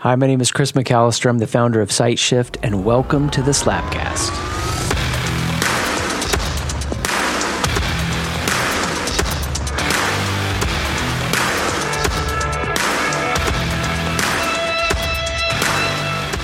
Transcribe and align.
Hi, 0.00 0.14
my 0.14 0.26
name 0.26 0.40
is 0.40 0.50
Chris 0.50 0.72
McAlister. 0.72 1.28
I'm 1.28 1.36
the 1.36 1.46
founder 1.46 1.82
of 1.82 1.90
SightShift, 1.90 2.56
and 2.62 2.86
welcome 2.86 3.28
to 3.32 3.42
the 3.42 3.50
Slapcast. 3.50 4.30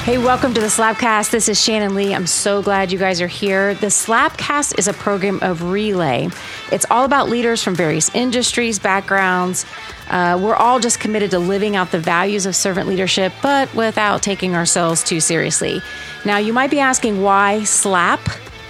Hey, 0.05 0.19
welcome 0.19 0.53
to 0.53 0.61
the 0.61 0.67
Slapcast. 0.67 1.31
This 1.31 1.49
is 1.49 1.59
Shannon 1.59 1.95
Lee. 1.95 2.15
I'm 2.15 2.27
so 2.27 2.61
glad 2.61 2.93
you 2.93 2.99
guys 2.99 3.23
are 3.23 3.27
here. 3.27 3.73
The 3.73 3.87
Slapcast 3.87 4.79
is 4.79 4.87
a 4.87 4.93
program 4.93 5.39
of 5.41 5.63
relay. 5.71 6.29
It's 6.71 6.85
all 6.91 7.07
about 7.07 7.31
leaders 7.31 7.63
from 7.63 7.75
various 7.75 8.15
industries, 8.15 8.79
backgrounds. 8.79 9.65
Uh, 10.09 10.39
we're 10.41 10.55
all 10.55 10.79
just 10.79 11.01
committed 11.01 11.31
to 11.33 11.39
living 11.39 11.77
out 11.77 11.91
the 11.91 11.99
values 11.99 12.47
of 12.47 12.55
servant 12.55 12.89
leadership, 12.89 13.33
but 13.43 13.73
without 13.75 14.23
taking 14.23 14.55
ourselves 14.55 15.03
too 15.03 15.21
seriously. 15.21 15.81
Now, 16.25 16.39
you 16.39 16.53
might 16.53 16.71
be 16.71 16.81
asking 16.81 17.23
why 17.23 17.65
SLAP? 17.65 18.21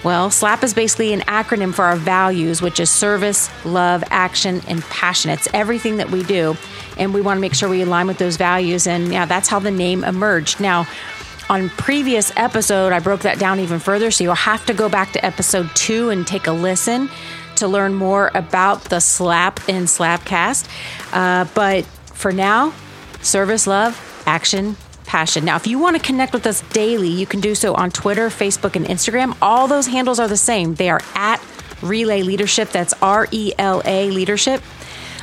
Well, 0.03 0.29
SLAP 0.29 0.63
is 0.63 0.73
basically 0.73 1.13
an 1.13 1.21
acronym 1.21 1.73
for 1.73 1.85
our 1.85 1.95
values, 1.95 2.61
which 2.61 2.79
is 2.79 2.89
service, 2.89 3.49
love, 3.65 4.03
action, 4.09 4.61
and 4.67 4.81
passion. 4.83 5.31
It's 5.31 5.47
everything 5.53 5.97
that 5.97 6.11
we 6.11 6.23
do. 6.23 6.55
And 6.97 7.13
we 7.13 7.21
want 7.21 7.37
to 7.37 7.41
make 7.41 7.53
sure 7.53 7.67
we 7.67 7.81
align 7.81 8.07
with 8.07 8.17
those 8.17 8.37
values. 8.37 8.87
And 8.87 9.11
yeah, 9.11 9.25
that's 9.25 9.49
how 9.49 9.59
the 9.59 9.71
name 9.71 10.03
emerged. 10.03 10.59
Now, 10.59 10.87
on 11.49 11.69
previous 11.69 12.31
episode, 12.35 12.91
I 12.91 12.99
broke 12.99 13.21
that 13.21 13.39
down 13.39 13.59
even 13.59 13.79
further. 13.79 14.11
So 14.11 14.23
you'll 14.23 14.35
have 14.35 14.65
to 14.65 14.73
go 14.73 14.89
back 14.89 15.13
to 15.13 15.25
episode 15.25 15.69
two 15.75 16.09
and 16.09 16.27
take 16.27 16.47
a 16.47 16.51
listen 16.51 17.09
to 17.57 17.67
learn 17.67 17.93
more 17.93 18.31
about 18.33 18.85
the 18.85 18.99
slap 18.99 19.59
in 19.69 19.83
Slapcast. 19.83 20.67
Uh, 21.11 21.45
but 21.53 21.85
for 22.13 22.31
now, 22.31 22.73
service, 23.21 23.67
love, 23.67 24.23
action, 24.25 24.75
passion. 25.05 25.45
Now, 25.45 25.55
if 25.55 25.67
you 25.67 25.79
want 25.79 25.95
to 25.95 26.01
connect 26.01 26.33
with 26.33 26.45
us 26.45 26.61
daily, 26.69 27.09
you 27.09 27.25
can 27.25 27.39
do 27.39 27.55
so 27.55 27.73
on 27.75 27.91
Twitter, 27.91 28.29
Facebook, 28.29 28.75
and 28.75 28.85
Instagram. 28.85 29.37
All 29.41 29.67
those 29.67 29.87
handles 29.87 30.19
are 30.19 30.27
the 30.27 30.37
same. 30.37 30.75
They 30.75 30.89
are 30.89 31.01
at 31.15 31.41
Relay 31.81 32.23
Leadership. 32.23 32.69
That's 32.69 32.93
R 33.01 33.27
E 33.31 33.53
L 33.57 33.81
A 33.85 34.09
Leadership. 34.11 34.61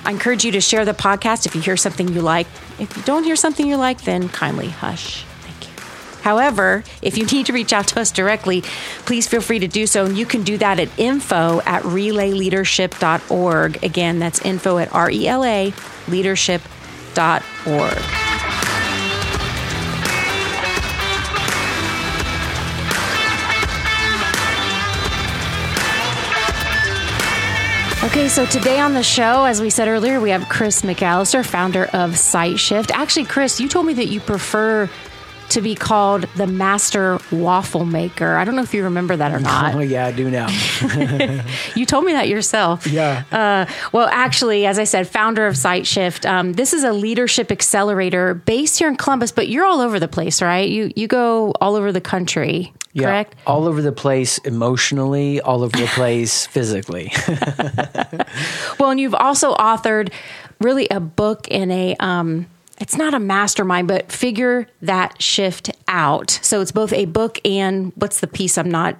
I 0.04 0.10
encourage 0.10 0.44
you 0.44 0.52
to 0.52 0.60
share 0.60 0.84
the 0.84 0.92
podcast 0.92 1.46
if 1.46 1.54
you 1.54 1.60
hear 1.60 1.76
something 1.76 2.08
you 2.08 2.20
like. 2.20 2.46
If 2.78 2.96
you 2.96 3.02
don't 3.04 3.24
hear 3.24 3.36
something 3.36 3.66
you 3.66 3.76
like, 3.76 4.02
then 4.02 4.28
kindly 4.28 4.68
hush. 4.68 5.24
However, 6.24 6.82
if 7.02 7.18
you 7.18 7.26
need 7.26 7.44
to 7.46 7.52
reach 7.52 7.72
out 7.74 7.88
to 7.88 8.00
us 8.00 8.10
directly, 8.10 8.62
please 9.04 9.28
feel 9.28 9.42
free 9.42 9.58
to 9.58 9.68
do 9.68 9.86
so. 9.86 10.06
And 10.06 10.16
you 10.16 10.24
can 10.24 10.42
do 10.42 10.56
that 10.56 10.80
at 10.80 10.88
info 10.98 11.60
at 11.66 11.82
relayleadership.org. 11.82 13.84
Again, 13.84 14.18
that's 14.20 14.40
info 14.40 14.78
at 14.78 14.90
R 14.94 15.10
E 15.10 15.28
L 15.28 15.44
A 15.44 15.74
leadership.org. 16.08 16.64
Okay, 28.04 28.28
so 28.28 28.44
today 28.46 28.78
on 28.78 28.92
the 28.92 29.02
show, 29.02 29.44
as 29.44 29.62
we 29.62 29.70
said 29.70 29.88
earlier, 29.88 30.20
we 30.20 30.30
have 30.30 30.48
Chris 30.48 30.82
McAlister, 30.82 31.44
founder 31.44 31.86
of 31.86 32.12
SightShift. 32.12 32.92
Actually, 32.92 33.24
Chris, 33.24 33.60
you 33.60 33.68
told 33.68 33.86
me 33.86 33.94
that 33.94 34.06
you 34.08 34.20
prefer 34.20 34.88
to 35.50 35.60
be 35.60 35.74
called 35.74 36.22
the 36.36 36.46
master 36.46 37.18
waffle 37.30 37.84
maker. 37.84 38.36
I 38.36 38.44
don't 38.44 38.56
know 38.56 38.62
if 38.62 38.74
you 38.74 38.84
remember 38.84 39.16
that 39.16 39.32
or 39.32 39.40
not. 39.40 39.74
Oh, 39.74 39.80
yeah, 39.80 40.06
I 40.06 40.12
do 40.12 40.30
now. 40.30 40.48
you 41.74 41.86
told 41.86 42.04
me 42.04 42.12
that 42.12 42.28
yourself. 42.28 42.86
Yeah. 42.86 43.24
Uh, 43.30 43.70
well, 43.92 44.08
actually, 44.10 44.66
as 44.66 44.78
I 44.78 44.84
said, 44.84 45.08
founder 45.08 45.46
of 45.46 45.54
SightShift. 45.54 46.28
Um, 46.28 46.52
this 46.54 46.72
is 46.72 46.84
a 46.84 46.92
leadership 46.92 47.50
accelerator 47.50 48.34
based 48.34 48.78
here 48.78 48.88
in 48.88 48.96
Columbus, 48.96 49.32
but 49.32 49.48
you're 49.48 49.64
all 49.64 49.80
over 49.80 50.00
the 50.00 50.08
place, 50.08 50.42
right? 50.42 50.68
You 50.68 50.92
you 50.96 51.06
go 51.06 51.52
all 51.60 51.76
over 51.76 51.92
the 51.92 52.00
country. 52.00 52.72
Yeah, 52.92 53.06
correct? 53.06 53.34
all 53.44 53.66
over 53.66 53.82
the 53.82 53.90
place 53.90 54.38
emotionally, 54.38 55.40
all 55.40 55.64
over 55.64 55.76
the 55.76 55.86
place 55.88 56.46
physically. 56.46 57.12
well, 58.78 58.90
and 58.90 59.00
you've 59.00 59.16
also 59.16 59.52
authored 59.56 60.12
really 60.60 60.86
a 60.88 61.00
book 61.00 61.48
in 61.48 61.72
a 61.72 61.96
um, 61.98 62.46
it's 62.80 62.96
not 62.96 63.14
a 63.14 63.20
mastermind, 63.20 63.88
but 63.88 64.10
figure 64.10 64.66
that 64.82 65.20
shift 65.22 65.70
out. 65.88 66.30
So 66.42 66.60
it's 66.60 66.72
both 66.72 66.92
a 66.92 67.04
book 67.04 67.38
and 67.44 67.92
what's 67.96 68.20
the 68.20 68.26
piece 68.26 68.58
I'm 68.58 68.70
not 68.70 68.96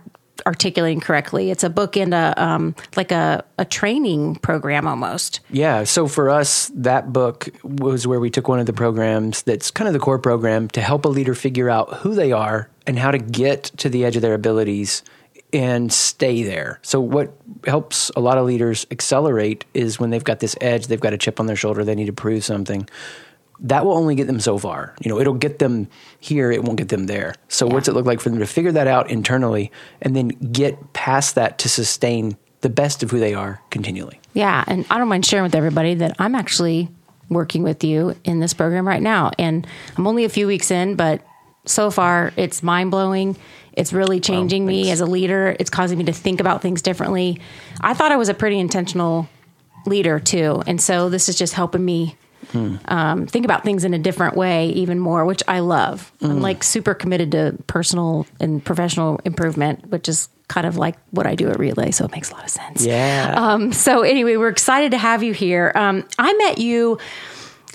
articulating 0.46 1.00
correctly. 1.00 1.50
It's 1.50 1.64
a 1.64 1.70
book 1.70 1.96
and 1.96 2.12
a 2.12 2.34
um, 2.36 2.74
like 2.96 3.12
a, 3.12 3.44
a 3.58 3.64
training 3.64 4.36
program 4.36 4.86
almost. 4.86 5.40
Yeah. 5.50 5.84
So 5.84 6.06
for 6.06 6.28
us, 6.28 6.70
that 6.74 7.12
book 7.12 7.48
was 7.62 8.06
where 8.06 8.20
we 8.20 8.30
took 8.30 8.48
one 8.48 8.58
of 8.58 8.66
the 8.66 8.72
programs 8.72 9.42
that's 9.42 9.70
kind 9.70 9.88
of 9.88 9.94
the 9.94 10.00
core 10.00 10.18
program 10.18 10.68
to 10.68 10.80
help 10.80 11.04
a 11.04 11.08
leader 11.08 11.34
figure 11.34 11.70
out 11.70 11.94
who 11.98 12.14
they 12.14 12.32
are 12.32 12.68
and 12.86 12.98
how 12.98 13.10
to 13.10 13.18
get 13.18 13.64
to 13.78 13.88
the 13.88 14.04
edge 14.04 14.16
of 14.16 14.22
their 14.22 14.34
abilities 14.34 15.02
and 15.52 15.92
stay 15.92 16.42
there. 16.42 16.80
So 16.82 17.00
what 17.00 17.32
helps 17.64 18.10
a 18.16 18.20
lot 18.20 18.38
of 18.38 18.44
leaders 18.44 18.86
accelerate 18.90 19.64
is 19.72 20.00
when 20.00 20.10
they've 20.10 20.24
got 20.24 20.40
this 20.40 20.56
edge, 20.60 20.88
they've 20.88 21.00
got 21.00 21.12
a 21.12 21.18
chip 21.18 21.38
on 21.38 21.46
their 21.46 21.56
shoulder, 21.56 21.84
they 21.84 21.94
need 21.94 22.06
to 22.06 22.12
prove 22.12 22.44
something 22.44 22.88
that 23.60 23.84
will 23.84 23.94
only 23.94 24.14
get 24.14 24.26
them 24.26 24.40
so 24.40 24.58
far. 24.58 24.94
You 25.00 25.08
know, 25.08 25.20
it'll 25.20 25.34
get 25.34 25.58
them 25.58 25.88
here, 26.20 26.50
it 26.50 26.64
won't 26.64 26.78
get 26.78 26.88
them 26.88 27.06
there. 27.06 27.34
So, 27.48 27.66
yeah. 27.66 27.74
what's 27.74 27.88
it 27.88 27.94
look 27.94 28.06
like 28.06 28.20
for 28.20 28.30
them 28.30 28.38
to 28.38 28.46
figure 28.46 28.72
that 28.72 28.86
out 28.86 29.10
internally 29.10 29.70
and 30.02 30.14
then 30.14 30.28
get 30.28 30.92
past 30.92 31.34
that 31.36 31.58
to 31.58 31.68
sustain 31.68 32.36
the 32.60 32.68
best 32.68 33.02
of 33.02 33.10
who 33.10 33.18
they 33.18 33.34
are 33.34 33.60
continually? 33.70 34.20
Yeah. 34.32 34.64
And 34.66 34.84
I 34.90 34.98
don't 34.98 35.08
mind 35.08 35.24
sharing 35.26 35.44
with 35.44 35.54
everybody 35.54 35.94
that 35.94 36.16
I'm 36.18 36.34
actually 36.34 36.88
working 37.28 37.62
with 37.62 37.84
you 37.84 38.16
in 38.24 38.40
this 38.40 38.54
program 38.54 38.86
right 38.86 39.02
now. 39.02 39.30
And 39.38 39.66
I'm 39.96 40.06
only 40.06 40.24
a 40.24 40.28
few 40.28 40.46
weeks 40.46 40.70
in, 40.70 40.96
but 40.96 41.22
so 41.66 41.90
far 41.90 42.32
it's 42.36 42.62
mind 42.62 42.90
blowing. 42.90 43.36
It's 43.72 43.92
really 43.92 44.20
changing 44.20 44.64
me 44.66 44.90
as 44.90 45.00
a 45.00 45.06
leader. 45.06 45.56
It's 45.58 45.70
causing 45.70 45.98
me 45.98 46.04
to 46.04 46.12
think 46.12 46.40
about 46.40 46.62
things 46.62 46.82
differently. 46.82 47.40
I 47.80 47.94
thought 47.94 48.12
I 48.12 48.16
was 48.16 48.28
a 48.28 48.34
pretty 48.34 48.58
intentional 48.58 49.28
leader 49.86 50.20
too. 50.20 50.62
And 50.66 50.80
so 50.80 51.08
this 51.10 51.28
is 51.28 51.36
just 51.36 51.54
helping 51.54 51.84
me 51.84 52.16
Hmm. 52.52 52.76
Um, 52.86 53.26
think 53.26 53.44
about 53.44 53.64
things 53.64 53.84
in 53.84 53.94
a 53.94 53.98
different 53.98 54.36
way 54.36 54.68
even 54.70 54.98
more, 54.98 55.24
which 55.24 55.42
I 55.48 55.60
love. 55.60 56.12
Mm. 56.20 56.30
I'm 56.30 56.40
like 56.40 56.62
super 56.62 56.94
committed 56.94 57.32
to 57.32 57.56
personal 57.66 58.26
and 58.40 58.64
professional 58.64 59.20
improvement, 59.24 59.88
which 59.88 60.08
is 60.08 60.28
kind 60.48 60.66
of 60.66 60.76
like 60.76 60.96
what 61.10 61.26
I 61.26 61.34
do 61.34 61.48
at 61.48 61.58
Relay. 61.58 61.90
So 61.90 62.04
it 62.04 62.12
makes 62.12 62.30
a 62.30 62.34
lot 62.34 62.44
of 62.44 62.50
sense. 62.50 62.84
Yeah. 62.84 63.34
Um, 63.36 63.72
so 63.72 64.02
anyway, 64.02 64.36
we're 64.36 64.48
excited 64.48 64.92
to 64.92 64.98
have 64.98 65.22
you 65.22 65.32
here. 65.32 65.72
Um, 65.74 66.04
I 66.18 66.32
met 66.34 66.58
you, 66.58 66.98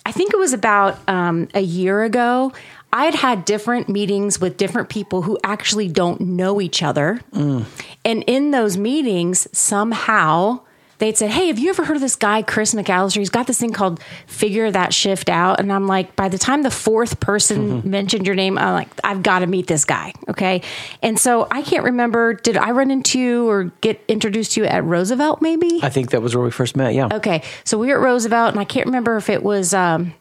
I 0.06 0.12
think 0.12 0.34
it 0.34 0.38
was 0.38 0.54
about 0.54 1.00
um, 1.10 1.48
a 1.54 1.62
year 1.62 2.04
ago. 2.04 2.54
I 2.92 3.06
had 3.06 3.16
had 3.16 3.46
different 3.46 3.88
meetings 3.88 4.42
with 4.42 4.58
different 4.58 4.90
people 4.90 5.22
who 5.22 5.38
actually 5.44 5.88
don't 5.90 6.22
know 6.22 6.60
each 6.60 6.82
other. 6.82 7.20
Mm. 7.34 7.66
And 8.04 8.24
in 8.26 8.52
those 8.52 8.78
meetings, 8.78 9.48
somehow 9.58 10.62
they'd 11.00 11.18
said, 11.18 11.32
Hey, 11.32 11.48
have 11.48 11.58
you 11.58 11.70
ever 11.70 11.84
heard 11.84 11.96
of 11.96 12.02
this 12.02 12.16
guy, 12.16 12.42
Chris 12.42 12.74
McAlister? 12.74 13.18
He's 13.18 13.30
got 13.30 13.48
this 13.48 13.60
thing 13.60 13.74
called 13.74 14.00
Figure 14.28 14.70
That 14.70 14.94
Shift 14.94 15.30
Out. 15.30 15.60
And 15.60 15.74
I'm 15.74 15.88
like, 15.88 16.16
by 16.16 16.30
the 16.30 16.38
time 16.38 16.62
the 16.62 16.72
fourth 16.72 17.20
person 17.20 17.82
mm-hmm. 17.82 17.90
mentioned 17.90 18.26
your 18.26 18.36
name, 18.36 18.58
I'm 18.58 18.74
like, 18.74 18.90
I've 19.04 19.24
got 19.24 19.40
to 19.40 19.48
meet 19.48 19.68
this 19.68 19.86
guy. 19.86 20.14
Okay. 20.28 20.62
And 21.02 21.18
so 21.18 21.48
I 21.50 21.62
can't 21.62 21.86
remember, 21.86 22.36
did 22.36 22.56
I 22.56 22.72
run 22.72 22.92
into 22.92 23.20
you 23.20 23.50
or 23.50 23.66
get 23.82 24.02
introduced 24.08 24.54
to 24.54 24.62
you 24.62 24.68
at 24.68 24.84
Roosevelt 24.84 25.42
maybe? 25.42 25.80
I 25.82 25.90
think 25.90 26.12
that 26.12 26.22
was 26.22 26.36
where 26.36 26.44
we 26.44 26.52
first 26.52 26.76
met. 26.76 26.94
Yeah. 26.94 27.10
Okay. 27.12 27.44
So 27.64 27.78
we 27.78 27.88
were 27.88 27.96
at 27.96 28.02
Roosevelt 28.02 28.52
and 28.52 28.60
I 28.60 28.66
can't 28.66 28.86
remember 28.86 29.18
if 29.18 29.30
it 29.30 29.42
was, 29.42 29.74
um, 29.74 30.14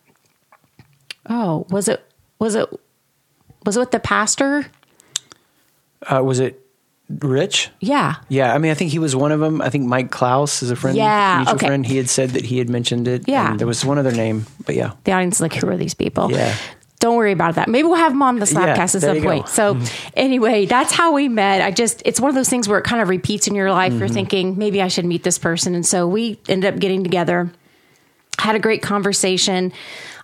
oh, 1.28 1.66
was 1.70 1.88
it, 1.88 2.02
was 2.38 2.54
it, 2.54 2.68
was 3.66 3.76
it 3.76 3.80
with 3.80 3.90
the 3.90 4.00
pastor? 4.00 4.66
Uh, 6.10 6.22
was 6.22 6.38
it 6.38 6.64
Rich? 7.08 7.70
Yeah. 7.80 8.16
Yeah. 8.28 8.54
I 8.54 8.58
mean, 8.58 8.70
I 8.70 8.74
think 8.74 8.90
he 8.90 8.98
was 8.98 9.16
one 9.16 9.32
of 9.32 9.40
them. 9.40 9.62
I 9.62 9.70
think 9.70 9.86
Mike 9.86 10.10
Klaus 10.10 10.62
is 10.62 10.70
a 10.70 10.76
friend. 10.76 10.96
Yeah. 10.96 11.38
Mutual 11.38 11.54
okay. 11.56 11.66
friend. 11.66 11.86
He 11.86 11.96
had 11.96 12.10
said 12.10 12.30
that 12.30 12.44
he 12.44 12.58
had 12.58 12.68
mentioned 12.68 13.08
it. 13.08 13.26
Yeah. 13.26 13.56
there 13.56 13.66
was 13.66 13.84
one 13.84 13.98
other 13.98 14.12
name, 14.12 14.46
but 14.66 14.74
yeah. 14.74 14.92
The 15.04 15.12
audience 15.12 15.36
is 15.36 15.40
like, 15.40 15.54
who 15.54 15.68
are 15.68 15.76
these 15.76 15.94
people? 15.94 16.30
Yeah. 16.30 16.54
Don't 17.00 17.16
worry 17.16 17.32
about 17.32 17.54
that. 17.54 17.68
Maybe 17.68 17.86
we'll 17.86 17.96
have 17.96 18.12
him 18.12 18.22
on 18.22 18.40
the 18.40 18.44
Slapcast 18.44 18.76
yeah, 18.76 18.82
at 18.82 18.90
some 18.90 19.22
point. 19.22 19.46
Go. 19.46 19.50
So, 19.50 19.80
anyway, 20.14 20.66
that's 20.66 20.92
how 20.92 21.12
we 21.12 21.28
met. 21.28 21.62
I 21.62 21.70
just, 21.70 22.02
it's 22.04 22.20
one 22.20 22.28
of 22.28 22.34
those 22.34 22.48
things 22.48 22.68
where 22.68 22.78
it 22.78 22.84
kind 22.84 23.00
of 23.00 23.08
repeats 23.08 23.46
in 23.46 23.54
your 23.54 23.70
life. 23.70 23.92
Mm-hmm. 23.92 24.00
You're 24.00 24.08
thinking, 24.08 24.58
maybe 24.58 24.82
I 24.82 24.88
should 24.88 25.04
meet 25.04 25.22
this 25.22 25.38
person. 25.38 25.76
And 25.76 25.86
so 25.86 26.08
we 26.08 26.40
ended 26.48 26.74
up 26.74 26.80
getting 26.80 27.04
together, 27.04 27.52
had 28.38 28.56
a 28.56 28.58
great 28.58 28.82
conversation. 28.82 29.72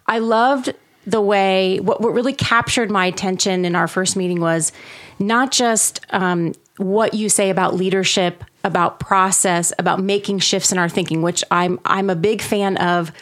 I 0.09 0.19
loved 0.19 0.75
the 1.07 1.21
way, 1.21 1.79
what, 1.79 2.01
what 2.01 2.13
really 2.13 2.33
captured 2.33 2.91
my 2.91 3.07
attention 3.07 3.65
in 3.65 3.77
our 3.77 3.87
first 3.87 4.17
meeting 4.17 4.41
was 4.41 4.73
not 5.21 5.53
just 5.53 6.01
um, 6.11 6.55
what 6.76 7.15
you 7.15 7.29
say 7.29 7.50
about 7.50 7.75
leadership, 7.75 8.44
about 8.65 8.99
process, 8.99 9.73
about 9.79 10.00
making 10.00 10.41
shifts 10.41 10.73
in 10.73 10.79
our 10.79 10.88
thinking, 10.88 11.23
which 11.23 11.44
I'm 11.50 11.79
I'm 11.85 12.11
a 12.11 12.17
big 12.17 12.43
fan 12.43 12.76
of. 12.79 13.12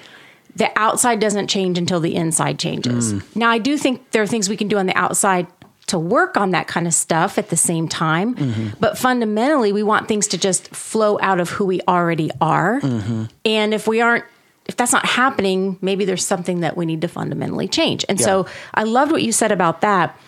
The 0.54 0.70
outside 0.76 1.19
doesn't 1.19 1.49
change 1.49 1.78
until 1.78 1.99
the 1.99 2.14
inside 2.14 2.58
changes. 2.58 3.14
Mm. 3.14 3.37
Now, 3.37 3.49
I 3.49 3.56
do 3.56 3.78
think 3.78 4.10
there 4.10 4.20
are 4.22 4.26
things 4.26 4.50
we 4.50 4.56
can 4.58 4.69
do 4.69 4.76
on 4.76 4.84
the 4.84 4.94
outside 4.94 5.46
to 5.87 5.99
work 5.99 6.37
on 6.37 6.50
that 6.50 6.69
kind 6.69 6.87
of 6.87 6.94
stuff 6.94 7.38
at 7.38 7.49
the 7.49 7.56
same 7.56 7.88
time. 7.88 8.34
Mm-hmm. 8.34 8.69
But 8.78 8.99
fundamentally, 8.99 9.72
we 9.72 9.82
want 9.82 10.08
things 10.08 10.28
to 10.28 10.38
just 10.38 10.69
flow 10.69 11.19
out 11.22 11.40
of 11.40 11.48
who 11.48 11.64
we 11.64 11.81
already 11.88 12.31
are. 12.40 12.81
Mm-hmm. 12.81 13.25
And 13.46 13.72
if 13.72 13.88
we 13.88 14.02
aren't 14.02 14.25
if 14.66 14.76
that's 14.76 14.93
not 14.93 15.05
happening, 15.05 15.76
maybe 15.81 16.05
there's 16.05 16.25
something 16.25 16.60
that 16.60 16.76
we 16.76 16.87
need 16.87 17.00
to 17.00 17.08
fundamentally 17.08 17.69
change. 17.69 18.05
And 18.08 18.19
yeah. 18.19 18.26
so 18.26 18.46
I 18.75 18.84
loved 18.84 19.12
what 19.12 19.22
you 19.22 19.32
said 19.32 19.52
about 19.52 19.81
that. 19.81 20.19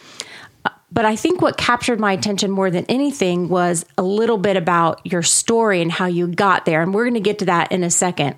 But 0.94 1.04
I 1.04 1.16
think 1.16 1.42
what 1.42 1.56
captured 1.56 1.98
my 1.98 2.12
attention 2.12 2.52
more 2.52 2.70
than 2.70 2.86
anything 2.88 3.48
was 3.48 3.84
a 3.98 4.02
little 4.02 4.38
bit 4.38 4.56
about 4.56 5.04
your 5.04 5.22
story 5.22 5.82
and 5.82 5.90
how 5.90 6.06
you 6.06 6.28
got 6.28 6.64
there. 6.64 6.82
And 6.82 6.94
we're 6.94 7.04
going 7.04 7.14
to 7.14 7.20
get 7.20 7.40
to 7.40 7.46
that 7.46 7.72
in 7.72 7.82
a 7.82 7.90
second. 7.90 8.36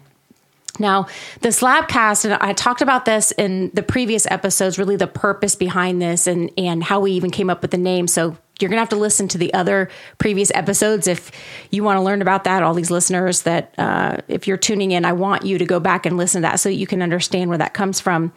Now, 0.78 1.06
the 1.42 1.50
Slapcast, 1.50 2.24
and 2.24 2.34
I 2.34 2.54
talked 2.54 2.80
about 2.80 3.04
this 3.04 3.30
in 3.32 3.70
the 3.74 3.82
previous 3.82 4.26
episodes, 4.30 4.78
really 4.78 4.96
the 4.96 5.06
purpose 5.06 5.54
behind 5.54 6.00
this 6.00 6.26
and, 6.26 6.50
and 6.56 6.82
how 6.82 7.00
we 7.00 7.12
even 7.12 7.30
came 7.30 7.50
up 7.50 7.60
with 7.60 7.72
the 7.72 7.78
name. 7.78 8.08
So 8.08 8.36
you're 8.60 8.70
going 8.70 8.76
to 8.76 8.80
have 8.80 8.88
to 8.90 8.96
listen 8.96 9.28
to 9.28 9.38
the 9.38 9.52
other 9.52 9.90
previous 10.18 10.50
episodes 10.54 11.06
if 11.06 11.30
you 11.70 11.84
want 11.84 11.98
to 11.98 12.00
learn 12.00 12.22
about 12.22 12.44
that. 12.44 12.62
All 12.62 12.72
these 12.72 12.90
listeners 12.90 13.42
that, 13.42 13.74
uh, 13.76 14.18
if 14.28 14.46
you're 14.46 14.56
tuning 14.56 14.92
in, 14.92 15.04
I 15.04 15.12
want 15.12 15.44
you 15.44 15.58
to 15.58 15.66
go 15.66 15.78
back 15.78 16.06
and 16.06 16.16
listen 16.16 16.40
to 16.40 16.48
that 16.48 16.56
so 16.56 16.70
you 16.70 16.86
can 16.86 17.02
understand 17.02 17.50
where 17.50 17.58
that 17.58 17.74
comes 17.74 18.00
from. 18.00 18.32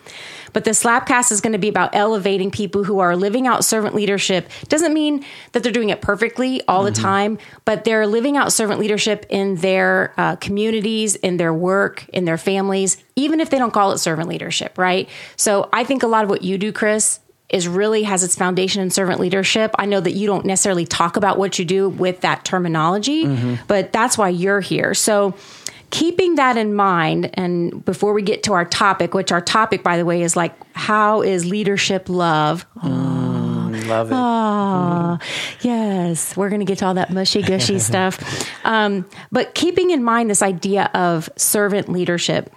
But 0.51 0.66
the 0.66 0.71
Slapcast 0.71 1.31
is 1.31 1.39
going 1.39 1.54
to 1.54 1.60
be 1.60 1.69
about 1.69 1.95
elevating 1.95 2.51
people 2.51 2.83
who 2.83 3.00
are 3.00 3.16
living 3.16 3.48
out 3.48 3.63
servant 3.63 3.95
leadership. 3.95 4.50
Doesn't 4.68 4.94
mean 4.94 5.24
that 5.54 5.63
they're 5.63 5.71
doing 5.71 5.89
it 5.89 6.01
perfectly 6.01 6.62
all 6.68 6.83
mm-hmm. 6.83 6.94
the 6.94 7.01
time, 7.01 7.38
but 7.63 7.86
they're 7.86 8.07
living 8.07 8.36
out 8.36 8.51
servant 8.51 8.80
leadership 8.80 9.25
in 9.30 9.56
their 9.56 10.13
uh, 10.18 10.36
communities, 10.36 11.16
in 11.16 11.38
their 11.38 11.54
work, 11.54 12.06
in 12.10 12.25
their 12.25 12.38
families, 12.38 13.01
even 13.16 13.39
if 13.39 13.50
they 13.50 13.57
don't 13.57 13.71
call 13.71 13.92
it 13.92 14.00
servant 14.00 14.27
leadership, 14.27 14.77
right? 14.77 15.07
So 15.38 15.69
I 15.71 15.86
think 15.86 16.04
a 16.04 16.07
lot 16.07 16.25
of 16.25 16.30
what 16.30 16.42
you 16.42 16.57
do, 16.57 16.74
Chris, 16.74 17.19
is 17.50 17.68
really 17.68 18.04
has 18.04 18.24
its 18.24 18.36
foundation 18.36 18.81
in 18.81 18.92
servant 18.92 19.19
leadership. 19.19 19.74
I 19.80 19.86
know 19.86 20.00
that 20.00 20.12
you 20.12 20.28
don't 20.28 20.46
necessarily 20.46 20.86
talk 20.86 21.18
about 21.18 21.38
what 21.38 21.57
you 21.57 21.66
do 21.66 21.90
with 21.90 22.22
that 22.22 22.46
terminology, 22.46 23.25
mm-hmm. 23.25 23.56
but 23.68 23.92
that's 23.92 24.18
why 24.18 24.30
you're 24.30 24.62
here. 24.62 24.94
So, 24.94 25.36
keeping 25.90 26.36
that 26.36 26.57
in 26.57 26.75
mind, 26.75 27.31
and 27.34 27.84
before 27.84 28.13
we 28.13 28.22
get 28.22 28.44
to 28.44 28.54
our 28.54 28.66
topic, 28.66 29.13
which 29.13 29.31
our 29.31 29.42
topic, 29.42 29.81
by 29.84 29.98
the 29.98 30.06
way, 30.06 30.22
is 30.22 30.36
like, 30.36 30.54
how 30.74 31.22
is 31.22 31.46
leadership 31.46 32.07
love? 32.07 32.66
Mm, 32.78 33.88
love 33.88 34.12
it. 34.12 34.16
Oh, 34.16 35.18
mm. 35.19 35.63
yes. 35.63 36.38
We're 36.38 36.50
going 36.50 36.62
to 36.62 36.66
get 36.66 36.78
to 36.80 36.86
all 36.86 36.94
that 36.94 37.12
mushy 37.12 37.42
gushy 37.42 37.80
stuff. 37.80 38.19
Um, 38.63 39.07
but 39.31 39.56
keeping 39.56 39.90
in 39.90 40.04
mind 40.04 40.30
this 40.30 40.44
idea 40.44 40.92
of 40.94 41.30
servant 41.36 41.90
leadership, 41.90 42.54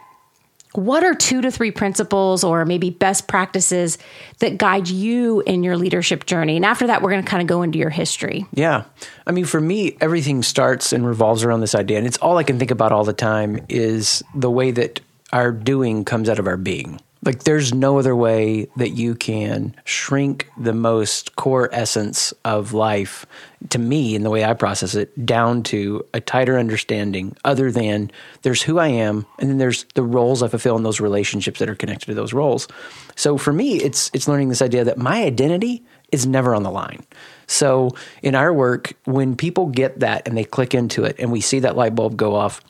what 0.75 1.05
are 1.05 1.15
two 1.15 1.41
to 1.43 1.51
three 1.51 1.71
principles 1.71 2.45
or 2.45 2.65
maybe 2.65 2.91
best 2.91 3.29
practices 3.29 3.99
that 4.39 4.59
guide 4.59 4.89
you 4.89 5.41
in 5.41 5.63
your 5.63 5.77
leadership 5.77 6.27
journey? 6.27 6.57
And 6.57 6.65
after 6.65 6.87
that, 6.87 7.03
we're 7.03 7.11
going 7.11 7.23
to 7.23 7.31
kind 7.31 7.43
of 7.43 7.47
go 7.47 7.63
into 7.63 7.79
your 7.79 7.91
history. 7.91 8.47
Yeah. 8.53 8.85
I 9.27 9.33
mean, 9.33 9.45
for 9.45 9.61
me, 9.61 9.97
everything 10.01 10.43
starts 10.43 10.93
and 10.93 11.07
revolves 11.07 11.45
around 11.45 11.61
this 11.61 11.75
idea. 11.75 11.99
And 11.99 12.07
it's 12.07 12.19
all 12.19 12.39
I 12.39 12.43
can 12.43 12.59
think 12.59 12.71
about 12.71 12.93
all 12.93 13.05
the 13.05 13.13
time 13.13 13.65
is 13.69 14.23
the 14.35 14.51
way 14.51 14.71
that 14.71 15.01
our 15.33 15.53
doing 15.53 16.05
comes 16.05 16.29
out 16.29 16.39
of 16.39 16.47
our 16.47 16.57
being. 16.57 17.01
Like, 17.25 17.45
there's 17.45 17.73
no 17.73 18.01
other 18.01 18.17
way 18.17 18.67
that 18.77 18.91
you 18.91 19.15
can 19.15 19.77
shrink 19.85 20.49
the 20.59 20.73
most 20.73 21.37
core 21.37 21.69
essence 21.73 22.35
of 22.45 22.73
life, 22.73 23.27
to 23.69 23.79
me, 23.79 24.17
in 24.17 24.25
the 24.25 24.31
way 24.31 24.45
I 24.45 24.55
process 24.55 24.97
it, 24.97 25.25
down 25.25 25.63
to 25.65 26.05
a 26.13 26.21
tighter 26.21 26.59
understanding, 26.59 27.37
other 27.45 27.71
than 27.71 28.11
there's 28.43 28.63
who 28.63 28.81
I 28.81 28.89
am, 28.89 29.25
and 29.39 29.49
then 29.49 29.59
there's 29.59 29.85
the 29.95 30.03
roles 30.03 30.43
I 30.43 30.49
fulfill 30.49 30.77
in 30.77 30.83
those 30.83 31.01
relationships 31.01 31.61
that 31.61 31.69
are 31.69 31.77
connected 31.77 32.07
to 32.07 32.15
those 32.15 32.33
roles. 32.33 32.67
So 33.15 33.39
for 33.39 33.53
me, 33.53 33.77
it's 33.77 34.11
it's 34.13 34.27
learning 34.27 34.49
this 34.49 34.63
idea 34.63 34.83
that 34.83 34.99
my 34.99 35.23
identity 35.23 35.85
is 36.11 36.27
never 36.27 36.57
on 36.57 36.65
the 36.65 36.71
line. 36.73 37.05
So 37.47 37.91
in 38.23 38.35
our 38.35 38.53
work, 38.53 38.95
when 39.05 39.37
people 39.37 39.67
get 39.67 40.01
that 40.01 40.27
and 40.27 40.37
they 40.37 40.45
click 40.45 40.75
into 40.75 41.05
it, 41.05 41.17
and 41.21 41.31
we 41.31 41.41
see 41.41 41.61
that 41.61 41.77
light 41.77 41.95
bulb 41.95 42.17
go 42.17 42.35
off, 42.35 42.61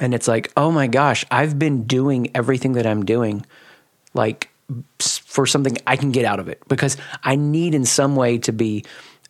and 0.00 0.14
it's 0.14 0.28
like, 0.28 0.52
oh 0.56 0.70
my 0.70 0.86
gosh, 0.86 1.26
I've 1.30 1.58
been 1.58 1.84
doing 1.84 2.30
everything 2.34 2.72
that 2.72 2.86
I'm 2.86 3.04
doing, 3.04 3.44
like 4.18 4.50
for 4.98 5.46
something 5.46 5.78
I 5.86 5.96
can 5.96 6.12
get 6.12 6.26
out 6.26 6.40
of 6.40 6.48
it 6.48 6.60
because 6.68 6.98
I 7.24 7.36
need 7.36 7.74
in 7.74 7.86
some 7.86 8.16
way 8.16 8.36
to 8.38 8.52
be 8.52 8.84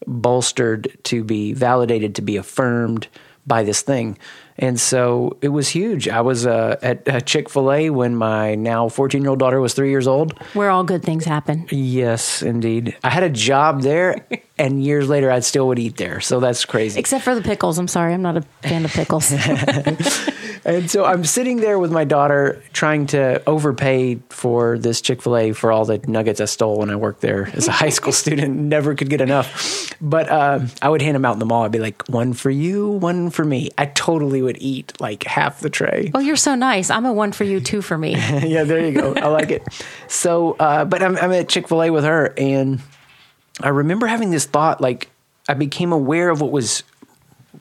bolstered, 0.06 0.98
to 1.04 1.22
be 1.22 1.52
validated, 1.52 2.16
to 2.16 2.22
be 2.22 2.36
affirmed 2.36 3.06
by 3.46 3.62
this 3.62 3.82
thing. 3.82 4.18
And 4.58 4.78
so 4.78 5.36
it 5.40 5.48
was 5.48 5.68
huge. 5.68 6.08
I 6.08 6.20
was 6.20 6.44
uh, 6.44 6.76
at 6.82 7.26
Chick 7.26 7.48
fil 7.48 7.70
A 7.72 7.90
when 7.90 8.16
my 8.16 8.56
now 8.56 8.88
14 8.88 9.22
year 9.22 9.30
old 9.30 9.38
daughter 9.38 9.60
was 9.60 9.72
three 9.72 9.90
years 9.90 10.08
old. 10.08 10.36
Where 10.54 10.70
all 10.70 10.82
good 10.82 11.02
things 11.02 11.24
happen. 11.24 11.66
Yes, 11.70 12.42
indeed. 12.42 12.96
I 13.04 13.10
had 13.10 13.22
a 13.22 13.30
job 13.30 13.82
there, 13.82 14.26
and 14.58 14.82
years 14.82 15.08
later, 15.08 15.30
I 15.30 15.40
still 15.40 15.68
would 15.68 15.78
eat 15.78 15.96
there. 15.96 16.20
So 16.20 16.40
that's 16.40 16.64
crazy. 16.64 16.98
Except 16.98 17.24
for 17.24 17.36
the 17.36 17.42
pickles. 17.42 17.78
I'm 17.78 17.86
sorry. 17.88 18.12
I'm 18.12 18.22
not 18.22 18.36
a 18.36 18.42
fan 18.62 18.84
of 18.84 18.90
pickles. 18.92 19.32
and 20.64 20.90
so 20.90 21.04
I'm 21.04 21.24
sitting 21.24 21.58
there 21.58 21.78
with 21.78 21.90
my 21.90 22.04
daughter 22.04 22.62
trying 22.72 23.06
to 23.08 23.42
overpay 23.48 24.16
for 24.28 24.78
this 24.78 25.00
Chick 25.00 25.22
fil 25.22 25.36
A 25.36 25.52
for 25.52 25.72
all 25.72 25.84
the 25.84 25.98
nuggets 26.06 26.40
I 26.40 26.46
stole 26.46 26.78
when 26.78 26.90
I 26.90 26.96
worked 26.96 27.20
there 27.20 27.50
as 27.54 27.68
a 27.68 27.72
high 27.72 27.88
school 27.88 28.12
student. 28.12 28.56
Never 28.56 28.94
could 28.94 29.10
get 29.10 29.20
enough. 29.20 29.94
But 30.00 30.28
uh, 30.28 30.66
I 30.82 30.88
would 30.88 31.02
hand 31.02 31.14
them 31.14 31.24
out 31.24 31.32
in 31.32 31.38
the 31.38 31.46
mall. 31.46 31.64
I'd 31.64 31.72
be 31.72 31.78
like, 31.78 32.08
one 32.08 32.32
for 32.32 32.50
you, 32.50 32.88
one 32.88 33.30
for 33.30 33.44
me. 33.44 33.70
I 33.78 33.86
totally 33.86 34.42
would 34.42 34.58
eat 34.60 35.00
like 35.00 35.24
half 35.24 35.60
the 35.60 35.70
tray. 35.70 36.10
Oh, 36.14 36.20
you're 36.20 36.36
so 36.36 36.54
nice. 36.54 36.90
I'm 36.90 37.06
a 37.06 37.12
one 37.12 37.32
for 37.32 37.44
you, 37.44 37.60
two 37.60 37.82
for 37.82 37.98
me. 37.98 38.12
yeah, 38.16 38.64
there 38.64 38.84
you 38.84 38.92
go. 38.92 39.14
I 39.14 39.28
like 39.28 39.50
it. 39.50 39.62
So, 40.08 40.52
uh, 40.52 40.84
but 40.84 41.02
I'm, 41.02 41.16
I'm 41.16 41.32
at 41.32 41.48
Chick 41.48 41.68
fil 41.68 41.82
A 41.82 41.90
with 41.90 42.04
her, 42.04 42.34
and 42.36 42.80
I 43.60 43.68
remember 43.70 44.06
having 44.06 44.30
this 44.30 44.44
thought 44.44 44.80
like, 44.80 45.10
I 45.48 45.54
became 45.54 45.92
aware 45.92 46.28
of 46.28 46.40
what 46.40 46.50
was 46.50 46.82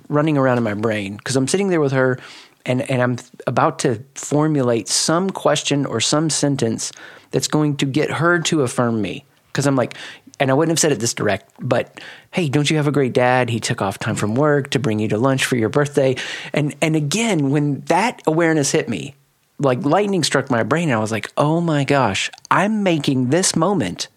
running 0.10 0.38
around 0.38 0.58
in 0.58 0.64
my 0.64 0.74
brain 0.74 1.18
because 1.18 1.36
I'm 1.36 1.48
sitting 1.48 1.70
there 1.70 1.82
with 1.82 1.92
her 1.92 2.20
and, 2.68 2.90
and 2.90 3.02
I'm 3.02 3.18
about 3.48 3.80
to 3.80 4.04
formulate 4.16 4.88
some 4.88 5.30
question 5.30 5.86
or 5.86 6.00
some 6.00 6.30
sentence 6.30 6.92
that's 7.32 7.48
going 7.48 7.78
to 7.78 7.86
get 7.86 8.12
her 8.12 8.40
to 8.40 8.62
affirm 8.62 9.02
me. 9.02 9.26
Because 9.48 9.66
I'm 9.66 9.76
like, 9.76 9.96
and 10.40 10.52
I 10.52 10.54
wouldn't 10.54 10.72
have 10.72 10.80
said 10.80 10.92
it 10.92 11.00
this 11.00 11.16
direct, 11.16 11.52
but 11.60 12.00
hey, 12.32 12.48
don't 12.48 12.70
you 12.70 12.78
have 12.78 12.88
a 12.88 12.92
great 12.92 13.14
dad? 13.14 13.50
He 13.50 13.60
took 13.60 13.82
off 13.82 13.98
time 13.98 14.16
from 14.16 14.36
work 14.36 14.70
to 14.72 14.80
bring 14.80 15.00
you 15.00 15.08
to 15.08 15.18
lunch 15.18 15.46
for 15.46 15.56
your 15.56 15.70
birthday. 15.70 16.16
And 16.54 16.76
and 16.82 16.96
again, 16.96 17.50
when 17.50 17.82
that 17.82 18.22
awareness 18.28 18.72
hit 18.72 18.88
me, 18.88 19.16
like 19.58 19.84
lightning 19.84 20.24
struck 20.24 20.52
my 20.52 20.62
brain, 20.62 20.90
and 20.90 20.98
I 20.98 21.00
was 21.00 21.12
like, 21.12 21.32
oh 21.38 21.60
my 21.60 21.84
gosh, 21.86 22.30
I'm 22.52 22.84
making 22.84 23.30
this 23.30 23.56
moment 23.56 24.10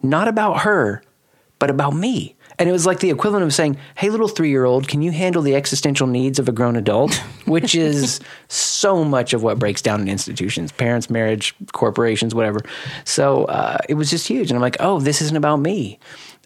not 0.00 0.28
about 0.28 0.60
her, 0.60 1.02
but 1.58 1.70
about 1.70 1.94
me. 1.94 2.36
And 2.58 2.68
it 2.68 2.72
was 2.72 2.86
like 2.86 3.00
the 3.00 3.10
equivalent 3.10 3.44
of 3.44 3.52
saying, 3.52 3.76
Hey, 3.96 4.10
little 4.10 4.28
three 4.28 4.50
year 4.50 4.64
old, 4.64 4.88
can 4.88 5.02
you 5.02 5.10
handle 5.10 5.42
the 5.42 5.54
existential 5.54 6.06
needs 6.06 6.38
of 6.38 6.48
a 6.48 6.52
grown 6.52 6.76
adult? 6.76 7.14
Which 7.46 7.74
is 7.74 8.20
so 8.48 9.04
much 9.04 9.32
of 9.32 9.42
what 9.42 9.58
breaks 9.58 9.82
down 9.82 10.00
in 10.00 10.08
institutions 10.08 10.72
parents, 10.72 11.10
marriage, 11.10 11.54
corporations, 11.72 12.34
whatever. 12.34 12.60
So 13.04 13.44
uh, 13.44 13.78
it 13.88 13.94
was 13.94 14.10
just 14.10 14.28
huge. 14.28 14.50
And 14.50 14.56
I'm 14.56 14.62
like, 14.62 14.76
Oh, 14.80 15.00
this 15.00 15.20
isn't 15.22 15.36
about 15.36 15.56
me. 15.56 15.98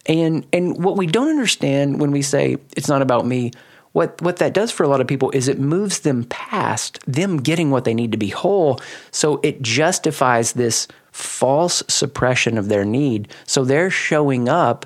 And, 0.05 0.45
and 0.53 0.83
what 0.83 0.97
we 0.97 1.05
don't 1.05 1.29
understand 1.29 1.99
when 1.99 2.11
we 2.11 2.21
say 2.21 2.57
it's 2.75 2.87
not 2.87 3.01
about 3.01 3.25
me, 3.27 3.51
what, 3.91 4.21
what 4.21 4.37
that 4.37 4.53
does 4.53 4.71
for 4.71 4.83
a 4.83 4.87
lot 4.87 5.01
of 5.01 5.07
people 5.07 5.31
is 5.31 5.47
it 5.47 5.59
moves 5.59 5.99
them 5.99 6.23
past 6.25 6.99
them 7.07 7.37
getting 7.37 7.71
what 7.71 7.85
they 7.85 7.93
need 7.93 8.11
to 8.11 8.17
be 8.17 8.29
whole. 8.29 8.79
So 9.11 9.39
it 9.43 9.61
justifies 9.61 10.53
this 10.53 10.87
false 11.11 11.83
suppression 11.87 12.57
of 12.57 12.69
their 12.69 12.85
need. 12.85 13.33
So 13.45 13.65
they're 13.65 13.89
showing 13.89 14.47
up 14.47 14.85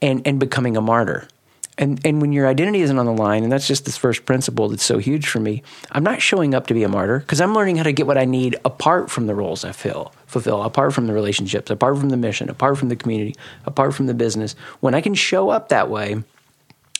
and, 0.00 0.26
and 0.26 0.38
becoming 0.40 0.76
a 0.76 0.80
martyr. 0.80 1.28
And, 1.76 2.00
and 2.06 2.20
when 2.20 2.32
your 2.32 2.46
identity 2.46 2.82
isn't 2.82 2.98
on 2.98 3.06
the 3.06 3.12
line, 3.12 3.42
and 3.42 3.50
that's 3.50 3.66
just 3.66 3.84
this 3.84 3.96
first 3.96 4.26
principle 4.26 4.68
that's 4.68 4.84
so 4.84 4.98
huge 4.98 5.26
for 5.26 5.40
me, 5.40 5.62
I'm 5.90 6.04
not 6.04 6.22
showing 6.22 6.54
up 6.54 6.68
to 6.68 6.74
be 6.74 6.84
a 6.84 6.88
martyr 6.88 7.18
because 7.18 7.40
I'm 7.40 7.52
learning 7.52 7.76
how 7.76 7.82
to 7.82 7.92
get 7.92 8.06
what 8.06 8.16
I 8.16 8.24
need 8.24 8.56
apart 8.64 9.10
from 9.10 9.26
the 9.26 9.34
roles 9.34 9.64
I 9.64 9.72
fill, 9.72 10.12
fulfill, 10.26 10.62
apart 10.62 10.94
from 10.94 11.08
the 11.08 11.12
relationships, 11.12 11.70
apart 11.70 11.98
from 11.98 12.10
the 12.10 12.16
mission, 12.16 12.48
apart 12.48 12.78
from 12.78 12.90
the 12.90 12.96
community, 12.96 13.34
apart 13.66 13.92
from 13.94 14.06
the 14.06 14.14
business. 14.14 14.54
When 14.80 14.94
I 14.94 15.00
can 15.00 15.14
show 15.14 15.48
up 15.48 15.70
that 15.70 15.90
way, 15.90 16.22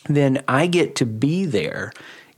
then 0.09 0.43
I 0.47 0.67
get 0.67 0.95
to 0.97 1.05
be 1.05 1.45
there, 1.45 1.93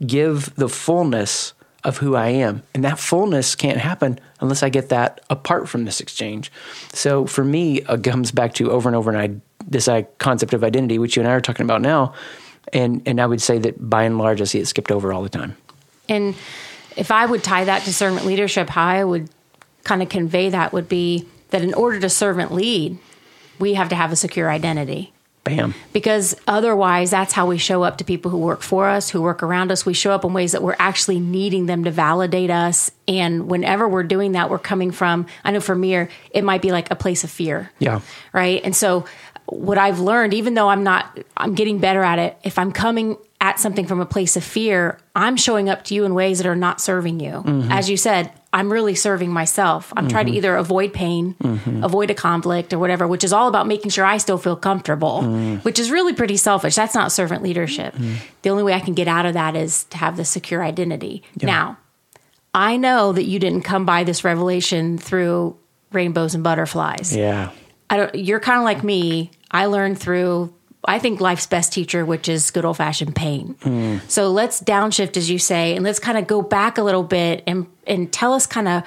give 0.05 0.53
the 0.55 0.69
fullness 0.69 1.53
of 1.83 1.97
who 1.97 2.15
I 2.15 2.27
am. 2.27 2.63
And 2.73 2.83
that 2.83 2.99
fullness 2.99 3.55
can't 3.55 3.79
happen 3.79 4.19
unless 4.39 4.61
I 4.61 4.69
get 4.69 4.89
that 4.89 5.21
apart 5.29 5.69
from 5.69 5.85
this 5.85 6.01
exchange. 6.01 6.51
So 6.93 7.25
for 7.25 7.43
me, 7.43 7.81
uh, 7.83 7.95
it 7.95 8.03
comes 8.03 8.31
back 8.31 8.53
to 8.55 8.71
over 8.71 8.89
and 8.89 8.95
over, 8.95 9.09
and 9.11 9.19
I 9.19 9.41
this 9.67 9.87
uh, 9.87 10.03
concept 10.17 10.53
of 10.53 10.63
identity, 10.63 10.97
which 10.97 11.15
you 11.15 11.21
and 11.21 11.29
I 11.29 11.33
are 11.33 11.41
talking 11.41 11.65
about 11.65 11.81
now. 11.81 12.13
And 12.73 13.01
and 13.05 13.21
I 13.21 13.25
would 13.25 13.41
say 13.41 13.59
that 13.59 13.89
by 13.89 14.03
and 14.03 14.17
large, 14.17 14.41
I 14.41 14.45
see 14.45 14.59
it 14.59 14.67
skipped 14.67 14.91
over 14.91 15.13
all 15.13 15.23
the 15.23 15.29
time. 15.29 15.55
And 16.09 16.35
if 16.95 17.11
I 17.11 17.25
would 17.25 17.43
tie 17.43 17.65
that 17.65 17.83
to 17.83 17.93
servant 17.93 18.25
leadership, 18.25 18.69
how 18.69 18.85
I 18.85 19.03
would 19.03 19.29
kind 19.83 20.01
of 20.01 20.09
convey 20.09 20.49
that 20.49 20.73
would 20.73 20.89
be 20.89 21.27
that 21.49 21.61
in 21.61 21.73
order 21.73 21.99
to 21.99 22.09
servant 22.09 22.51
lead, 22.51 22.97
we 23.59 23.75
have 23.75 23.89
to 23.89 23.95
have 23.95 24.11
a 24.11 24.15
secure 24.15 24.49
identity. 24.49 25.13
Bam. 25.43 25.73
Because 25.93 26.35
otherwise, 26.45 27.11
that's 27.11 27.31
how 27.31 27.45
we 27.45 27.57
show 27.57 27.81
up 27.83 27.99
to 27.99 28.03
people 28.03 28.29
who 28.31 28.37
work 28.37 28.61
for 28.61 28.89
us, 28.89 29.09
who 29.09 29.21
work 29.21 29.41
around 29.41 29.71
us. 29.71 29.85
We 29.85 29.93
show 29.93 30.11
up 30.11 30.25
in 30.25 30.33
ways 30.33 30.51
that 30.51 30.61
we're 30.61 30.75
actually 30.77 31.21
needing 31.21 31.67
them 31.67 31.85
to 31.85 31.91
validate 31.91 32.49
us. 32.49 32.91
And 33.07 33.47
whenever 33.47 33.87
we're 33.87 34.03
doing 34.03 34.33
that, 34.33 34.49
we're 34.49 34.59
coming 34.59 34.91
from, 34.91 35.25
I 35.45 35.51
know 35.51 35.61
for 35.61 35.75
me, 35.75 35.95
it 36.31 36.43
might 36.43 36.61
be 36.61 36.73
like 36.73 36.91
a 36.91 36.97
place 36.97 37.23
of 37.23 37.29
fear. 37.29 37.71
Yeah. 37.79 38.01
Right. 38.33 38.61
And 38.61 38.75
so 38.75 39.05
what 39.47 39.77
I've 39.77 39.99
learned, 39.99 40.33
even 40.33 40.53
though 40.53 40.69
I'm 40.69 40.83
not, 40.83 41.19
I'm 41.35 41.55
getting 41.55 41.79
better 41.79 42.03
at 42.03 42.19
it. 42.19 42.37
If 42.43 42.59
I'm 42.59 42.71
coming 42.71 43.17
at 43.39 43.59
something 43.59 43.85
from 43.85 43.99
a 44.01 44.05
place 44.05 44.35
of 44.35 44.43
fear, 44.43 44.99
I'm 45.15 45.37
showing 45.37 45.69
up 45.69 45.83
to 45.85 45.95
you 45.95 46.05
in 46.05 46.13
ways 46.13 46.39
that 46.39 46.47
are 46.47 46.55
not 46.55 46.81
serving 46.81 47.19
you. 47.19 47.31
Mm-hmm. 47.31 47.71
As 47.71 47.89
you 47.89 47.95
said, 47.95 48.31
I'm 48.51 48.71
really 48.71 48.95
serving 48.95 49.31
myself. 49.31 49.93
I'm 49.95 50.07
trying 50.07 50.25
to 50.25 50.31
mm-hmm. 50.31 50.37
either 50.37 50.55
avoid 50.55 50.91
pain, 50.91 51.35
mm-hmm. 51.35 51.83
avoid 51.83 52.09
a 52.09 52.15
conflict 52.15 52.73
or 52.73 52.79
whatever, 52.79 53.07
which 53.07 53.23
is 53.23 53.31
all 53.31 53.47
about 53.47 53.67
making 53.67 53.91
sure 53.91 54.03
I 54.03 54.17
still 54.17 54.37
feel 54.37 54.55
comfortable, 54.55 55.21
mm. 55.21 55.63
which 55.63 55.77
is 55.77 55.91
really 55.91 56.13
pretty 56.13 56.37
selfish. 56.37 56.73
That's 56.73 56.95
not 56.95 57.11
servant 57.11 57.43
leadership. 57.43 57.93
Mm-hmm. 57.93 58.15
The 58.41 58.49
only 58.49 58.63
way 58.63 58.73
I 58.73 58.79
can 58.79 58.95
get 58.95 59.07
out 59.07 59.25
of 59.25 59.33
that 59.33 59.55
is 59.55 59.83
to 59.85 59.97
have 59.97 60.17
the 60.17 60.25
secure 60.25 60.63
identity. 60.63 61.23
Now, 61.41 61.77
I 62.53 62.77
know 62.77 63.11
that 63.11 63.25
you 63.25 63.37
didn't 63.37 63.61
come 63.61 63.85
by 63.85 64.03
this 64.03 64.23
revelation 64.23 64.97
through 64.97 65.55
rainbows 65.91 66.33
and 66.33 66.43
butterflies. 66.43 67.15
Yeah. 67.15 67.51
I 67.89 67.97
don't, 67.97 68.15
you're 68.15 68.39
kind 68.39 68.57
of 68.57 68.63
like 68.63 68.83
me. 68.83 69.31
I 69.51 69.65
learned 69.65 69.99
through, 69.99 70.53
I 70.85 70.99
think, 70.99 71.21
life's 71.21 71.47
best 71.47 71.73
teacher, 71.73 72.05
which 72.05 72.27
is 72.27 72.51
good 72.51 72.65
old 72.65 72.77
fashioned 72.77 73.15
pain. 73.15 74.01
So 74.07 74.29
let's 74.29 74.61
downshift, 74.61 75.17
as 75.17 75.29
you 75.29 75.39
say, 75.39 75.75
and 75.75 75.83
let's 75.83 75.99
kind 75.99 76.17
of 76.17 76.27
go 76.27 76.41
back 76.41 76.77
a 76.77 76.83
little 76.83 77.03
bit 77.03 77.43
and, 77.47 77.67
and 77.85 78.11
tell 78.11 78.33
us 78.33 78.45
kind 78.45 78.67
of 78.67 78.83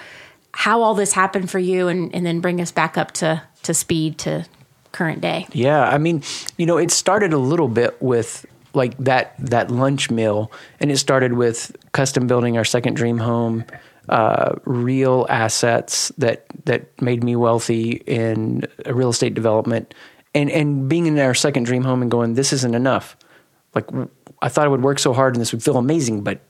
how 0.52 0.82
all 0.82 0.94
this 0.94 1.12
happened 1.12 1.50
for 1.50 1.58
you 1.58 1.88
and, 1.88 2.14
and 2.14 2.26
then 2.26 2.40
bring 2.40 2.60
us 2.60 2.72
back 2.72 2.98
up 2.98 3.12
to, 3.12 3.42
to 3.62 3.72
speed 3.72 4.18
to 4.18 4.44
current 4.92 5.20
day. 5.20 5.46
Yeah, 5.52 5.88
I 5.88 5.98
mean, 5.98 6.22
you 6.56 6.66
know, 6.66 6.76
it 6.76 6.90
started 6.90 7.32
a 7.32 7.38
little 7.38 7.68
bit 7.68 8.00
with 8.02 8.46
like 8.74 8.96
that 8.98 9.34
that 9.38 9.70
lunch 9.70 10.10
meal, 10.10 10.50
and 10.78 10.90
it 10.90 10.98
started 10.98 11.32
with 11.32 11.76
custom 11.92 12.26
building 12.26 12.56
our 12.56 12.64
second 12.64 12.94
dream 12.94 13.18
home, 13.18 13.64
uh, 14.08 14.54
real 14.64 15.26
assets 15.28 16.12
that 16.18 16.44
that 16.64 17.00
made 17.00 17.24
me 17.24 17.36
wealthy 17.36 18.02
in 18.06 18.62
real 18.86 19.10
estate 19.10 19.34
development, 19.34 19.94
and 20.34 20.50
and 20.50 20.88
being 20.88 21.06
in 21.06 21.18
our 21.18 21.34
second 21.34 21.64
dream 21.64 21.82
home 21.82 22.02
and 22.02 22.10
going, 22.10 22.34
this 22.34 22.52
isn't 22.52 22.74
enough. 22.74 23.16
Like 23.74 23.86
I 24.42 24.48
thought 24.48 24.64
I 24.64 24.68
would 24.68 24.82
work 24.82 24.98
so 24.98 25.12
hard 25.12 25.34
and 25.34 25.40
this 25.40 25.52
would 25.52 25.62
feel 25.62 25.76
amazing, 25.76 26.22
but 26.22 26.40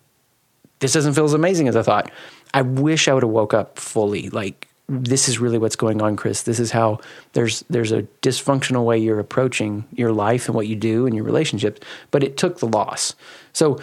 this 0.80 0.92
doesn't 0.92 1.14
feel 1.14 1.24
as 1.24 1.34
amazing 1.34 1.68
as 1.68 1.76
I 1.76 1.82
thought. 1.82 2.10
I 2.52 2.62
wish 2.62 3.08
I 3.08 3.14
would 3.14 3.22
have 3.22 3.30
woke 3.30 3.54
up 3.54 3.78
fully. 3.78 4.30
Like 4.30 4.68
this 4.88 5.28
is 5.28 5.38
really 5.38 5.58
what's 5.58 5.76
going 5.76 6.02
on, 6.02 6.16
Chris. 6.16 6.42
This 6.42 6.58
is 6.58 6.72
how 6.72 7.00
there's 7.32 7.64
there's 7.70 7.92
a 7.92 8.02
dysfunctional 8.22 8.84
way 8.84 8.98
you're 8.98 9.20
approaching 9.20 9.84
your 9.92 10.12
life 10.12 10.46
and 10.46 10.54
what 10.54 10.66
you 10.66 10.76
do 10.76 11.06
and 11.06 11.14
your 11.14 11.24
relationships. 11.24 11.80
But 12.10 12.24
it 12.24 12.36
took 12.36 12.58
the 12.58 12.66
loss. 12.66 13.14
So, 13.52 13.78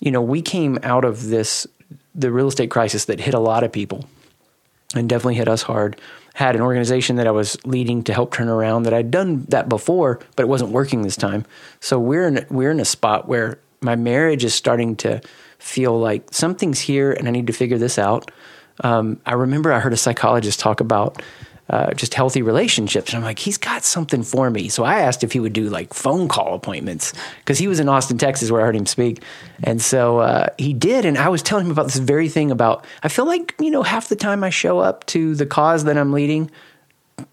you 0.00 0.10
know, 0.10 0.20
we 0.20 0.42
came 0.42 0.78
out 0.82 1.04
of 1.04 1.28
this 1.28 1.66
the 2.14 2.30
real 2.30 2.48
estate 2.48 2.70
crisis 2.70 3.06
that 3.06 3.20
hit 3.20 3.34
a 3.34 3.38
lot 3.38 3.64
of 3.64 3.72
people 3.72 4.04
and 4.94 5.08
definitely 5.08 5.36
hit 5.36 5.48
us 5.48 5.62
hard. 5.62 5.98
Had 6.34 6.56
an 6.56 6.62
organization 6.62 7.16
that 7.16 7.26
I 7.26 7.30
was 7.30 7.56
leading 7.66 8.02
to 8.04 8.14
help 8.14 8.32
turn 8.32 8.48
around 8.48 8.84
that 8.84 8.94
I'd 8.94 9.10
done 9.10 9.44
that 9.48 9.68
before, 9.68 10.20
but 10.34 10.44
it 10.44 10.48
wasn't 10.48 10.70
working 10.70 11.02
this 11.02 11.16
time. 11.16 11.44
So 11.80 11.98
we're 11.98 12.26
in 12.26 12.46
we're 12.50 12.70
in 12.70 12.80
a 12.80 12.84
spot 12.84 13.28
where 13.28 13.58
my 13.80 13.96
marriage 13.96 14.44
is 14.44 14.54
starting 14.54 14.96
to 14.96 15.20
feel 15.58 15.98
like 15.98 16.32
something's 16.32 16.80
here 16.80 17.12
and 17.12 17.28
I 17.28 17.30
need 17.30 17.46
to 17.48 17.52
figure 17.52 17.78
this 17.78 17.98
out. 17.98 18.30
Um, 18.80 19.20
I 19.26 19.34
remember 19.34 19.72
I 19.72 19.80
heard 19.80 19.92
a 19.92 19.96
psychologist 19.98 20.58
talk 20.58 20.80
about 20.80 21.22
uh, 21.70 21.94
just 21.94 22.14
healthy 22.14 22.42
relationships. 22.42 23.12
And 23.12 23.18
I'm 23.18 23.24
like, 23.24 23.38
he's 23.38 23.56
got 23.56 23.84
something 23.84 24.22
for 24.22 24.50
me. 24.50 24.68
So 24.68 24.84
I 24.84 25.00
asked 25.00 25.24
if 25.24 25.32
he 25.32 25.40
would 25.40 25.52
do 25.52 25.68
like 25.68 25.94
phone 25.94 26.28
call 26.28 26.54
appointments 26.54 27.12
because 27.38 27.58
he 27.58 27.68
was 27.68 27.80
in 27.80 27.88
Austin, 27.88 28.18
Texas, 28.18 28.50
where 28.50 28.60
I 28.60 28.64
heard 28.64 28.76
him 28.76 28.86
speak. 28.86 29.22
And 29.62 29.80
so 29.80 30.18
uh, 30.18 30.48
he 30.58 30.72
did. 30.72 31.04
And 31.04 31.16
I 31.16 31.28
was 31.28 31.42
telling 31.42 31.66
him 31.66 31.72
about 31.72 31.86
this 31.86 31.96
very 31.96 32.28
thing 32.28 32.50
about, 32.50 32.84
I 33.02 33.08
feel 33.08 33.26
like, 33.26 33.54
you 33.58 33.70
know, 33.70 33.82
half 33.82 34.08
the 34.08 34.16
time 34.16 34.44
I 34.44 34.50
show 34.50 34.80
up 34.80 35.06
to 35.06 35.34
the 35.34 35.46
cause 35.46 35.84
that 35.84 35.96
I'm 35.96 36.12
leading, 36.12 36.50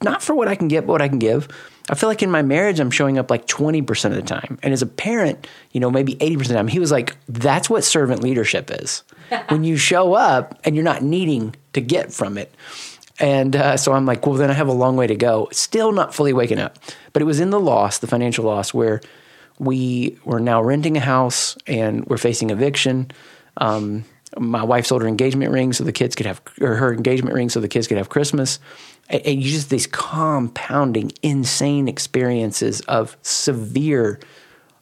not 0.02 0.22
for 0.22 0.36
what 0.36 0.48
I 0.48 0.56
can 0.56 0.68
get, 0.68 0.86
but 0.86 0.94
what 0.94 1.02
I 1.02 1.10
can 1.10 1.20
give. 1.20 1.48
I 1.90 1.96
feel 1.96 2.08
like 2.08 2.22
in 2.22 2.30
my 2.30 2.44
marriage, 2.44 2.80
I'm 2.80 2.92
showing 2.92 3.18
up 3.18 3.32
like 3.32 3.48
20% 3.48 4.06
of 4.06 4.16
the 4.16 4.22
time. 4.22 4.60
And 4.62 4.74
as 4.74 4.84
a 4.84 4.86
parent, 4.86 5.48
you 5.72 5.80
know, 5.80 5.90
maybe 5.90 6.16
80% 6.16 6.42
of 6.42 6.48
the 6.50 6.54
time, 6.54 6.68
he 6.68 6.80
was 6.80 6.92
like, 6.92 7.16
that's 7.28 7.70
what 7.70 7.84
servant 7.84 8.22
leadership 8.22 8.70
is. 8.72 9.04
when 9.50 9.64
you 9.64 9.78
show 9.78 10.14
up 10.14 10.60
and 10.64 10.76
you're 10.76 10.84
not 10.84 11.04
needing 11.04 11.56
to 11.74 11.82
get 11.82 12.14
from 12.14 12.38
it. 12.38 12.54
And 13.20 13.56
uh, 13.56 13.78
so 13.78 13.92
I'm 13.92 14.06
like, 14.06 14.26
well, 14.26 14.36
then 14.36 14.50
I 14.50 14.54
have 14.54 14.68
a 14.68 14.74
long 14.74 14.96
way 14.96 15.08
to 15.08 15.16
go. 15.16 15.50
Still 15.52 15.92
not 15.92 16.16
fully 16.16 16.34
waking 16.34 16.60
up. 16.60 16.80
But 17.12 17.22
it 17.22 17.26
was 17.26 17.40
in 17.40 17.50
the 17.50 17.60
loss, 17.60 18.00
the 18.00 18.08
financial 18.08 18.46
loss, 18.46 18.74
where 18.74 19.02
we 19.58 20.18
were 20.24 20.40
now 20.40 20.62
renting 20.62 20.96
a 20.96 21.02
house 21.02 21.58
and 21.68 22.06
we're 22.06 22.18
facing 22.18 22.50
eviction. 22.50 23.12
Um, 23.58 24.06
my 24.38 24.64
wife 24.64 24.86
sold 24.86 25.02
her 25.02 25.08
engagement 25.08 25.52
ring 25.52 25.74
so 25.74 25.84
the 25.84 25.92
kids 25.92 26.16
could 26.16 26.26
have, 26.26 26.42
or 26.62 26.76
her 26.76 26.94
engagement 26.94 27.36
ring 27.36 27.50
so 27.50 27.60
the 27.60 27.68
kids 27.68 27.88
could 27.88 27.98
have 27.98 28.10
Christmas. 28.10 28.60
And, 29.10 29.22
and 29.26 29.42
just 29.42 29.70
these 29.70 29.88
compounding, 29.88 31.12
insane 31.22 31.88
experiences 31.88 32.80
of 32.82 33.18
severe, 33.22 34.20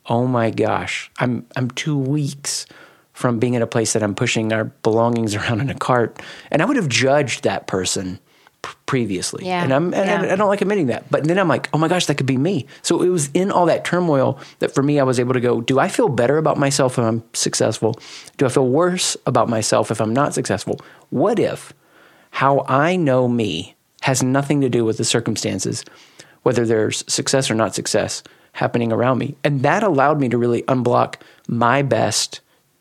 oh 0.06 0.28
my 0.28 0.52
gosh, 0.52 1.10
I'm 1.18 1.46
I'm 1.56 1.72
two 1.72 1.98
weeks 1.98 2.66
from 3.14 3.40
being 3.40 3.56
in 3.56 3.64
a 3.64 3.68
place 3.68 3.94
that 3.94 4.04
I'm 4.04 4.14
pushing 4.14 4.54
our 4.54 4.66
belongings 4.66 5.34
around 5.36 5.62
in 5.62 5.70
a 5.70 5.76
cart, 5.76 6.22
and 6.52 6.62
I 6.62 6.66
would 6.66 6.78
have 6.78 6.90
judged 6.90 7.44
that 7.44 7.68
person 7.68 8.20
previously, 8.86 9.46
Yeah, 9.46 9.64
and 9.64 9.74
I'm 9.74 9.94
and 9.94 10.26
I- 10.26 10.34
I 10.34 10.36
don't 10.36 10.48
like 10.48 10.62
admitting 10.62 10.88
that, 10.88 11.10
but 11.12 11.26
then 11.26 11.38
I'm 11.38 11.48
like, 11.48 11.70
oh 11.74 11.78
my 11.78 11.88
gosh, 11.88 12.06
that 12.06 12.16
could 12.16 12.26
be 12.26 12.38
me. 12.38 12.66
So 12.82 13.02
it 13.02 13.10
was 13.10 13.30
in 13.34 13.52
all 13.52 13.66
that 13.66 13.84
turmoil 13.84 14.40
that 14.60 14.74
for 14.74 14.82
me, 14.82 15.00
I 15.00 15.04
was 15.04 15.20
able 15.20 15.34
to 15.34 15.42
go, 15.42 15.62
do 15.62 15.80
I 15.80 15.88
feel 15.90 16.08
better 16.10 16.38
about 16.38 16.58
myself 16.58 16.98
if 16.98 17.04
I'm 17.04 17.24
successful? 17.34 18.00
Do 18.38 18.46
I 18.46 18.50
feel 18.50 18.68
worse 18.68 19.18
about 19.26 19.50
myself 19.50 19.92
if 19.92 20.00
I'm 20.02 20.14
not 20.14 20.34
successful? 20.34 20.80
What 21.10 21.38
if 21.40 21.74
how 22.32 22.66
I 22.68 22.96
know 22.96 23.28
me 23.28 23.76
has 24.04 24.24
nothing 24.24 24.62
to 24.62 24.70
do 24.70 24.86
with 24.86 24.98
the 24.98 25.04
circumstances, 25.06 25.84
whether 26.44 26.66
there's 26.66 27.04
success 27.12 27.50
or 27.52 27.56
not 27.56 27.76
success 27.76 28.24
happening 28.54 28.92
around 28.92 29.18
me. 29.18 29.36
And 29.44 29.62
that 29.64 29.84
allowed 29.84 30.20
me 30.20 30.30
to 30.30 30.38
really 30.38 30.62
unblock 30.64 31.16
my 31.48 31.82
best, 31.82 32.40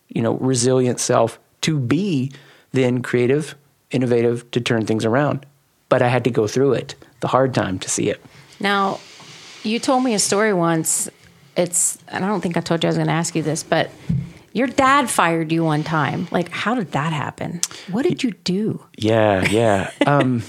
you 0.08 0.22
know, 0.22 0.34
resilient 0.34 1.00
self 1.00 1.38
to 1.62 1.78
be 1.78 2.32
then 2.72 3.02
creative, 3.02 3.54
innovative, 3.90 4.48
to 4.52 4.60
turn 4.60 4.86
things 4.86 5.04
around. 5.04 5.44
But 5.88 6.02
I 6.02 6.08
had 6.08 6.24
to 6.24 6.30
go 6.30 6.46
through 6.46 6.72
it, 6.74 6.94
the 7.20 7.28
hard 7.28 7.54
time 7.54 7.78
to 7.80 7.88
see 7.90 8.10
it. 8.10 8.20
Now, 8.60 8.98
you 9.62 9.78
told 9.78 10.02
me 10.04 10.14
a 10.14 10.18
story 10.18 10.52
once. 10.52 11.08
It's, 11.56 11.98
and 12.08 12.24
I 12.24 12.28
don't 12.28 12.40
think 12.40 12.56
I 12.56 12.60
told 12.60 12.82
you 12.82 12.88
I 12.88 12.90
was 12.90 12.96
going 12.96 13.06
to 13.08 13.12
ask 13.12 13.34
you 13.34 13.42
this, 13.42 13.62
but 13.62 13.90
your 14.52 14.66
dad 14.66 15.08
fired 15.08 15.52
you 15.52 15.64
one 15.64 15.84
time. 15.84 16.28
Like, 16.30 16.48
how 16.50 16.74
did 16.74 16.92
that 16.92 17.12
happen? 17.12 17.60
What 17.90 18.02
did 18.02 18.22
you 18.22 18.32
do? 18.44 18.84
Yeah, 18.98 19.44
yeah. 19.48 19.90
Um, 20.06 20.42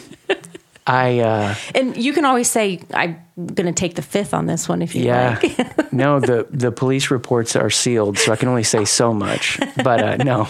I, 0.85 1.19
uh, 1.19 1.55
And 1.75 1.97
you 1.97 2.13
can 2.13 2.23
always 2.23 2.49
say, 2.49 2.79
I'm 2.93 3.17
going 3.37 3.65
to 3.67 3.73
take 3.73 3.95
the 3.95 4.01
fifth 4.01 4.33
on 4.33 4.45
this 4.45 4.69
one 4.69 4.81
if 4.81 4.95
you 4.95 5.03
Yeah. 5.03 5.37
like. 5.41 5.91
no, 5.93 6.19
the 6.21 6.47
the 6.49 6.71
police 6.71 7.11
reports 7.11 7.57
are 7.57 7.69
sealed, 7.69 8.17
so 8.17 8.31
I 8.31 8.37
can 8.37 8.47
only 8.47 8.63
say 8.63 8.85
so 8.85 9.13
much. 9.13 9.59
But 9.83 10.01
uh, 10.01 10.15
no, 10.23 10.47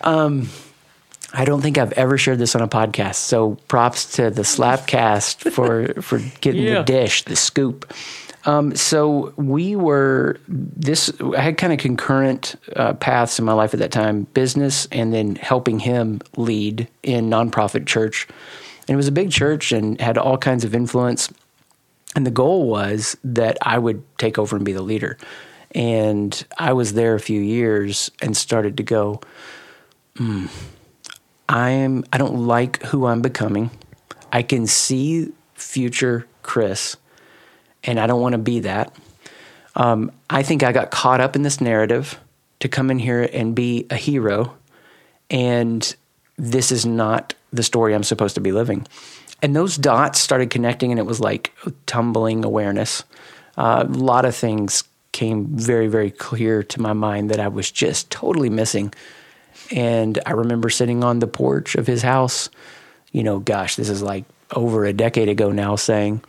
um, 0.00 0.48
I 1.32 1.44
don't 1.44 1.62
think 1.62 1.78
I've 1.78 1.92
ever 1.92 2.18
shared 2.18 2.38
this 2.38 2.54
on 2.54 2.62
a 2.62 2.68
podcast. 2.68 3.14
So 3.16 3.56
props 3.68 4.16
to 4.16 4.30
the 4.30 4.42
Slapcast 4.42 5.50
for 5.52 6.00
for 6.02 6.18
getting 6.40 6.62
Yeah. 6.64 6.78
the 6.78 6.84
dish, 6.84 7.22
the 7.24 7.36
scoop. 7.36 7.92
Um, 8.44 8.74
so 8.74 9.32
we 9.36 9.76
were 9.76 10.36
this. 10.48 11.10
I 11.36 11.40
had 11.40 11.58
kind 11.58 11.72
of 11.72 11.78
concurrent 11.78 12.56
uh, 12.74 12.94
paths 12.94 13.38
in 13.38 13.44
my 13.44 13.52
life 13.52 13.72
at 13.72 13.80
that 13.80 13.92
time: 13.92 14.24
business, 14.34 14.86
and 14.90 15.12
then 15.14 15.36
helping 15.36 15.78
him 15.78 16.20
lead 16.36 16.88
in 17.02 17.30
nonprofit 17.30 17.86
church. 17.86 18.26
And 18.88 18.94
it 18.94 18.96
was 18.96 19.06
a 19.08 19.12
big 19.12 19.30
church 19.30 19.70
and 19.70 20.00
had 20.00 20.18
all 20.18 20.36
kinds 20.36 20.64
of 20.64 20.74
influence. 20.74 21.32
And 22.16 22.26
the 22.26 22.32
goal 22.32 22.68
was 22.68 23.16
that 23.24 23.56
I 23.62 23.78
would 23.78 24.02
take 24.18 24.38
over 24.38 24.56
and 24.56 24.64
be 24.64 24.72
the 24.72 24.82
leader. 24.82 25.16
And 25.74 26.44
I 26.58 26.72
was 26.72 26.92
there 26.94 27.14
a 27.14 27.20
few 27.20 27.40
years 27.40 28.10
and 28.20 28.36
started 28.36 28.76
to 28.78 28.82
go, 28.82 29.20
hmm, 30.16 30.46
I'm 31.48 32.04
I 32.12 32.18
don't 32.18 32.46
like 32.46 32.82
who 32.84 33.06
I'm 33.06 33.22
becoming. 33.22 33.70
I 34.32 34.42
can 34.42 34.66
see 34.66 35.32
future 35.54 36.26
Chris, 36.42 36.96
and 37.84 38.00
I 38.00 38.06
don't 38.06 38.20
want 38.20 38.32
to 38.32 38.38
be 38.38 38.60
that. 38.60 38.94
Um, 39.74 40.12
I 40.28 40.42
think 40.42 40.62
I 40.62 40.72
got 40.72 40.90
caught 40.90 41.20
up 41.20 41.36
in 41.36 41.42
this 41.42 41.60
narrative 41.60 42.18
to 42.60 42.68
come 42.68 42.90
in 42.90 42.98
here 42.98 43.28
and 43.32 43.54
be 43.54 43.86
a 43.90 43.96
hero, 43.96 44.54
and 45.30 45.94
this 46.36 46.72
is 46.72 46.86
not 46.86 47.34
the 47.52 47.62
story 47.62 47.94
I'm 47.94 48.02
supposed 48.02 48.34
to 48.34 48.40
be 48.40 48.52
living. 48.52 48.86
And 49.42 49.56
those 49.56 49.76
dots 49.76 50.20
started 50.20 50.50
connecting, 50.50 50.92
and 50.92 50.98
it 50.98 51.06
was 51.06 51.20
like 51.20 51.52
tumbling 51.86 52.44
awareness. 52.44 53.04
Uh, 53.56 53.84
a 53.86 53.92
lot 53.92 54.24
of 54.24 54.34
things 54.34 54.84
came 55.12 55.46
very, 55.46 55.88
very 55.88 56.10
clear 56.10 56.62
to 56.62 56.80
my 56.80 56.92
mind 56.92 57.30
that 57.30 57.40
I 57.40 57.48
was 57.48 57.70
just 57.70 58.10
totally 58.10 58.48
missing. 58.48 58.94
And 59.72 60.18
I 60.26 60.32
remember 60.32 60.68
sitting 60.68 61.02
on 61.02 61.18
the 61.18 61.26
porch 61.26 61.74
of 61.76 61.86
his 61.86 62.02
house, 62.02 62.50
you 63.10 63.22
know, 63.22 63.38
gosh, 63.38 63.76
this 63.76 63.88
is 63.88 64.02
like 64.02 64.24
over 64.54 64.84
a 64.84 64.92
decade 64.92 65.28
ago 65.28 65.50
now, 65.50 65.76
saying, 65.76 66.22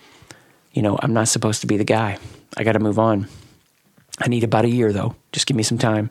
you 0.72 0.82
know, 0.82 0.98
I'm 1.02 1.14
not 1.14 1.28
supposed 1.28 1.62
to 1.62 1.68
be 1.68 1.78
the 1.78 1.84
guy. 1.84 2.18
I 2.56 2.64
got 2.64 2.74
to 2.74 2.80
move 2.80 2.98
on. 2.98 3.28
I 4.20 4.28
need 4.30 4.44
about 4.44 4.66
a 4.66 4.70
year 4.70 4.94
though. 4.94 5.16
Just 5.34 5.46
give 5.46 5.58
me 5.58 5.64
some 5.64 5.78
time. 5.78 6.10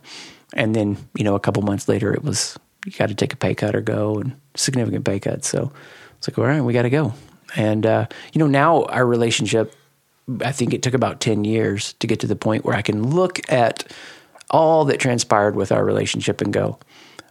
And 0.53 0.77
then, 0.77 0.99
you 1.15 1.25
know, 1.25 1.35
a 1.35 1.41
couple 1.41 1.63
months 1.63 1.89
later, 1.89 2.13
it 2.13 2.23
was, 2.23 2.59
you 2.85 2.93
got 2.93 3.09
to 3.09 3.15
take 3.15 3.33
a 3.33 3.37
pay 3.37 3.55
cut 3.55 3.75
or 3.75 3.81
go 3.81 4.19
and 4.19 4.37
significant 4.55 5.05
pay 5.05 5.19
cut. 5.19 5.45
So 5.45 5.73
it's 6.19 6.29
like, 6.29 6.39
all 6.39 6.45
right, 6.45 6.61
we 6.61 6.75
got 6.75 6.83
to 6.83 6.91
go. 6.91 7.15
And, 7.57 7.87
uh, 7.87 8.07
you 8.35 8.39
know, 8.39 8.47
now 8.47 8.85
our 8.85 9.07
relationship, 9.07 9.75
I 10.43 10.53
think 10.53 10.75
it 10.75 10.83
took 10.83 10.95
about 10.95 11.21
10 11.21 11.45
years 11.45 11.95
to 11.95 12.07
get 12.07 12.21
to 12.21 12.27
the 12.27 12.37
point 12.37 12.65
where 12.65 12.77
I 12.77 12.83
can 12.83 13.11
look 13.11 13.41
at 13.51 13.91
all 14.51 14.85
that 14.87 15.01
transpired 15.01 15.57
with 15.57 15.73
our 15.73 15.85
relationship 15.85 16.43
and 16.43 16.53
go, 16.53 16.79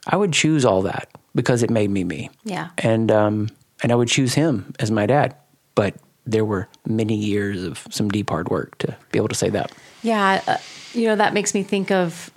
I 0.07 0.17
would 0.17 0.33
choose 0.33 0.65
all 0.65 0.81
that 0.83 1.09
because 1.35 1.63
it 1.63 1.69
made 1.69 1.89
me 1.89 2.03
me. 2.03 2.29
Yeah. 2.43 2.69
And 2.77 3.11
um, 3.11 3.49
and 3.83 3.91
I 3.91 3.95
would 3.95 4.07
choose 4.07 4.33
him 4.33 4.73
as 4.79 4.91
my 4.91 5.05
dad, 5.05 5.35
but 5.75 5.95
there 6.25 6.45
were 6.45 6.67
many 6.85 7.15
years 7.15 7.63
of 7.63 7.85
some 7.89 8.09
deep 8.09 8.29
hard 8.29 8.49
work 8.49 8.77
to 8.79 8.95
be 9.11 9.17
able 9.19 9.27
to 9.29 9.35
say 9.35 9.49
that. 9.49 9.71
Yeah, 10.03 10.41
uh, 10.47 10.57
you 10.93 11.07
know 11.07 11.15
that 11.15 11.33
makes 11.33 11.53
me 11.53 11.63
think 11.63 11.91
of 11.91 12.31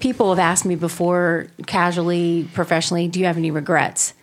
people 0.00 0.28
have 0.30 0.38
asked 0.38 0.64
me 0.64 0.74
before, 0.76 1.48
casually, 1.66 2.48
professionally, 2.54 3.08
do 3.08 3.18
you 3.18 3.26
have 3.26 3.36
any 3.36 3.50
regrets? 3.50 4.14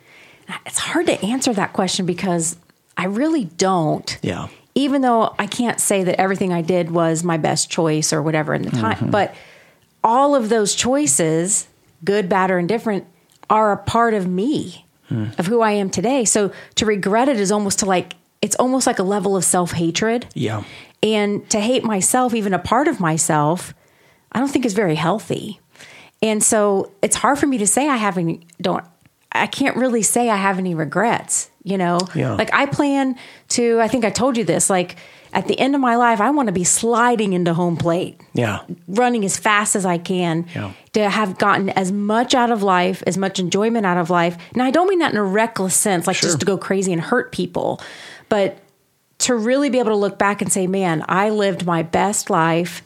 It's 0.65 0.77
hard 0.77 1.07
to 1.07 1.21
answer 1.25 1.53
that 1.53 1.73
question 1.73 2.05
because 2.05 2.55
I 2.95 3.05
really 3.05 3.45
don't. 3.45 4.17
Yeah. 4.21 4.47
Even 4.75 5.01
though 5.01 5.33
I 5.39 5.47
can't 5.47 5.79
say 5.79 6.03
that 6.03 6.19
everything 6.19 6.53
I 6.53 6.61
did 6.61 6.91
was 6.91 7.23
my 7.23 7.37
best 7.37 7.69
choice 7.69 8.13
or 8.13 8.21
whatever 8.21 8.53
in 8.53 8.61
the 8.61 8.71
time, 8.71 8.95
Mm-hmm. 8.97 9.09
but 9.09 9.33
all 10.03 10.35
of 10.35 10.49
those 10.49 10.75
choices, 10.75 11.67
good, 12.05 12.29
bad, 12.29 12.51
or 12.51 12.59
indifferent, 12.59 13.05
are 13.49 13.71
a 13.71 13.77
part 13.77 14.13
of 14.13 14.27
me, 14.27 14.85
Hmm. 15.09 15.25
of 15.37 15.45
who 15.47 15.61
I 15.61 15.71
am 15.71 15.89
today. 15.91 16.25
So 16.25 16.51
to 16.75 16.85
regret 16.85 17.29
it 17.29 17.39
is 17.39 17.51
almost 17.51 17.79
to 17.79 17.85
like, 17.85 18.15
it's 18.41 18.55
almost 18.55 18.87
like 18.87 18.97
a 18.97 19.03
level 19.03 19.35
of 19.37 19.43
self 19.43 19.71
hatred. 19.73 20.25
Yeah. 20.33 20.63
And 21.03 21.47
to 21.51 21.59
hate 21.59 21.83
myself, 21.83 22.33
even 22.33 22.53
a 22.55 22.59
part 22.59 22.87
of 22.87 22.99
myself, 22.99 23.73
I 24.31 24.39
don't 24.39 24.47
think 24.49 24.65
is 24.65 24.73
very 24.73 24.95
healthy. 24.95 25.59
And 26.23 26.41
so 26.43 26.91
it's 27.03 27.15
hard 27.17 27.37
for 27.37 27.45
me 27.45 27.59
to 27.59 27.67
say 27.67 27.87
I 27.87 27.97
have 27.97 28.17
any, 28.17 28.47
don't, 28.59 28.83
I 29.31 29.45
can't 29.47 29.75
really 29.77 30.01
say 30.01 30.29
I 30.29 30.37
have 30.37 30.57
any 30.57 30.73
regrets, 30.73 31.51
you 31.63 31.77
know? 31.77 31.99
Yeah. 32.15 32.33
Like 32.33 32.51
I 32.53 32.65
plan 32.65 33.15
to, 33.49 33.79
I 33.81 33.87
think 33.87 34.05
I 34.05 34.09
told 34.09 34.37
you 34.37 34.43
this, 34.43 34.69
like 34.71 34.95
at 35.35 35.47
the 35.47 35.59
end 35.59 35.75
of 35.75 35.81
my 35.81 35.97
life, 35.97 36.21
I 36.21 36.31
want 36.31 36.47
to 36.47 36.53
be 36.53 36.63
sliding 36.63 37.33
into 37.33 37.53
home 37.53 37.75
plate, 37.75 38.19
Yeah. 38.33 38.59
running 38.87 39.23
as 39.25 39.37
fast 39.37 39.75
as 39.75 39.85
I 39.85 39.97
can 39.97 40.45
Yeah. 40.55 40.71
to 40.93 41.09
have 41.09 41.37
gotten 41.37 41.69
as 41.71 41.91
much 41.91 42.33
out 42.33 42.51
of 42.51 42.63
life, 42.63 43.03
as 43.05 43.17
much 43.17 43.37
enjoyment 43.37 43.85
out 43.85 43.97
of 43.97 44.09
life. 44.09 44.37
Now, 44.55 44.63
I 44.65 44.71
don't 44.71 44.87
mean 44.87 44.99
that 44.99 45.11
in 45.11 45.17
a 45.17 45.23
reckless 45.23 45.75
sense, 45.75 46.07
like 46.07 46.15
Sure. 46.15 46.29
just 46.29 46.39
to 46.39 46.45
go 46.45 46.57
crazy 46.57 46.93
and 46.93 47.01
hurt 47.01 47.31
people, 47.33 47.81
but 48.29 48.57
to 49.19 49.35
really 49.35 49.69
be 49.69 49.77
able 49.79 49.91
to 49.91 49.95
look 49.97 50.17
back 50.17 50.41
and 50.41 50.51
say, 50.51 50.67
man, 50.67 51.03
I 51.09 51.29
lived 51.29 51.65
my 51.65 51.83
best 51.83 52.29
life 52.29 52.81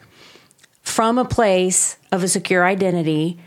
from 0.81 1.17
a 1.19 1.25
place 1.25 1.97
of 2.11 2.23
a 2.23 2.27
secure 2.27 2.65
identity. 2.65 3.37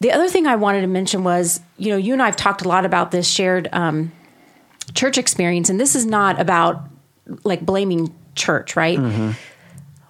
The 0.00 0.10
other 0.10 0.28
thing 0.28 0.48
I 0.48 0.56
wanted 0.56 0.80
to 0.80 0.88
mention 0.88 1.22
was, 1.22 1.60
you 1.78 1.90
know, 1.90 1.96
you 1.96 2.12
and 2.12 2.20
I 2.20 2.26
have 2.26 2.36
talked 2.36 2.62
a 2.62 2.68
lot 2.68 2.84
about 2.84 3.12
this 3.12 3.28
shared 3.28 3.68
um, 3.72 4.10
church 4.94 5.16
experience, 5.16 5.70
and 5.70 5.78
this 5.78 5.94
is 5.94 6.04
not 6.06 6.40
about 6.40 6.88
like 7.44 7.64
blaming 7.64 8.12
church, 8.34 8.76
right? 8.76 8.98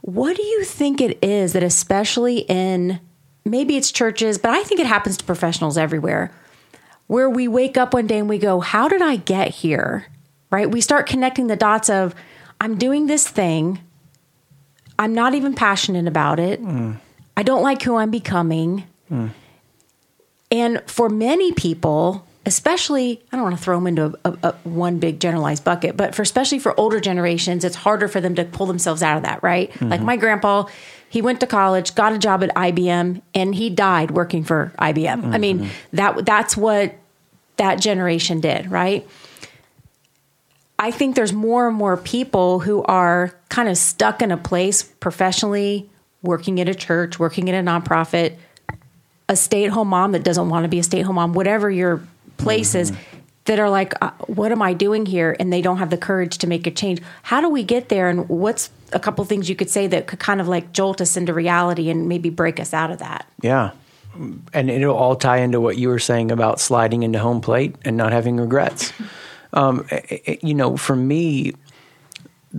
What 0.03 0.37
do 0.37 0.43
you 0.43 0.65
think 0.65 1.01
it 1.01 1.23
is 1.23 1.53
that, 1.53 1.63
especially 1.63 2.39
in 2.41 3.01
maybe 3.45 3.77
it's 3.77 3.93
churches, 3.93 4.39
but 4.39 4.51
I 4.51 4.63
think 4.65 4.81
it 4.81 4.87
happens 4.87 5.17
to 5.19 5.25
professionals 5.25 5.79
everywhere, 5.79 6.33
where 7.07 7.31
we 7.31 7.47
wake 7.49 7.77
up 7.77 7.95
one 7.95 8.07
day 8.07 8.19
and 8.19 8.29
we 8.29 8.39
go, 8.39 8.61
How 8.61 8.89
did 8.89 9.03
I 9.03 9.17
get 9.17 9.49
here? 9.49 10.07
Right? 10.51 10.71
We 10.71 10.81
start 10.81 11.07
connecting 11.07 11.47
the 11.47 11.57
dots 11.57 11.89
of, 11.89 12.15
I'm 12.61 12.77
doing 12.77 13.07
this 13.07 13.27
thing. 13.29 13.81
I'm 14.99 15.15
not 15.15 15.35
even 15.35 15.55
passionate 15.55 16.07
about 16.07 16.39
it. 16.39 16.61
I 17.37 17.43
don't 17.43 17.63
like 17.63 17.83
who 17.83 17.97
I'm 17.97 18.11
becoming. 18.11 18.85
Mm. 19.11 19.31
And 20.51 20.83
for 20.87 21.09
many 21.09 21.53
people, 21.53 22.27
especially, 22.45 23.23
I 23.31 23.37
don't 23.37 23.45
want 23.45 23.57
to 23.57 23.63
throw 23.63 23.77
them 23.77 23.87
into 23.87 24.19
a, 24.25 24.31
a, 24.31 24.39
a 24.43 24.53
one 24.65 24.99
big 24.99 25.21
generalized 25.21 25.65
bucket, 25.65 25.97
but 25.97 26.15
for 26.15 26.23
especially 26.23 26.59
for 26.59 26.79
older 26.79 27.01
generations, 27.01 27.65
it's 27.65 27.77
harder 27.77 28.09
for 28.09 28.21
them 28.21 28.35
to 28.35 28.45
pull 28.45 28.67
themselves 28.67 29.03
out 29.03 29.17
of 29.17 29.23
that, 29.23 29.43
right? 29.43 29.71
Mm-hmm. 29.73 29.89
Like 29.89 30.03
my 30.03 30.17
grandpa, 30.17 30.67
he 31.09 31.23
went 31.23 31.41
to 31.41 31.47
college, 31.47 31.95
got 31.95 32.13
a 32.13 32.19
job 32.19 32.43
at 32.43 32.55
IBM, 32.55 33.23
and 33.35 33.55
he 33.55 33.71
died 33.71 34.11
working 34.11 34.45
for 34.45 34.73
IBM. 34.79 35.33
I 35.33 35.39
mean, 35.39 35.61
mm-hmm. 35.61 35.97
that 35.97 36.25
that's 36.25 36.57
what 36.57 36.95
that 37.57 37.81
generation 37.81 38.41
did, 38.41 38.71
right? 38.71 39.07
I 40.79 40.91
think 40.91 41.15
there's 41.15 41.33
more 41.33 41.69
and 41.69 41.77
more 41.77 41.97
people 41.97 42.59
who 42.59 42.83
are 42.85 43.33
kind 43.51 43.69
of 43.69 43.79
stuck 43.79 44.21
in 44.21 44.33
a 44.33 44.37
place 44.37 44.83
professionally, 44.83 45.89
working 46.23 46.61
at 46.61 46.69
a 46.69 46.75
church, 46.75 47.21
working 47.21 47.49
at 47.49 47.55
a 47.55 47.65
nonprofit, 47.65 48.37
a 49.29 49.37
stay 49.37 49.65
at 49.65 49.71
home 49.71 49.89
mom 49.89 50.13
that 50.13 50.25
doesn't 50.25 50.49
want 50.49 50.65
to 50.65 50.69
be 50.69 50.81
a 50.81 50.83
stay 50.83 51.01
at 51.01 51.07
home 51.07 51.17
mom, 51.17 51.35
whatever 51.35 51.71
your 51.71 52.03
place 52.43 52.75
is, 52.75 52.93
that 53.45 53.59
are 53.59 53.71
like, 53.71 53.95
uh, 54.01 54.11
what 54.27 54.53
am 54.53 54.63
I 54.63 54.73
doing 54.73 55.05
here? 55.05 55.37
And 55.39 55.53
they 55.53 55.63
don't 55.63 55.79
have 55.79 55.91
the 55.91 55.99
courage 55.99 56.39
to 56.39 56.47
make 56.47 56.67
a 56.67 56.71
change. 56.71 57.01
How 57.23 57.41
do 57.41 57.49
we 57.49 57.65
get 57.65 57.89
there? 57.89 58.09
And 58.09 58.29
what's 58.29 58.71
a 58.93 59.01
couple 59.01 59.25
things 59.25 59.49
you 59.49 59.57
could 59.57 59.71
say 59.71 59.87
that 59.89 60.07
could 60.07 60.21
kind 60.21 60.41
of 60.41 60.49
like 60.49 60.73
jolt 60.73 61.01
us 61.01 61.17
into 61.17 61.35
reality 61.35 61.91
and 61.91 62.09
maybe 62.09 62.31
break 62.31 62.61
us 62.61 62.73
out 62.73 62.91
of 62.91 62.99
that? 62.99 63.27
Yeah. 63.41 63.73
And 64.53 64.71
it'll 64.71 64.95
all 64.95 65.17
tie 65.17 65.39
into 65.39 65.61
what 65.61 65.77
you 65.77 65.89
were 65.89 65.99
saying 65.99 66.31
about 66.31 66.61
sliding 66.61 67.03
into 67.03 67.19
home 67.19 67.41
plate 67.41 67.75
and 67.85 67.97
not 67.97 68.13
having 68.13 68.37
regrets. 68.37 68.93
Um, 69.55 69.87
eh, 69.91 70.19
eh, 70.27 70.37
you 70.43 70.55
know, 70.55 70.79
for 70.79 70.97
me, 70.97 71.53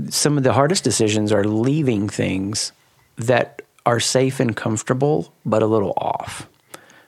some 0.09 0.37
of 0.37 0.43
the 0.43 0.53
hardest 0.53 0.83
decisions 0.83 1.31
are 1.31 1.43
leaving 1.43 2.07
things 2.07 2.71
that 3.15 3.63
are 3.87 3.99
safe 3.99 4.39
and 4.39 4.55
comfortable, 4.55 5.33
but 5.43 5.63
a 5.63 5.65
little 5.65 5.93
off. 5.97 6.47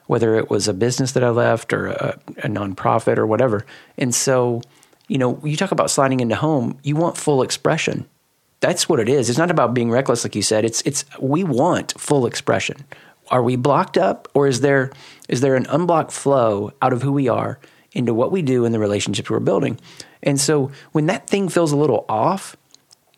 Whether 0.07 0.35
it 0.35 0.49
was 0.49 0.67
a 0.67 0.73
business 0.73 1.13
that 1.13 1.23
I 1.23 1.29
left 1.29 1.73
or 1.73 1.87
a, 1.87 2.19
a 2.37 2.47
nonprofit 2.47 3.17
or 3.17 3.25
whatever. 3.25 3.65
And 3.97 4.13
so, 4.13 4.61
you 5.07 5.17
know, 5.17 5.39
you 5.43 5.57
talk 5.57 5.71
about 5.71 5.89
sliding 5.89 6.19
into 6.19 6.35
home, 6.35 6.77
you 6.83 6.95
want 6.95 7.17
full 7.17 7.41
expression. 7.41 8.07
That's 8.59 8.87
what 8.87 8.99
it 8.99 9.09
is. 9.09 9.29
It's 9.29 9.37
not 9.37 9.51
about 9.51 9.73
being 9.73 9.91
reckless, 9.91 10.23
like 10.23 10.35
you 10.35 10.41
said. 10.41 10.65
It's 10.65 10.81
it's 10.81 11.05
we 11.19 11.43
want 11.43 11.99
full 11.99 12.25
expression. 12.25 12.85
Are 13.29 13.43
we 13.43 13.55
blocked 13.55 13.97
up, 13.97 14.27
or 14.33 14.47
is 14.47 14.61
there 14.61 14.91
is 15.27 15.41
there 15.41 15.55
an 15.55 15.65
unblocked 15.67 16.11
flow 16.11 16.71
out 16.81 16.93
of 16.93 17.01
who 17.01 17.11
we 17.11 17.27
are 17.27 17.59
into 17.91 18.13
what 18.13 18.31
we 18.31 18.41
do 18.41 18.65
and 18.65 18.73
the 18.73 18.79
relationships 18.79 19.29
we're 19.29 19.39
building? 19.39 19.79
And 20.23 20.39
so, 20.39 20.71
when 20.91 21.07
that 21.07 21.27
thing 21.27 21.49
feels 21.49 21.71
a 21.71 21.77
little 21.77 22.05
off, 22.07 22.55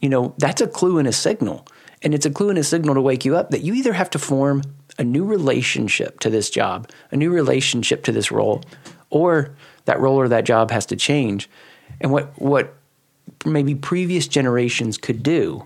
you 0.02 0.10
know, 0.10 0.34
that's 0.38 0.62
a 0.62 0.68
clue 0.68 0.98
and 0.98 1.08
a 1.08 1.14
signal. 1.14 1.66
And 2.02 2.14
it's 2.14 2.26
a 2.26 2.32
clue 2.32 2.50
and 2.50 2.58
a 2.58 2.64
signal 2.64 2.96
to 2.96 3.02
wake 3.02 3.26
you 3.26 3.36
up 3.36 3.52
that 3.52 3.62
you 3.62 3.74
either 3.74 3.94
have 3.94 4.10
to 4.12 4.20
form 4.20 4.64
a 4.98 5.04
new 5.04 5.24
relationship 5.24 6.20
to 6.22 6.30
this 6.30 6.50
job, 6.50 6.90
a 7.12 7.16
new 7.16 7.32
relationship 7.32 8.04
to 8.04 8.12
this 8.12 8.32
role, 8.32 8.64
or 9.10 9.56
that 9.86 10.00
role 10.00 10.18
or 10.18 10.28
that 10.28 10.44
job 10.44 10.72
has 10.72 10.86
to 10.88 10.96
change. 10.96 11.50
And 12.02 12.12
what 12.12 12.40
what 12.42 12.76
maybe 13.46 13.76
previous 13.76 14.28
generations 14.28 14.98
could 14.98 15.24
do 15.24 15.66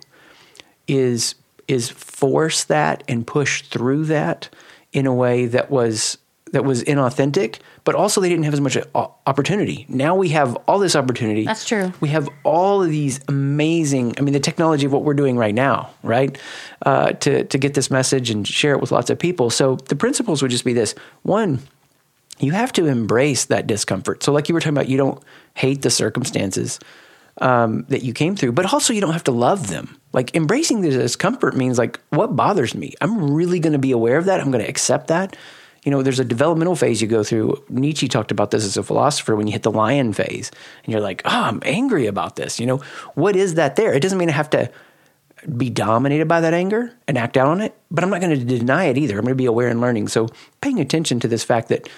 is 0.88 1.36
is 1.68 1.90
force 1.90 2.64
that 2.66 3.04
and 3.08 3.26
push 3.26 3.62
through 3.64 4.06
that 4.06 4.50
in 4.92 5.06
a 5.06 5.14
way 5.14 5.46
that 5.46 5.72
was 5.72 6.18
that 6.52 6.66
was 6.66 6.84
inauthentic, 6.84 7.60
but 7.84 7.96
also 7.96 8.22
they 8.22 8.30
didn't 8.30 8.46
have 8.46 8.54
as 8.54 8.62
much 8.62 8.78
opportunity. 8.94 9.86
Now 9.90 10.16
we 10.16 10.30
have 10.30 10.56
all 10.68 10.80
this 10.80 10.96
opportunity. 10.96 11.46
That's 11.46 11.66
true. 11.66 11.94
We 12.02 12.10
have 12.10 12.30
all 12.44 12.84
of 12.84 12.90
these 12.90 13.20
amazing. 13.28 14.16
I 14.18 14.22
mean, 14.22 14.34
the 14.34 14.40
technology 14.40 14.86
of 14.86 14.92
what 14.92 15.04
we're 15.04 15.14
doing 15.14 15.38
right 15.38 15.56
now, 15.56 15.92
right? 16.04 16.38
Uh, 16.86 17.12
to 17.14 17.46
to 17.46 17.58
get 17.58 17.74
this 17.74 17.90
message 17.90 18.30
and 18.30 18.48
share 18.48 18.74
it 18.74 18.82
with 18.82 18.92
lots 18.92 19.10
of 19.10 19.18
people. 19.18 19.50
So 19.50 19.76
the 19.76 19.96
principles 19.96 20.42
would 20.42 20.52
just 20.52 20.66
be 20.66 20.74
this: 20.74 20.94
one, 21.24 21.60
you 22.40 22.52
have 22.52 22.74
to 22.74 22.88
embrace 22.88 23.46
that 23.46 23.68
discomfort. 23.68 24.24
So, 24.24 24.32
like 24.32 24.50
you 24.50 24.54
were 24.54 24.62
talking 24.62 24.78
about, 24.78 24.90
you 24.90 24.98
don't 24.98 25.22
hate 25.54 25.82
the 25.82 25.90
circumstances 25.90 26.80
um, 27.40 27.86
that 27.90 28.04
you 28.04 28.14
came 28.14 28.36
through, 28.36 28.52
but 28.54 28.72
also 28.72 28.94
you 28.94 29.02
don't 29.02 29.14
have 29.14 29.24
to 29.26 29.32
love 29.32 29.68
them. 29.68 29.98
Like 30.14 30.36
embracing 30.36 30.82
the 30.82 30.90
discomfort 30.90 31.56
means 31.56 31.78
like, 31.78 32.00
what 32.10 32.36
bothers 32.36 32.76
me? 32.76 32.94
I'm 33.00 33.34
really 33.34 33.60
going 33.60 33.74
to 33.74 33.80
be 33.80 33.92
aware 33.92 34.18
of 34.18 34.26
that. 34.26 34.42
I'm 34.42 34.52
going 34.52 34.64
to 34.64 34.70
accept 34.70 35.08
that. 35.08 35.36
You 35.84 35.92
know, 35.92 36.04
there's 36.04 36.20
a 36.20 36.26
developmental 36.26 36.76
phase 36.76 37.02
you 37.02 37.08
go 37.08 37.24
through. 37.24 37.64
Nietzsche 37.70 38.08
talked 38.08 38.32
about 38.32 38.52
this 38.52 38.64
as 38.64 38.78
a 38.78 38.84
philosopher 38.84 39.36
when 39.36 39.48
you 39.48 39.54
hit 39.54 39.64
the 39.64 39.72
lion 39.72 40.14
phase 40.14 40.52
and 40.84 40.92
you're 40.92 41.02
like, 41.02 41.24
oh, 41.26 41.30
I'm 41.30 41.62
angry 41.66 42.06
about 42.06 42.36
this. 42.36 42.60
You 42.60 42.68
know, 42.68 42.78
what 43.16 43.36
is 43.36 43.56
that 43.56 43.76
there? 43.78 43.94
It 43.94 44.02
doesn't 44.02 44.18
mean 44.18 44.30
I 44.30 44.34
have 44.34 44.50
to 44.52 44.70
be 45.58 45.72
dominated 45.72 46.28
by 46.28 46.42
that 46.42 46.54
anger 46.54 46.94
and 47.08 47.18
act 47.18 47.36
out 47.36 47.48
on 47.48 47.62
it, 47.62 47.76
but 47.90 48.04
I'm 48.04 48.12
not 48.12 48.22
going 48.22 48.38
to 48.38 48.46
deny 48.46 48.86
it 48.86 48.98
either. 48.98 49.16
I'm 49.16 49.24
going 49.24 49.32
to 49.32 49.36
be 49.36 49.46
aware 49.46 49.70
and 49.70 49.82
learning. 49.82 50.08
So 50.08 50.30
paying 50.62 50.80
attention 50.80 51.20
to 51.22 51.28
this 51.28 51.44
fact 51.44 51.70
that 51.70 51.90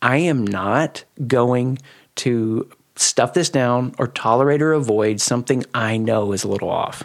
I 0.00 0.18
am 0.18 0.46
not 0.46 1.02
going 1.26 1.78
to 2.16 2.70
stuff 2.96 3.34
this 3.34 3.50
down 3.50 3.94
or 3.98 4.06
tolerate 4.06 4.62
or 4.62 4.72
avoid 4.72 5.20
something 5.20 5.64
I 5.74 5.96
know 5.96 6.32
is 6.32 6.44
a 6.44 6.48
little 6.48 6.70
off. 6.70 7.02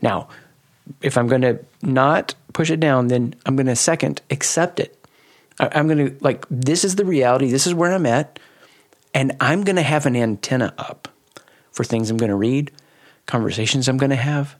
Now, 0.00 0.28
if 1.02 1.18
I'm 1.18 1.26
going 1.26 1.42
to 1.42 1.58
not 1.82 2.34
push 2.52 2.70
it 2.70 2.80
down, 2.80 3.08
then 3.08 3.34
I'm 3.44 3.56
going 3.56 3.66
to 3.66 3.76
second 3.76 4.22
accept 4.30 4.80
it. 4.80 4.96
I'm 5.60 5.86
going 5.86 6.06
to 6.06 6.16
like 6.20 6.46
this 6.50 6.84
is 6.84 6.96
the 6.96 7.04
reality. 7.04 7.50
This 7.50 7.66
is 7.66 7.74
where 7.74 7.92
I'm 7.92 8.06
at, 8.06 8.38
and 9.14 9.36
I'm 9.40 9.62
going 9.62 9.76
to 9.76 9.82
have 9.82 10.06
an 10.06 10.16
antenna 10.16 10.72
up 10.78 11.08
for 11.70 11.84
things 11.84 12.10
I'm 12.10 12.16
going 12.16 12.30
to 12.30 12.36
read, 12.36 12.72
conversations 13.26 13.88
I'm 13.88 13.98
going 13.98 14.10
to 14.10 14.16
have, 14.16 14.56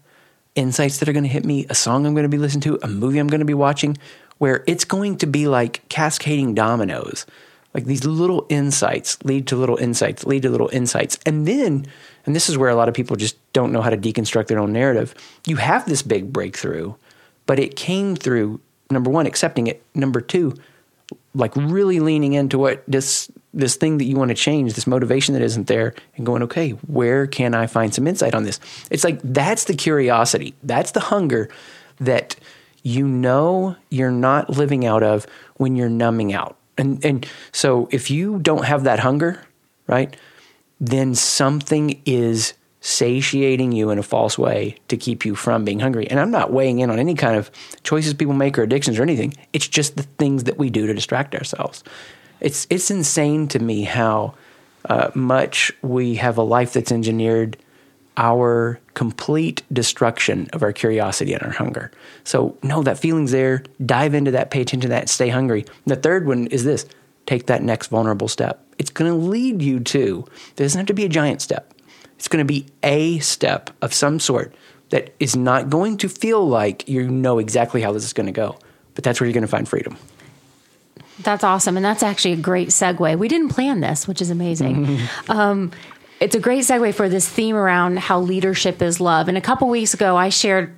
insights 0.55 0.99
that 0.99 1.09
are 1.09 1.13
going 1.13 1.25
to 1.25 1.31
hit 1.31 1.45
me, 1.45 1.67
a 1.71 1.75
song 1.75 2.07
I'm 2.07 2.15
going 2.15 2.25
to 2.25 2.29
be 2.29 2.39
listening 2.39 2.63
to, 2.63 2.79
a 2.83 2.89
movie 2.89 3.19
I'm 3.19 3.29
going 3.29 3.41
to 3.41 3.47
be 3.47 3.55
watching, 3.55 3.97
where 4.39 4.63
it's 4.67 4.85
going 4.85 5.17
to 5.19 5.27
be 5.27 5.49
like 5.49 5.89
cascading 5.89 6.55
dominoes. 6.55 7.27
Like 7.73 7.85
these 7.85 8.05
little 8.05 8.47
insights 8.49 9.23
lead 9.25 9.47
to 9.49 9.57
little 9.57 9.77
insights, 9.77 10.27
lead 10.27 10.43
to 10.43 10.51
little 10.51 10.71
insights. 10.73 11.19
And 11.25 11.47
then, 11.47 11.87
and 12.27 12.35
this 12.35 12.49
is 12.49 12.59
where 12.59 12.69
a 12.69 12.75
lot 12.75 12.89
of 12.89 12.95
people 12.95 13.17
just 13.17 13.37
don't 13.53 13.73
know 13.73 13.81
how 13.81 13.91
to 13.91 13.97
deconstruct 13.97 14.49
their 14.49 14.59
own 14.59 14.73
narrative. 14.73 15.15
You 15.47 15.57
have 15.57 15.87
this 15.87 16.03
big 16.03 16.33
breakthrough, 16.33 16.95
but 17.47 17.61
it 17.61 17.77
came 17.77 18.17
through 18.17 18.61
number 18.91 19.11
one, 19.11 19.27
accepting 19.27 19.69
it. 19.69 19.85
Number 19.95 20.21
two, 20.21 20.55
like 21.35 21.55
really 21.55 22.01
leaning 22.01 22.33
into 22.33 22.59
what 22.59 22.83
this 22.89 23.31
this 23.53 23.77
thing 23.77 23.99
that 23.99 24.05
you 24.05 24.17
want 24.17 24.29
to 24.31 24.35
change, 24.35 24.75
this 24.75 24.87
motivation 24.87 25.35
that 25.35 25.43
isn't 25.43 25.67
there, 25.67 25.95
and 26.17 26.25
going, 26.25 26.43
okay, 26.43 26.71
where 26.87 27.27
can 27.27 27.55
I 27.55 27.67
find 27.67 27.93
some 27.95 28.07
insight 28.07 28.35
on 28.35 28.45
this? 28.45 28.61
It's 28.91 29.05
like 29.05 29.21
that's 29.23 29.65
the 29.65 29.75
curiosity, 29.75 30.55
that's 30.63 30.93
the 30.93 31.01
hunger 31.01 31.49
that 31.99 32.37
you 32.83 33.07
know 33.07 33.77
you're 33.91 34.11
not 34.11 34.51
living 34.51 34.87
out 34.87 35.03
of 35.03 35.27
when 35.57 35.77
you're 35.77 35.91
numbing 35.91 36.33
out. 36.33 36.57
And 36.79 37.05
and 37.05 37.27
so 37.53 37.89
if 37.91 38.11
you 38.11 38.39
don't 38.39 38.65
have 38.65 38.85
that 38.85 39.01
hunger, 39.01 39.43
right, 39.87 40.17
then 40.81 41.15
something 41.15 42.01
is 42.07 42.55
satiating 42.81 43.73
you 43.73 43.91
in 43.91 43.99
a 43.99 44.03
false 44.03 44.39
way 44.39 44.77
to 44.89 44.97
keep 44.97 45.25
you 45.25 45.35
from 45.35 45.65
being 45.65 45.81
hungry. 45.81 46.09
And 46.11 46.19
I'm 46.19 46.31
not 46.31 46.53
weighing 46.53 46.79
in 46.79 46.91
on 46.91 46.99
any 46.99 47.15
kind 47.15 47.37
of 47.37 47.51
choices 47.83 48.15
people 48.15 48.35
make 48.35 48.59
or 48.59 48.63
addictions 48.63 48.99
or 48.99 49.03
anything. 49.03 49.35
It's 49.53 49.69
just 49.69 49.97
the 49.97 50.03
things 50.03 50.45
that 50.45 50.59
we 50.59 50.71
do 50.71 50.87
to 50.87 50.95
distract 50.95 51.35
ourselves. 51.35 51.85
It's 52.41 52.67
it's 52.71 52.91
insane 52.91 53.49
to 53.49 53.59
me 53.59 53.83
how 53.83 54.35
uh, 54.87 55.11
much 55.15 55.73
we 55.83 56.15
have 56.15 56.39
a 56.39 56.43
life 56.43 56.73
that's 56.73 56.91
engineered 56.91 57.59
our 58.17 58.81
complete 58.95 59.63
destruction 59.73 60.49
of 60.53 60.63
our 60.63 60.73
curiosity 60.73 61.33
and 61.33 61.43
our 61.43 61.53
hunger. 61.53 61.91
So, 62.25 62.57
no, 62.63 62.83
that 62.83 62.99
feeling's 62.99 63.31
there. 63.31 63.63
Dive 63.85 64.15
into 64.15 64.31
that, 64.33 64.51
pay 64.51 64.61
attention 64.61 64.83
to 64.83 64.89
that, 64.89 65.09
stay 65.09 65.29
hungry. 65.29 65.65
The 65.87 65.97
third 65.97 66.27
one 66.27 66.47
is 66.49 66.65
this 66.65 66.87
take 67.27 67.47
that 67.47 67.63
next 67.63 67.89
vulnerable 67.89 68.29
step. 68.29 68.65
It's 68.79 68.91
going 68.91 69.11
to 69.11 69.17
lead 69.17 69.63
you 69.63 69.81
to, 69.81 70.25
there 70.57 70.65
doesn't 70.65 70.79
have 70.79 70.87
to 70.87 70.95
be 70.95 71.05
a 71.05 71.09
giant 71.09 71.41
step. 71.41 71.73
It's 72.21 72.29
going 72.29 72.47
to 72.47 72.53
be 72.53 72.67
a 72.83 73.19
step 73.21 73.71
of 73.81 73.95
some 73.95 74.21
sort 74.21 74.55
that 74.91 75.15
is 75.21 75.35
not 75.35 75.71
going 75.71 75.97
to 75.97 76.09
feel 76.11 76.47
like 76.47 76.87
you 76.87 77.09
know 77.09 77.39
exactly 77.39 77.81
how 77.81 77.93
this 77.93 78.05
is 78.05 78.13
going 78.13 78.27
to 78.27 78.31
go. 78.31 78.59
But 78.95 79.05
that's 79.05 79.19
where 79.19 79.27
you're 79.27 79.33
going 79.33 79.41
to 79.41 79.49
find 79.49 79.67
freedom. 79.67 79.97
That's 81.21 81.43
awesome. 81.43 81.79
And 81.79 81.85
that's 81.85 82.03
actually 82.03 82.33
a 82.33 82.37
great 82.37 82.69
segue. 82.69 83.19
We 83.19 83.27
didn't 83.27 83.49
plan 83.49 83.81
this, 83.81 84.07
which 84.07 84.21
is 84.21 84.29
amazing. 84.29 84.99
um, 85.31 85.73
it's 86.21 86.35
a 86.35 86.41
great 86.41 86.65
segue 86.65 86.93
for 86.93 87.09
this 87.09 87.27
theme 87.27 87.57
around 87.57 87.99
how 88.01 88.21
leadership 88.21 88.83
is 88.83 89.01
love. 89.01 89.27
And 89.29 89.39
a 89.39 89.41
couple 89.41 89.71
weeks 89.71 89.95
ago, 89.95 90.15
I 90.15 90.29
shared, 90.29 90.77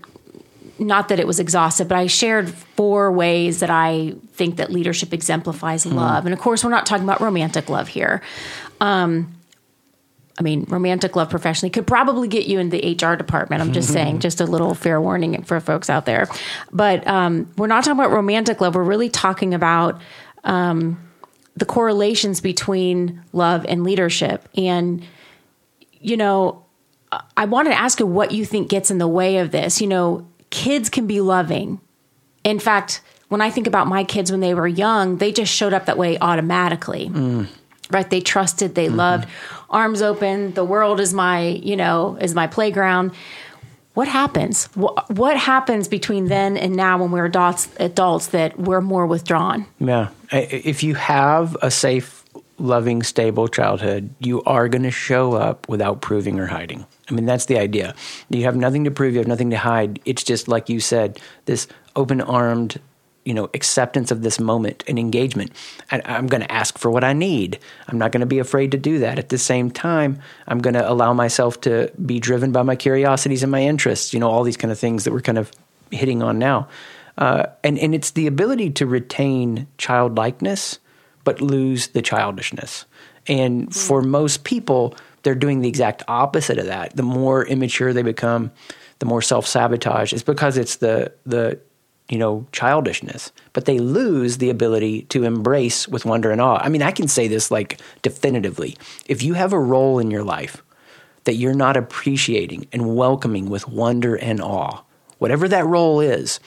not 0.78 1.08
that 1.08 1.18
it 1.18 1.26
was 1.26 1.40
exhaustive, 1.40 1.88
but 1.88 1.98
I 1.98 2.06
shared 2.06 2.50
four 2.50 3.10
ways 3.10 3.58
that 3.58 3.70
I 3.70 4.14
think 4.34 4.58
that 4.58 4.70
leadership 4.70 5.12
exemplifies 5.12 5.86
mm. 5.86 5.94
love. 5.94 6.24
And 6.24 6.32
of 6.32 6.38
course, 6.38 6.62
we're 6.62 6.70
not 6.70 6.86
talking 6.86 7.02
about 7.02 7.20
romantic 7.20 7.68
love 7.68 7.88
here. 7.88 8.22
Um, 8.80 9.34
I 10.42 10.44
mean, 10.44 10.66
romantic 10.68 11.14
love 11.14 11.30
professionally 11.30 11.70
could 11.70 11.86
probably 11.86 12.26
get 12.26 12.46
you 12.46 12.58
in 12.58 12.70
the 12.70 12.98
HR 13.00 13.14
department. 13.14 13.62
I'm 13.62 13.72
just 13.72 13.92
saying, 13.92 14.18
just 14.18 14.40
a 14.40 14.44
little 14.44 14.74
fair 14.74 15.00
warning 15.00 15.40
for 15.44 15.60
folks 15.60 15.88
out 15.88 16.04
there. 16.04 16.26
But 16.72 17.06
um, 17.06 17.48
we're 17.56 17.68
not 17.68 17.84
talking 17.84 18.00
about 18.00 18.10
romantic 18.10 18.60
love. 18.60 18.74
We're 18.74 18.82
really 18.82 19.08
talking 19.08 19.54
about 19.54 20.00
um, 20.42 21.00
the 21.56 21.64
correlations 21.64 22.40
between 22.40 23.22
love 23.32 23.64
and 23.68 23.84
leadership. 23.84 24.48
And 24.56 25.04
you 26.00 26.16
know, 26.16 26.64
I 27.36 27.44
wanted 27.44 27.70
to 27.70 27.78
ask 27.78 28.00
you 28.00 28.06
what 28.06 28.32
you 28.32 28.44
think 28.44 28.68
gets 28.68 28.90
in 28.90 28.98
the 28.98 29.06
way 29.06 29.38
of 29.38 29.52
this. 29.52 29.80
You 29.80 29.86
know, 29.86 30.26
kids 30.50 30.90
can 30.90 31.06
be 31.06 31.20
loving. 31.20 31.80
In 32.42 32.58
fact, 32.58 33.00
when 33.28 33.40
I 33.40 33.50
think 33.50 33.68
about 33.68 33.86
my 33.86 34.02
kids 34.02 34.32
when 34.32 34.40
they 34.40 34.54
were 34.54 34.66
young, 34.66 35.18
they 35.18 35.30
just 35.30 35.54
showed 35.54 35.72
up 35.72 35.86
that 35.86 35.96
way 35.96 36.18
automatically. 36.18 37.10
Mm. 37.10 37.46
Right? 37.92 38.08
They 38.08 38.20
trusted, 38.20 38.74
they 38.74 38.86
mm-hmm. 38.86 38.96
loved, 38.96 39.28
arms 39.70 40.02
open, 40.02 40.54
the 40.54 40.64
world 40.64 41.00
is 41.00 41.12
my, 41.12 41.40
you 41.40 41.76
know, 41.76 42.16
is 42.20 42.34
my 42.34 42.46
playground. 42.46 43.12
What 43.94 44.08
happens? 44.08 44.66
What, 44.74 45.10
what 45.10 45.36
happens 45.36 45.86
between 45.86 46.28
then 46.28 46.56
and 46.56 46.74
now 46.74 46.98
when 46.98 47.10
we're 47.10 47.26
adults, 47.26 47.68
adults 47.76 48.28
that 48.28 48.58
we're 48.58 48.80
more 48.80 49.06
withdrawn? 49.06 49.66
Yeah. 49.78 50.08
If 50.30 50.82
you 50.82 50.94
have 50.94 51.56
a 51.60 51.70
safe 51.70 52.24
loving, 52.58 53.02
stable 53.02 53.48
childhood, 53.48 54.14
you 54.18 54.42
are 54.44 54.68
going 54.68 54.84
to 54.84 54.90
show 54.90 55.34
up 55.34 55.68
without 55.68 56.00
proving 56.00 56.38
or 56.38 56.46
hiding. 56.46 56.86
I 57.10 57.14
mean, 57.14 57.26
that's 57.26 57.46
the 57.46 57.58
idea. 57.58 57.94
You 58.30 58.44
have 58.44 58.56
nothing 58.56 58.84
to 58.84 58.90
prove, 58.90 59.12
you 59.12 59.18
have 59.18 59.28
nothing 59.28 59.50
to 59.50 59.58
hide. 59.58 60.00
It's 60.04 60.22
just 60.22 60.48
like 60.48 60.68
you 60.68 60.80
said, 60.80 61.20
this 61.44 61.66
open 61.96 62.20
armed, 62.20 62.80
you 63.24 63.34
know, 63.34 63.48
acceptance 63.54 64.10
of 64.10 64.22
this 64.22 64.40
moment 64.40 64.82
and 64.88 64.98
engagement. 64.98 65.52
I, 65.90 66.02
I'm 66.04 66.26
going 66.26 66.42
to 66.42 66.52
ask 66.52 66.78
for 66.78 66.90
what 66.90 67.04
I 67.04 67.12
need. 67.12 67.58
I'm 67.88 67.98
not 67.98 68.12
going 68.12 68.20
to 68.20 68.26
be 68.26 68.38
afraid 68.38 68.72
to 68.72 68.78
do 68.78 68.98
that. 69.00 69.18
At 69.18 69.28
the 69.28 69.38
same 69.38 69.70
time, 69.70 70.20
I'm 70.48 70.58
going 70.58 70.74
to 70.74 70.88
allow 70.88 71.12
myself 71.12 71.60
to 71.62 71.92
be 72.04 72.18
driven 72.18 72.52
by 72.52 72.62
my 72.62 72.76
curiosities 72.76 73.42
and 73.42 73.52
my 73.52 73.62
interests, 73.62 74.12
you 74.12 74.20
know, 74.20 74.30
all 74.30 74.42
these 74.42 74.56
kind 74.56 74.72
of 74.72 74.78
things 74.78 75.04
that 75.04 75.12
we're 75.12 75.20
kind 75.20 75.38
of 75.38 75.52
hitting 75.90 76.22
on 76.22 76.38
now. 76.38 76.68
Uh, 77.18 77.46
and, 77.62 77.78
and 77.78 77.94
it's 77.94 78.12
the 78.12 78.26
ability 78.26 78.70
to 78.70 78.86
retain 78.86 79.66
childlikeness 79.78 80.78
but 81.24 81.40
lose 81.40 81.88
the 81.88 82.02
childishness. 82.02 82.84
And 83.26 83.68
mm. 83.68 83.74
for 83.74 84.02
most 84.02 84.44
people, 84.44 84.94
they're 85.22 85.34
doing 85.34 85.60
the 85.60 85.68
exact 85.68 86.02
opposite 86.08 86.58
of 86.58 86.66
that. 86.66 86.96
The 86.96 87.02
more 87.02 87.46
immature 87.46 87.92
they 87.92 88.02
become, 88.02 88.50
the 88.98 89.06
more 89.06 89.22
self 89.22 89.46
sabotage. 89.46 90.12
It's 90.12 90.22
because 90.22 90.56
it's 90.56 90.76
the 90.76 91.12
the 91.24 91.60
you 92.08 92.18
know 92.18 92.46
childishness, 92.52 93.32
but 93.52 93.64
they 93.64 93.78
lose 93.78 94.38
the 94.38 94.50
ability 94.50 95.02
to 95.04 95.24
embrace 95.24 95.88
with 95.88 96.04
wonder 96.04 96.30
and 96.30 96.40
awe. 96.40 96.60
I 96.62 96.68
mean, 96.68 96.82
I 96.82 96.90
can 96.90 97.08
say 97.08 97.28
this 97.28 97.50
like 97.50 97.80
definitively: 98.02 98.76
if 99.06 99.22
you 99.22 99.34
have 99.34 99.52
a 99.52 99.58
role 99.58 99.98
in 99.98 100.10
your 100.10 100.24
life 100.24 100.62
that 101.24 101.34
you're 101.34 101.54
not 101.54 101.76
appreciating 101.76 102.66
and 102.72 102.96
welcoming 102.96 103.48
with 103.48 103.68
wonder 103.68 104.16
and 104.16 104.40
awe, 104.40 104.82
whatever 105.18 105.46
that 105.48 105.66
role 105.66 106.00
is, 106.00 106.40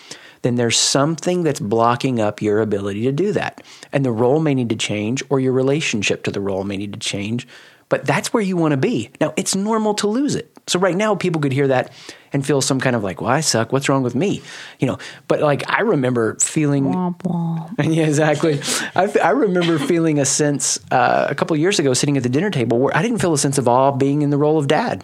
then 0.45 0.55
there's 0.55 0.77
something 0.77 1.41
that's 1.41 1.59
blocking 1.59 2.19
up 2.19 2.39
your 2.39 2.61
ability 2.61 3.01
to 3.01 3.11
do 3.11 3.31
that. 3.31 3.63
And 3.91 4.05
the 4.05 4.11
role 4.11 4.39
may 4.39 4.53
need 4.53 4.69
to 4.69 4.75
change, 4.75 5.23
or 5.29 5.39
your 5.39 5.53
relationship 5.53 6.23
to 6.23 6.31
the 6.31 6.39
role 6.39 6.63
may 6.63 6.77
need 6.77 6.93
to 6.93 6.99
change. 6.99 7.47
But 7.89 8.05
that's 8.05 8.31
where 8.31 8.43
you 8.43 8.55
want 8.55 8.71
to 8.71 8.77
be. 8.77 9.09
Now, 9.19 9.33
it's 9.37 9.55
normal 9.55 9.95
to 9.95 10.07
lose 10.07 10.35
it. 10.35 10.51
So, 10.67 10.77
right 10.77 10.95
now, 10.95 11.15
people 11.15 11.41
could 11.41 11.51
hear 11.51 11.67
that 11.69 11.91
and 12.35 12.45
feel 12.45 12.61
some 12.61 12.81
kind 12.81 12.95
of 12.97 13.03
like, 13.03 13.21
well, 13.21 13.31
I 13.31 13.39
suck. 13.39 13.71
What's 13.71 13.87
wrong 13.87 14.03
with 14.03 14.13
me? 14.13 14.41
You 14.79 14.87
know, 14.87 14.97
but 15.29 15.39
like 15.39 15.67
I 15.71 15.81
remember 15.81 16.35
feeling. 16.35 16.83
Womp 16.85 17.19
womp. 17.19 17.71
Yeah, 17.95 18.07
exactly. 18.07 18.59
I, 18.95 19.13
I 19.23 19.29
remember 19.29 19.79
feeling 19.79 20.19
a 20.19 20.25
sense 20.25 20.79
uh, 20.91 21.27
a 21.29 21.35
couple 21.35 21.55
years 21.55 21.79
ago 21.79 21.93
sitting 21.93 22.17
at 22.17 22.23
the 22.23 22.29
dinner 22.29 22.49
table 22.49 22.77
where 22.77 22.95
I 22.95 23.01
didn't 23.01 23.19
feel 23.19 23.33
a 23.33 23.37
sense 23.37 23.57
of 23.57 23.67
awe 23.69 23.91
being 23.91 24.21
in 24.21 24.31
the 24.31 24.37
role 24.37 24.57
of 24.57 24.67
dad. 24.67 25.03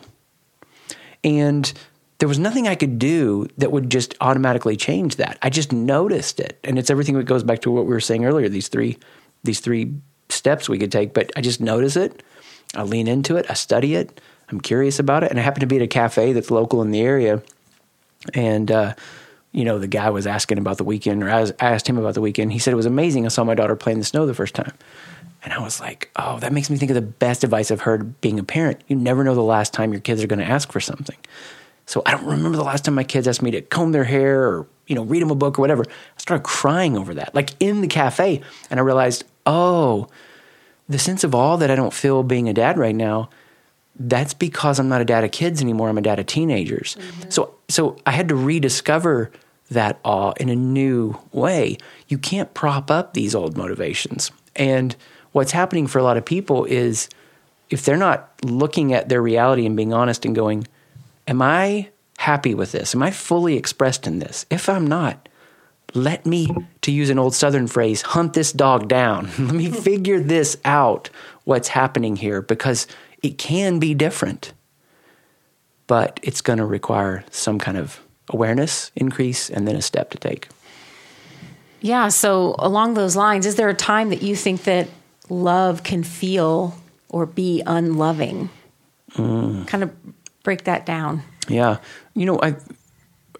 And 1.23 1.71
there 2.19 2.27
was 2.27 2.37
nothing 2.37 2.67
I 2.67 2.75
could 2.75 2.99
do 2.99 3.47
that 3.57 3.71
would 3.71 3.89
just 3.89 4.13
automatically 4.19 4.75
change 4.75 5.15
that. 5.15 5.37
I 5.41 5.49
just 5.49 5.71
noticed 5.71 6.41
it. 6.41 6.59
And 6.65 6.77
it's 6.77 6.89
everything 6.89 7.15
that 7.15 7.23
goes 7.23 7.43
back 7.43 7.61
to 7.61 7.71
what 7.71 7.85
we 7.85 7.91
were 7.91 8.01
saying 8.01 8.25
earlier, 8.25 8.49
these 8.49 8.67
three 8.67 8.97
these 9.43 9.61
three 9.61 9.93
steps 10.27 10.67
we 10.67 10.77
could 10.77 10.91
take, 10.91 11.13
but 11.13 11.31
I 11.37 11.41
just 11.41 11.61
notice 11.61 11.95
it. 11.95 12.23
I 12.75 12.83
lean 12.83 13.07
into 13.07 13.37
it, 13.37 13.45
I 13.49 13.53
study 13.53 13.95
it, 13.95 14.19
I'm 14.51 14.61
curious 14.61 14.99
about 14.99 15.23
it, 15.23 15.31
and 15.31 15.39
I 15.39 15.43
happened 15.43 15.61
to 15.61 15.67
be 15.67 15.77
at 15.77 15.81
a 15.81 15.87
cafe 15.87 16.33
that's 16.33 16.51
local 16.51 16.81
in 16.81 16.91
the 16.91 17.01
area. 17.01 17.41
And 18.33 18.69
uh, 18.69 18.93
you 19.51 19.65
know, 19.65 19.79
the 19.79 19.87
guy 19.87 20.09
was 20.09 20.27
asking 20.27 20.57
about 20.57 20.77
the 20.77 20.83
weekend, 20.83 21.23
or 21.23 21.29
I, 21.29 21.41
was, 21.41 21.51
I 21.59 21.71
asked 21.71 21.87
him 21.87 21.97
about 21.97 22.13
the 22.13 22.21
weekend. 22.21 22.53
He 22.53 22.59
said 22.59 22.73
it 22.73 22.77
was 22.77 22.85
amazing. 22.85 23.25
I 23.25 23.29
saw 23.29 23.43
my 23.43 23.55
daughter 23.55 23.75
play 23.75 23.91
in 23.91 23.99
the 23.99 24.05
snow 24.05 24.25
the 24.25 24.33
first 24.33 24.55
time. 24.55 24.73
And 25.43 25.53
I 25.53 25.59
was 25.59 25.79
like, 25.79 26.11
oh, 26.15 26.39
that 26.39 26.53
makes 26.53 26.69
me 26.69 26.77
think 26.77 26.91
of 26.91 26.95
the 26.95 27.01
best 27.01 27.43
advice 27.43 27.71
I've 27.71 27.81
heard 27.81 28.21
being 28.21 28.39
a 28.39 28.43
parent. 28.43 28.81
You 28.87 28.95
never 28.95 29.23
know 29.23 29.33
the 29.33 29.41
last 29.41 29.73
time 29.73 29.91
your 29.91 30.01
kids 30.01 30.23
are 30.23 30.27
going 30.27 30.39
to 30.39 30.45
ask 30.45 30.71
for 30.71 30.79
something. 30.79 31.17
So 31.87 32.03
I 32.05 32.11
don't 32.11 32.25
remember 32.25 32.57
the 32.57 32.63
last 32.63 32.85
time 32.85 32.93
my 32.93 33.03
kids 33.03 33.27
asked 33.27 33.41
me 33.41 33.51
to 33.51 33.61
comb 33.61 33.91
their 33.91 34.03
hair 34.03 34.43
or, 34.43 34.67
you 34.85 34.95
know, 34.95 35.03
read 35.03 35.21
them 35.21 35.31
a 35.31 35.35
book 35.35 35.57
or 35.57 35.61
whatever. 35.61 35.83
I 35.83 36.17
started 36.17 36.43
crying 36.43 36.95
over 36.95 37.15
that, 37.15 37.33
like 37.33 37.49
in 37.59 37.81
the 37.81 37.87
cafe. 37.87 38.41
And 38.69 38.79
I 38.79 38.83
realized, 38.83 39.23
oh, 39.45 40.07
the 40.87 40.99
sense 40.99 41.23
of 41.23 41.33
awe 41.33 41.57
that 41.57 41.71
I 41.71 41.75
don't 41.75 41.93
feel 41.93 42.21
being 42.21 42.47
a 42.47 42.53
dad 42.53 42.77
right 42.77 42.95
now, 42.95 43.29
that's 43.99 44.33
because 44.33 44.79
I'm 44.79 44.89
not 44.89 45.01
a 45.01 45.05
dad 45.05 45.23
of 45.23 45.31
kids 45.31 45.61
anymore. 45.61 45.89
I'm 45.89 45.97
a 45.97 46.01
dad 46.01 46.19
of 46.19 46.25
teenagers. 46.25 46.95
Mm-hmm. 46.99 47.29
So, 47.29 47.55
so 47.67 47.97
I 48.05 48.11
had 48.11 48.29
to 48.29 48.35
rediscover 48.35 49.31
that 49.69 49.99
awe 50.03 50.33
in 50.39 50.49
a 50.49 50.55
new 50.55 51.17
way. 51.31 51.77
You 52.07 52.17
can't 52.17 52.53
prop 52.53 52.91
up 52.91 53.13
these 53.13 53.33
old 53.35 53.55
motivations. 53.57 54.31
And 54.55 54.95
what's 55.31 55.51
happening 55.51 55.87
for 55.87 55.99
a 55.99 56.03
lot 56.03 56.17
of 56.17 56.25
people 56.25 56.65
is 56.65 57.09
if 57.69 57.85
they're 57.85 57.97
not 57.97 58.29
looking 58.43 58.93
at 58.93 59.09
their 59.09 59.21
reality 59.21 59.65
and 59.65 59.75
being 59.77 59.93
honest 59.93 60.25
and 60.25 60.35
going, 60.35 60.67
Am 61.27 61.41
I 61.41 61.89
happy 62.17 62.53
with 62.53 62.71
this? 62.71 62.93
Am 62.93 63.01
I 63.01 63.11
fully 63.11 63.55
expressed 63.55 64.07
in 64.07 64.19
this? 64.19 64.45
If 64.49 64.67
I'm 64.67 64.85
not, 64.85 65.29
let 65.93 66.25
me, 66.25 66.49
to 66.81 66.91
use 66.91 67.09
an 67.09 67.19
old 67.19 67.35
Southern 67.35 67.67
phrase, 67.67 68.01
hunt 68.01 68.33
this 68.33 68.51
dog 68.51 68.87
down. 68.87 69.29
let 69.39 69.55
me 69.55 69.69
figure 69.69 70.19
this 70.19 70.57
out, 70.65 71.09
what's 71.43 71.69
happening 71.69 72.15
here, 72.15 72.41
because 72.41 72.87
it 73.21 73.37
can 73.37 73.79
be 73.79 73.93
different. 73.93 74.53
But 75.87 76.19
it's 76.23 76.41
going 76.41 76.59
to 76.59 76.65
require 76.65 77.25
some 77.31 77.59
kind 77.59 77.77
of 77.77 77.99
awareness 78.29 78.91
increase 78.95 79.49
and 79.49 79.67
then 79.67 79.75
a 79.75 79.81
step 79.81 80.09
to 80.11 80.17
take. 80.17 80.47
Yeah. 81.81 82.09
So, 82.09 82.55
along 82.59 82.93
those 82.93 83.15
lines, 83.15 83.45
is 83.45 83.55
there 83.55 83.67
a 83.67 83.73
time 83.73 84.09
that 84.09 84.21
you 84.21 84.35
think 84.35 84.63
that 84.63 84.87
love 85.29 85.83
can 85.83 86.03
feel 86.03 86.77
or 87.09 87.25
be 87.25 87.61
unloving? 87.65 88.49
Mm. 89.15 89.67
Kind 89.67 89.83
of 89.83 89.91
break 90.43 90.63
that 90.65 90.85
down? 90.85 91.23
Yeah, 91.47 91.77
you 92.13 92.25
know, 92.25 92.39
I 92.41 92.55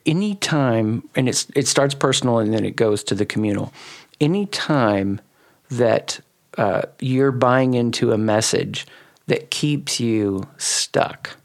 any 0.05 0.35
time, 0.35 1.07
and 1.15 1.29
it's 1.29 1.47
it 1.55 1.67
starts 1.67 1.93
personal 1.93 2.39
and 2.39 2.53
then 2.53 2.65
it 2.65 2.75
goes 2.75 3.03
to 3.05 3.15
the 3.15 3.25
communal. 3.25 3.71
Any 4.19 4.45
time 4.47 5.21
that 5.69 6.19
uh, 6.57 6.83
you're 6.99 7.31
buying 7.31 7.73
into 7.73 8.11
a 8.11 8.17
message 8.17 8.85
that 9.31 9.49
keeps 9.49 9.97
you 9.97 10.45
stuck, 10.57 11.37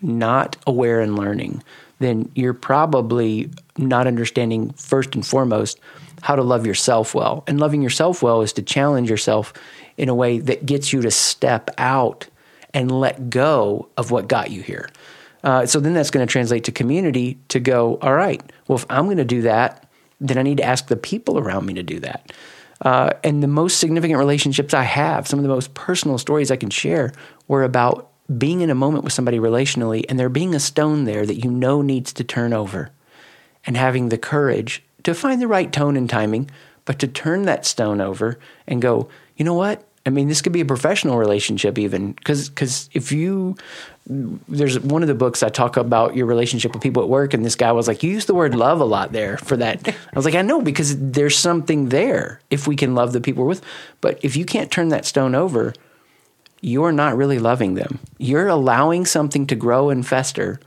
not 0.00 0.56
aware 0.66 1.00
and 1.02 1.18
learning, 1.18 1.62
then 1.98 2.32
you're 2.34 2.54
probably 2.54 3.50
not 3.76 4.06
understanding 4.06 4.70
first 4.72 5.14
and 5.14 5.26
foremost 5.26 5.78
how 6.22 6.34
to 6.34 6.42
love 6.42 6.66
yourself 6.66 7.14
well. 7.14 7.44
And 7.46 7.60
loving 7.60 7.82
yourself 7.82 8.22
well 8.22 8.40
is 8.40 8.54
to 8.54 8.62
challenge 8.62 9.10
yourself 9.10 9.52
in 9.98 10.08
a 10.08 10.14
way 10.14 10.38
that 10.38 10.64
gets 10.64 10.94
you 10.94 11.02
to 11.02 11.10
step 11.10 11.68
out 11.76 12.26
and 12.72 12.90
let 12.90 13.28
go 13.28 13.86
of 13.98 14.10
what 14.10 14.28
got 14.28 14.50
you 14.50 14.62
here. 14.62 14.88
Uh, 15.44 15.66
so 15.66 15.78
then 15.78 15.92
that's 15.92 16.10
going 16.10 16.26
to 16.26 16.32
translate 16.32 16.64
to 16.64 16.72
community 16.72 17.36
to 17.48 17.60
go, 17.60 17.98
all 18.00 18.14
right, 18.14 18.42
well, 18.66 18.78
if 18.78 18.86
I'm 18.88 19.04
going 19.04 19.18
to 19.18 19.26
do 19.26 19.42
that, 19.42 19.86
then 20.22 20.38
I 20.38 20.42
need 20.42 20.56
to 20.56 20.64
ask 20.64 20.86
the 20.86 20.96
people 20.96 21.38
around 21.38 21.66
me 21.66 21.74
to 21.74 21.82
do 21.82 22.00
that. 22.00 22.32
Uh, 22.82 23.10
and 23.24 23.42
the 23.42 23.48
most 23.48 23.78
significant 23.78 24.18
relationships 24.18 24.74
I 24.74 24.82
have, 24.82 25.26
some 25.26 25.38
of 25.38 25.42
the 25.42 25.48
most 25.48 25.74
personal 25.74 26.18
stories 26.18 26.50
I 26.50 26.56
can 26.56 26.70
share, 26.70 27.12
were 27.48 27.64
about 27.64 28.10
being 28.38 28.60
in 28.60 28.70
a 28.70 28.74
moment 28.74 29.04
with 29.04 29.12
somebody 29.12 29.38
relationally 29.38 30.04
and 30.08 30.18
there 30.18 30.28
being 30.28 30.54
a 30.54 30.60
stone 30.60 31.04
there 31.04 31.24
that 31.24 31.42
you 31.44 31.50
know 31.50 31.80
needs 31.80 32.12
to 32.14 32.24
turn 32.24 32.52
over 32.52 32.90
and 33.64 33.76
having 33.76 34.08
the 34.08 34.18
courage 34.18 34.82
to 35.04 35.14
find 35.14 35.40
the 35.40 35.48
right 35.48 35.72
tone 35.72 35.96
and 35.96 36.10
timing, 36.10 36.50
but 36.84 36.98
to 36.98 37.06
turn 37.06 37.42
that 37.42 37.64
stone 37.64 38.00
over 38.00 38.38
and 38.66 38.82
go, 38.82 39.08
you 39.36 39.44
know 39.44 39.54
what? 39.54 39.86
I 40.06 40.10
mean, 40.10 40.28
this 40.28 40.40
could 40.40 40.52
be 40.52 40.60
a 40.60 40.66
professional 40.66 41.18
relationship, 41.18 41.78
even 41.78 42.12
because 42.12 42.48
because 42.48 42.88
if 42.92 43.10
you 43.10 43.56
there's 44.08 44.78
one 44.78 45.02
of 45.02 45.08
the 45.08 45.14
books 45.14 45.42
I 45.42 45.48
talk 45.48 45.76
about 45.76 46.14
your 46.14 46.26
relationship 46.26 46.72
with 46.72 46.82
people 46.82 47.02
at 47.02 47.08
work, 47.08 47.34
and 47.34 47.44
this 47.44 47.56
guy 47.56 47.72
was 47.72 47.88
like, 47.88 48.04
"You 48.04 48.12
use 48.12 48.26
the 48.26 48.34
word 48.34 48.54
love 48.54 48.80
a 48.80 48.84
lot 48.84 49.12
there 49.12 49.36
for 49.36 49.56
that." 49.56 49.86
I 49.88 49.94
was 50.14 50.24
like, 50.24 50.36
"I 50.36 50.42
know 50.42 50.62
because 50.62 50.96
there's 50.96 51.36
something 51.36 51.88
there 51.88 52.40
if 52.50 52.68
we 52.68 52.76
can 52.76 52.94
love 52.94 53.12
the 53.12 53.20
people 53.20 53.42
we're 53.42 53.48
with, 53.48 53.62
but 54.00 54.20
if 54.22 54.36
you 54.36 54.44
can't 54.44 54.70
turn 54.70 54.90
that 54.90 55.06
stone 55.06 55.34
over, 55.34 55.74
you're 56.60 56.92
not 56.92 57.16
really 57.16 57.40
loving 57.40 57.74
them. 57.74 57.98
You're 58.18 58.48
allowing 58.48 59.06
something 59.06 59.46
to 59.48 59.56
grow 59.56 59.90
and 59.90 60.06
fester, 60.06 60.60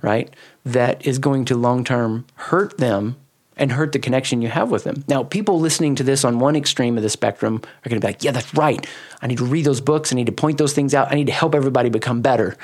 right? 0.00 0.32
That 0.64 1.06
is 1.06 1.18
going 1.18 1.44
to 1.46 1.54
long 1.56 1.84
term 1.84 2.24
hurt 2.34 2.78
them 2.78 3.16
and 3.56 3.72
hurt 3.72 3.92
the 3.92 3.98
connection 3.98 4.42
you 4.42 4.48
have 4.48 4.70
with 4.70 4.84
them. 4.84 5.02
Now, 5.08 5.22
people 5.24 5.58
listening 5.58 5.94
to 5.96 6.02
this 6.02 6.24
on 6.24 6.38
one 6.38 6.56
extreme 6.56 6.96
of 6.96 7.02
the 7.02 7.10
spectrum 7.10 7.56
are 7.56 7.88
going 7.88 8.00
to 8.00 8.06
be 8.06 8.12
like, 8.12 8.22
yeah, 8.22 8.32
that's 8.32 8.52
right. 8.54 8.86
I 9.22 9.26
need 9.26 9.38
to 9.38 9.46
read 9.46 9.64
those 9.64 9.80
books. 9.80 10.12
I 10.12 10.16
need 10.16 10.26
to 10.26 10.32
point 10.32 10.58
those 10.58 10.74
things 10.74 10.94
out. 10.94 11.10
I 11.10 11.14
need 11.14 11.26
to 11.26 11.32
help 11.32 11.54
everybody 11.54 11.88
become 11.88 12.20
better. 12.20 12.56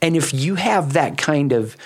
And 0.00 0.16
if 0.16 0.32
you 0.32 0.54
have 0.54 0.94
that 0.94 1.18
kind 1.18 1.52
of 1.52 1.76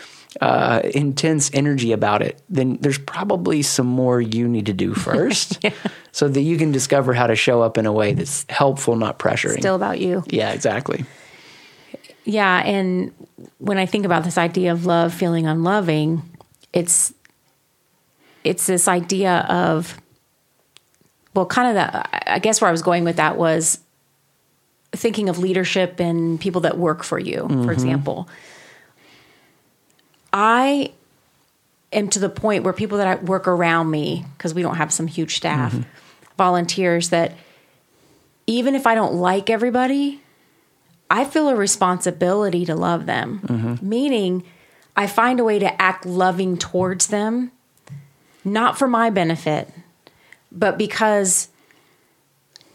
uh, 0.40 0.82
intense 0.94 1.50
energy 1.52 1.92
about 1.92 2.22
it, 2.22 2.40
then 2.48 2.78
there's 2.80 2.98
probably 2.98 3.62
some 3.62 3.86
more 3.86 4.20
you 4.20 4.48
need 4.48 4.66
to 4.66 4.72
do 4.72 4.94
first 4.94 5.58
yeah. 5.62 5.72
so 6.12 6.28
that 6.28 6.40
you 6.40 6.56
can 6.56 6.70
discover 6.70 7.12
how 7.12 7.26
to 7.26 7.36
show 7.36 7.60
up 7.60 7.76
in 7.76 7.86
a 7.86 7.92
way 7.92 8.14
that's 8.14 8.46
helpful, 8.48 8.94
not 8.96 9.18
pressuring. 9.18 9.58
Still 9.58 9.76
about 9.76 10.00
you. 10.00 10.22
Yeah, 10.28 10.52
exactly. 10.52 11.04
Yeah. 12.24 12.62
And 12.64 13.12
when 13.58 13.78
I 13.78 13.86
think 13.86 14.06
about 14.06 14.24
this 14.24 14.38
idea 14.38 14.72
of 14.72 14.86
love 14.86 15.12
feeling 15.12 15.46
unloving, 15.46 16.22
it's 16.72 17.12
it's 18.44 18.66
this 18.66 18.86
idea 18.86 19.38
of 19.48 20.00
well 21.34 21.46
kind 21.46 21.68
of 21.68 21.74
the 21.74 22.32
i 22.32 22.38
guess 22.38 22.60
where 22.60 22.68
i 22.68 22.72
was 22.72 22.82
going 22.82 23.02
with 23.02 23.16
that 23.16 23.36
was 23.36 23.80
thinking 24.92 25.28
of 25.28 25.38
leadership 25.38 25.98
and 25.98 26.40
people 26.40 26.60
that 26.60 26.78
work 26.78 27.02
for 27.02 27.18
you 27.18 27.42
mm-hmm. 27.42 27.64
for 27.64 27.72
example 27.72 28.28
i 30.32 30.92
am 31.92 32.08
to 32.08 32.18
the 32.18 32.28
point 32.28 32.64
where 32.64 32.72
people 32.72 32.98
that 32.98 33.06
I 33.06 33.14
work 33.22 33.48
around 33.48 33.90
me 33.90 34.24
because 34.36 34.52
we 34.52 34.62
don't 34.62 34.76
have 34.76 34.92
some 34.92 35.06
huge 35.06 35.36
staff 35.36 35.72
mm-hmm. 35.72 35.88
volunteers 36.36 37.10
that 37.10 37.32
even 38.46 38.74
if 38.74 38.86
i 38.86 38.94
don't 38.94 39.14
like 39.14 39.50
everybody 39.50 40.20
i 41.10 41.24
feel 41.24 41.48
a 41.48 41.56
responsibility 41.56 42.64
to 42.66 42.76
love 42.76 43.06
them 43.06 43.40
mm-hmm. 43.44 43.88
meaning 43.88 44.44
i 44.96 45.06
find 45.06 45.40
a 45.40 45.44
way 45.44 45.58
to 45.58 45.82
act 45.82 46.04
loving 46.06 46.56
towards 46.56 47.08
them 47.08 47.50
not 48.44 48.78
for 48.78 48.86
my 48.86 49.10
benefit, 49.10 49.68
but 50.52 50.78
because 50.78 51.48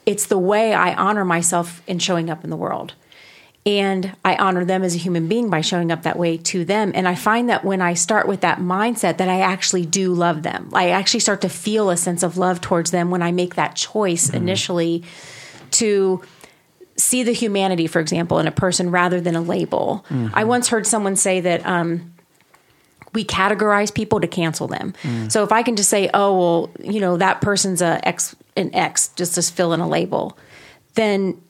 it's 0.05 0.25
the 0.25 0.37
way 0.37 0.73
I 0.73 0.93
honor 0.95 1.23
myself 1.23 1.81
in 1.87 1.99
showing 1.99 2.29
up 2.29 2.43
in 2.43 2.49
the 2.49 2.57
world. 2.57 2.93
And 3.65 4.15
I 4.25 4.35
honor 4.37 4.65
them 4.65 4.83
as 4.83 4.95
a 4.95 4.97
human 4.97 5.27
being 5.27 5.49
by 5.49 5.61
showing 5.61 5.91
up 5.91 6.03
that 6.03 6.17
way 6.17 6.37
to 6.37 6.65
them. 6.65 6.91
And 6.95 7.07
I 7.07 7.13
find 7.13 7.49
that 7.49 7.63
when 7.63 7.81
I 7.81 7.93
start 7.93 8.27
with 8.27 8.41
that 8.41 8.57
mindset, 8.57 9.17
that 9.17 9.29
I 9.29 9.41
actually 9.41 9.85
do 9.85 10.13
love 10.13 10.41
them. 10.41 10.69
I 10.73 10.89
actually 10.89 11.19
start 11.19 11.41
to 11.41 11.49
feel 11.49 11.89
a 11.89 11.97
sense 11.97 12.23
of 12.23 12.37
love 12.37 12.61
towards 12.61 12.89
them 12.89 13.11
when 13.11 13.21
I 13.21 13.31
make 13.31 13.55
that 13.55 13.75
choice 13.75 14.27
mm-hmm. 14.27 14.37
initially 14.37 15.03
to 15.71 16.23
see 16.95 17.21
the 17.23 17.31
humanity, 17.31 17.85
for 17.85 17.99
example, 17.99 18.39
in 18.39 18.47
a 18.47 18.51
person 18.51 18.91
rather 18.91 19.21
than 19.21 19.35
a 19.35 19.41
label. 19.41 20.05
Mm-hmm. 20.09 20.33
I 20.33 20.45
once 20.45 20.69
heard 20.69 20.87
someone 20.87 21.15
say 21.15 21.39
that 21.41 21.65
um, 21.65 22.13
we 23.13 23.25
categorize 23.25 23.93
people 23.93 24.19
to 24.19 24.27
cancel 24.27 24.67
them. 24.67 24.93
Mm. 25.03 25.31
So 25.31 25.43
if 25.43 25.51
I 25.51 25.63
can 25.63 25.75
just 25.75 25.89
say, 25.89 26.09
oh 26.13 26.37
well, 26.37 26.71
you 26.79 26.99
know 26.99 27.17
that 27.17 27.41
person's 27.41 27.81
a 27.81 28.05
X 28.07 28.35
an 28.55 28.73
X, 28.75 29.09
just 29.15 29.35
to 29.35 29.41
fill 29.41 29.73
in 29.73 29.79
a 29.79 29.87
label, 29.87 30.37
then 30.95 31.41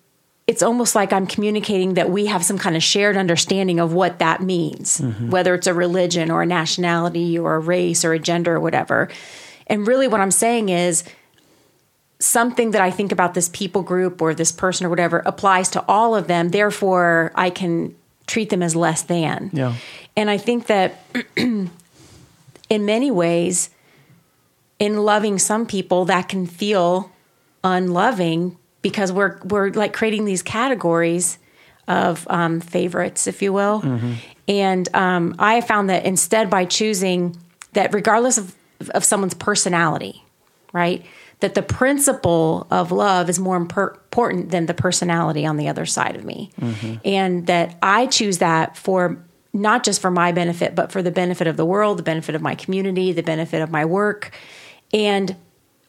it's 0.48 0.64
almost 0.64 0.96
like 0.96 1.14
I'm 1.14 1.28
communicating 1.28 1.94
that 1.94 2.10
we 2.10 2.26
have 2.26 2.44
some 2.44 2.58
kind 2.58 2.76
of 2.76 2.82
shared 2.82 3.18
understanding 3.18 3.80
of 3.80 3.94
what 3.94 4.18
that 4.20 4.42
means, 4.42 5.00
mm-hmm. 5.00 5.30
whether 5.30 5.54
it's 5.54 5.68
a 5.68 5.74
religion 5.74 6.32
or 6.32 6.42
a 6.42 6.46
nationality 6.46 7.38
or 7.38 7.56
a 7.56 7.60
race 7.60 8.04
or 8.04 8.14
a 8.14 8.20
gender 8.20 8.56
or 8.56 8.60
whatever. 8.60 9.10
And 9.68 9.86
really, 9.86 10.08
what 10.08 10.22
I'm 10.22 10.32
saying 10.32 10.70
is 10.70 11.04
something 12.20 12.72
that 12.72 12.82
I 12.82 12.92
think 12.92 13.12
about 13.12 13.34
this 13.34 13.50
people 13.50 13.84
group 13.84 14.22
or 14.22 14.34
this 14.34 14.52
person 14.52 14.86
or 14.86 14.90
whatever 14.90 15.20
applies 15.20 15.70
to 15.70 15.86
all 15.88 16.16
of 16.16 16.28
them. 16.28 16.50
Therefore, 16.50 17.32
I 17.36 17.50
can 17.50 17.96
treat 18.26 18.50
them 18.50 18.64
as 18.64 18.76
less 18.76 19.04
than. 19.04 19.52
Yeah. 19.54 19.76
And 20.20 20.30
I 20.30 20.38
think 20.38 20.68
that 20.68 21.00
in 21.38 21.70
many 22.70 23.10
ways, 23.10 23.70
in 24.78 24.98
loving 24.98 25.40
some 25.40 25.66
people, 25.66 26.04
that 26.06 26.28
can 26.28 26.46
feel 26.46 27.10
unloving 27.64 28.58
because 28.82 29.14
we're 29.14 29.40
we're 29.46 29.70
like 29.70 29.94
creating 29.94 30.26
these 30.26 30.42
categories 30.42 31.40
of 31.88 32.28
um, 32.30 32.60
favorites, 32.60 33.28
if 33.28 33.42
you 33.42 33.54
will. 33.54 33.80
Mm-hmm. 33.80 34.14
And 34.50 34.94
um, 34.94 35.36
I 35.40 35.62
found 35.62 35.90
that 35.90 36.04
instead, 36.04 36.50
by 36.50 36.66
choosing 36.66 37.38
that, 37.72 37.94
regardless 37.94 38.38
of, 38.38 38.54
of 38.90 39.06
someone's 39.06 39.36
personality, 39.36 40.22
right, 40.74 41.06
that 41.40 41.56
the 41.56 41.62
principle 41.62 42.68
of 42.70 42.92
love 42.92 43.30
is 43.30 43.40
more 43.40 43.56
important 43.56 44.52
than 44.52 44.66
the 44.66 44.74
personality 44.74 45.46
on 45.46 45.56
the 45.56 45.70
other 45.70 45.86
side 45.86 46.18
of 46.18 46.26
me, 46.26 46.52
mm-hmm. 46.60 46.96
and 47.06 47.48
that 47.48 47.78
I 47.82 48.08
choose 48.08 48.40
that 48.40 48.76
for 48.76 49.18
not 49.54 49.84
just 49.84 50.02
for 50.02 50.12
my 50.12 50.32
benefit, 50.32 50.76
but 50.76 50.92
for 50.92 51.02
the 51.02 51.12
benefit 51.12 51.48
of 51.48 51.58
the 51.58 51.66
world, 51.66 51.98
the 51.98 52.04
benefit 52.04 52.36
of 52.36 52.42
my 52.42 52.56
community, 52.56 53.12
the 53.12 53.24
benefit 53.24 53.62
of 53.62 53.72
my 53.72 53.86
work. 53.86 54.32
And 54.94 55.36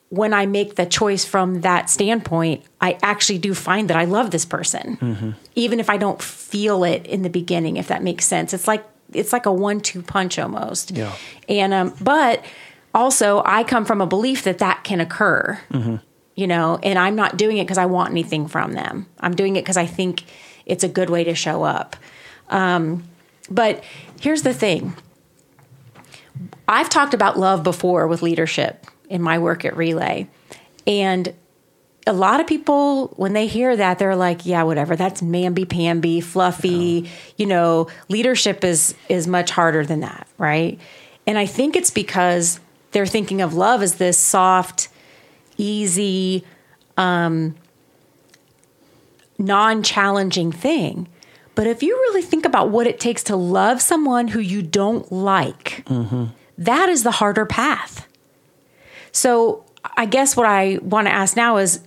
when 0.09 0.33
I 0.33 0.47
make 0.47 0.75
the 0.75 0.87
choice 0.87 1.25
from 1.25 1.61
that 1.61 1.89
standpoint, 1.89 2.65
I 2.81 2.99
actually 3.03 3.39
do 3.39 3.55
find 3.55 3.89
that 3.89 3.97
I 3.97 4.05
love 4.05 4.31
this 4.31 4.45
person, 4.45 4.97
mm-hmm. 4.97 5.31
even 5.55 5.79
if 5.79 5.89
I 5.89 5.97
don't 5.99 6.21
feel 6.21 6.85
it 6.85 7.07
in 7.07 7.23
the 7.23 7.31
beginning. 7.31 7.77
If 7.77 7.89
that 7.89 8.03
makes 8.03 8.27
sense, 8.27 8.53
it's 8.53 8.67
like 8.67 8.85
it's 9.13 9.33
like 9.33 9.47
a 9.47 9.53
one-two 9.53 10.03
punch 10.03 10.39
almost. 10.39 10.91
Yeah. 10.91 11.15
And 11.49 11.73
um, 11.73 11.95
but 12.01 12.45
also, 12.93 13.43
I 13.47 13.63
come 13.63 13.85
from 13.85 14.01
a 14.01 14.07
belief 14.07 14.43
that 14.45 14.59
that 14.59 14.83
can 14.85 15.01
occur. 15.01 15.61
Mm-hmm. 15.71 15.97
You 16.35 16.47
know, 16.47 16.79
and 16.83 16.99
I'm 16.99 17.17
not 17.17 17.37
doing 17.37 17.59
it 17.59 17.65
because 17.65 17.77
I 17.77 17.87
want 17.87 18.11
anything 18.11 18.49
from 18.49 18.73
them. 18.73 19.07
I'm 19.21 19.35
doing 19.37 19.57
it 19.57 19.63
because 19.63 19.77
I 19.77 19.85
think 19.85 20.25
it's 20.65 20.83
a 20.83 20.89
good 20.89 21.11
way 21.11 21.23
to 21.25 21.35
show 21.35 21.65
up. 21.65 21.97
Um, 22.49 23.05
but 23.51 23.83
here's 24.21 24.43
the 24.43 24.55
thing 24.55 24.95
I've 26.69 26.89
talked 26.89 27.15
about 27.15 27.39
love 27.39 27.63
before 27.63 28.07
with 28.07 28.23
leadership 28.23 28.87
in 29.09 29.21
my 29.21 29.39
work 29.39 29.65
at 29.65 29.77
Relay. 29.77 30.29
And 30.87 31.35
a 32.07 32.13
lot 32.13 32.41
of 32.41 32.47
people, 32.47 33.09
when 33.17 33.33
they 33.35 33.47
hear 33.47 33.77
that, 33.77 33.99
they're 33.99 34.17
like, 34.17 34.47
yeah, 34.47 34.63
whatever. 34.63 34.97
That's 34.97 35.21
mamby 35.21 35.69
pamby, 35.69 36.21
fluffy. 36.21 37.03
Yeah. 37.05 37.11
You 37.37 37.47
know, 37.47 37.89
leadership 38.09 38.65
is 38.65 38.95
is 39.09 39.27
much 39.27 39.51
harder 39.51 39.85
than 39.85 40.01
that, 40.01 40.27
right? 40.39 40.79
And 41.27 41.37
I 41.37 41.47
think 41.47 41.77
it's 41.77 41.91
because 41.91 42.61
they're 42.93 43.07
thinking 43.07 43.41
of 43.41 43.55
love 43.55 43.83
as 43.83 43.97
this 43.97 44.19
soft, 44.19 44.89
easy, 45.57 46.45
um, 46.97 47.55
non-challenging 49.39 50.53
thing. 50.53 51.09
But 51.61 51.67
if 51.67 51.83
you 51.83 51.95
really 51.95 52.23
think 52.23 52.47
about 52.47 52.71
what 52.71 52.87
it 52.87 52.99
takes 52.99 53.23
to 53.25 53.37
love 53.37 53.83
someone 53.83 54.29
who 54.29 54.41
you 54.41 54.63
don't 54.63 55.13
like, 55.13 55.85
mm-hmm. 55.85 56.29
that 56.57 56.89
is 56.89 57.03
the 57.03 57.11
harder 57.11 57.45
path. 57.45 58.09
So 59.13 59.67
I 59.95 60.07
guess 60.07 60.35
what 60.35 60.47
I 60.47 60.79
want 60.81 61.07
to 61.07 61.13
ask 61.13 61.37
now 61.37 61.59
is 61.59 61.81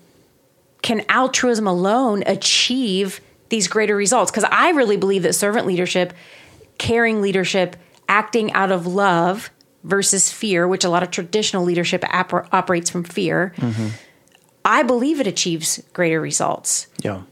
can 0.84 1.04
altruism 1.10 1.66
alone 1.66 2.22
achieve 2.28 3.20
these 3.50 3.68
greater 3.68 3.96
results? 3.96 4.30
Because 4.30 4.44
I 4.44 4.70
really 4.74 4.96
believe 4.96 5.24
that 5.24 5.34
servant 5.34 5.66
leadership, 5.66 6.14
caring 6.78 7.20
leadership, 7.24 7.76
acting 8.08 8.54
out 8.54 8.72
of 8.72 8.86
love 8.86 9.50
versus 9.84 10.32
fear, 10.32 10.68
which 10.68 10.84
a 10.84 10.90
lot 10.90 11.02
of 11.02 11.10
traditional 11.10 11.64
leadership 11.64 12.06
operates 12.14 12.92
from 12.92 13.04
fear. 13.04 13.56
Mm-hmm. 13.58 13.88
I 14.64 14.84
believe 14.84 15.20
it 15.20 15.26
achieves 15.26 15.82
greater 15.94 16.22
results. 16.22 16.86
Yeah. 17.02 17.24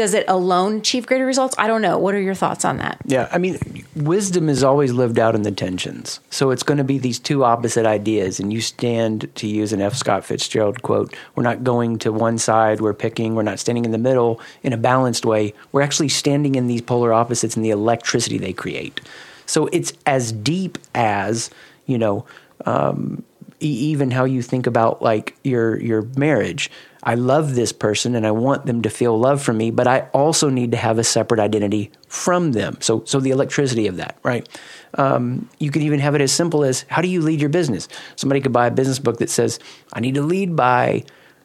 Does 0.00 0.14
it 0.14 0.24
alone 0.28 0.78
achieve 0.78 1.06
greater 1.06 1.26
results? 1.26 1.54
I 1.58 1.66
don't 1.66 1.82
know. 1.82 1.98
What 1.98 2.14
are 2.14 2.20
your 2.22 2.34
thoughts 2.34 2.64
on 2.64 2.78
that? 2.78 3.02
Yeah, 3.04 3.28
I 3.30 3.36
mean, 3.36 3.58
wisdom 3.94 4.48
is 4.48 4.64
always 4.64 4.94
lived 4.94 5.18
out 5.18 5.34
in 5.34 5.42
the 5.42 5.50
tensions. 5.50 6.20
So 6.30 6.52
it's 6.52 6.62
going 6.62 6.78
to 6.78 6.84
be 6.84 6.96
these 6.96 7.18
two 7.18 7.44
opposite 7.44 7.84
ideas, 7.84 8.40
and 8.40 8.50
you 8.50 8.62
stand 8.62 9.28
to 9.34 9.46
use 9.46 9.74
an 9.74 9.82
F. 9.82 9.94
Scott 9.94 10.24
Fitzgerald 10.24 10.80
quote. 10.80 11.14
We're 11.34 11.42
not 11.42 11.64
going 11.64 11.98
to 11.98 12.12
one 12.12 12.38
side, 12.38 12.80
we're 12.80 12.94
picking, 12.94 13.34
we're 13.34 13.42
not 13.42 13.58
standing 13.58 13.84
in 13.84 13.90
the 13.90 13.98
middle 13.98 14.40
in 14.62 14.72
a 14.72 14.78
balanced 14.78 15.26
way. 15.26 15.52
We're 15.70 15.82
actually 15.82 16.08
standing 16.08 16.54
in 16.54 16.66
these 16.66 16.80
polar 16.80 17.12
opposites 17.12 17.54
and 17.54 17.62
the 17.62 17.68
electricity 17.68 18.38
they 18.38 18.54
create. 18.54 19.02
So 19.44 19.66
it's 19.66 19.92
as 20.06 20.32
deep 20.32 20.78
as, 20.94 21.50
you 21.84 21.98
know, 21.98 22.24
um, 22.64 23.22
even 23.60 24.10
how 24.10 24.24
you 24.24 24.40
think 24.40 24.66
about 24.66 25.02
like 25.02 25.36
your 25.44 25.78
your 25.78 26.02
marriage. 26.16 26.70
I 27.02 27.14
love 27.14 27.54
this 27.54 27.72
person 27.72 28.14
and 28.14 28.26
I 28.26 28.30
want 28.30 28.66
them 28.66 28.82
to 28.82 28.90
feel 28.90 29.18
love 29.18 29.42
from 29.42 29.56
me, 29.56 29.70
but 29.70 29.86
I 29.86 30.00
also 30.12 30.50
need 30.50 30.72
to 30.72 30.76
have 30.76 30.98
a 30.98 31.04
separate 31.04 31.40
identity 31.40 31.90
from 32.08 32.52
them. 32.52 32.76
So, 32.80 33.04
so 33.04 33.20
the 33.20 33.30
electricity 33.30 33.86
of 33.86 33.96
that, 33.96 34.18
right? 34.22 34.46
Um, 34.94 35.48
you 35.58 35.70
can 35.70 35.82
even 35.82 36.00
have 36.00 36.14
it 36.14 36.20
as 36.20 36.32
simple 36.32 36.64
as 36.64 36.84
how 36.88 37.00
do 37.00 37.08
you 37.08 37.22
lead 37.22 37.40
your 37.40 37.48
business? 37.48 37.88
Somebody 38.16 38.40
could 38.40 38.52
buy 38.52 38.66
a 38.66 38.70
business 38.70 38.98
book 38.98 39.18
that 39.18 39.30
says, 39.30 39.58
I 39.92 40.00
need 40.00 40.14
to 40.16 40.22
lead 40.22 40.56
by 40.56 41.04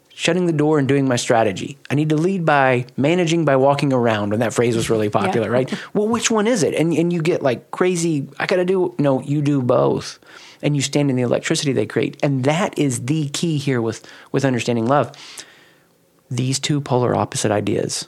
shutting 0.10 0.46
the 0.46 0.54
door 0.54 0.80
and 0.80 0.88
doing 0.88 1.08
my 1.08 1.18
strategy. 1.18 1.78
I 1.90 1.96
need 1.96 2.10
to 2.10 2.16
lead 2.16 2.46
by 2.46 2.86
managing 2.98 3.46
by 3.46 3.56
walking 3.56 3.94
around. 3.94 4.32
When 4.32 4.40
that 4.40 4.54
phrase 4.54 4.76
was 4.76 4.90
really 4.90 5.10
popular, 5.10 5.48
yeah. 5.48 5.54
right? 5.54 5.74
Well, 5.94 6.08
which 6.08 6.32
one 6.32 6.48
is 6.48 6.64
it? 6.64 6.74
And 6.74 6.94
and 6.94 7.12
you 7.12 7.22
get 7.22 7.42
like 7.44 7.70
crazy. 7.72 8.28
I 8.40 8.46
got 8.46 8.56
to 8.56 8.66
do 8.66 8.96
no. 8.98 9.22
You 9.22 9.42
do 9.42 9.62
both 9.62 10.20
and 10.66 10.76
you 10.76 10.82
stand 10.82 11.10
in 11.10 11.16
the 11.16 11.22
electricity 11.22 11.72
they 11.72 11.86
create. 11.86 12.18
And 12.24 12.44
that 12.44 12.78
is 12.78 13.06
the 13.06 13.30
key 13.30 13.58
here 13.58 13.82
with, 13.82 14.06
with 14.32 14.44
understanding 14.44 14.88
love. 14.88 15.12
These 16.30 16.60
two 16.60 16.82
polar 16.82 17.16
opposite 17.16 17.52
ideas. 17.52 18.08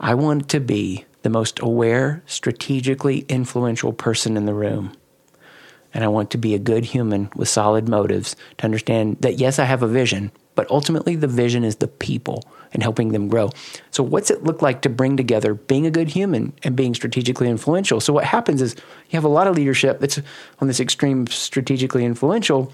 I 0.00 0.14
want 0.14 0.48
to 0.50 0.60
be 0.60 1.04
the 1.22 1.30
most 1.30 1.60
aware, 1.60 2.22
strategically 2.26 3.26
influential 3.28 3.92
person 3.92 4.36
in 4.36 4.46
the 4.46 4.54
room. 4.54 4.92
And 5.92 6.04
I 6.04 6.08
want 6.08 6.30
to 6.30 6.38
be 6.38 6.54
a 6.54 6.58
good 6.58 6.84
human 6.84 7.30
with 7.34 7.48
solid 7.48 7.88
motives 7.88 8.36
to 8.58 8.64
understand 8.64 9.18
that, 9.20 9.38
yes, 9.38 9.58
I 9.58 9.64
have 9.64 9.82
a 9.82 9.88
vision, 9.88 10.30
but 10.54 10.70
ultimately 10.70 11.16
the 11.16 11.26
vision 11.26 11.64
is 11.64 11.76
the 11.76 11.88
people 11.88 12.44
and 12.72 12.82
helping 12.82 13.12
them 13.12 13.28
grow. 13.28 13.50
So, 13.90 14.02
what's 14.02 14.30
it 14.30 14.44
look 14.44 14.60
like 14.60 14.82
to 14.82 14.88
bring 14.88 15.16
together 15.16 15.54
being 15.54 15.86
a 15.86 15.90
good 15.90 16.08
human 16.08 16.52
and 16.62 16.76
being 16.76 16.94
strategically 16.94 17.48
influential? 17.48 18.00
So, 18.00 18.12
what 18.12 18.24
happens 18.24 18.60
is 18.60 18.74
you 19.08 19.16
have 19.16 19.24
a 19.24 19.28
lot 19.28 19.46
of 19.46 19.56
leadership 19.56 20.00
that's 20.00 20.20
on 20.60 20.68
this 20.68 20.80
extreme 20.80 21.26
strategically 21.26 22.04
influential 22.04 22.72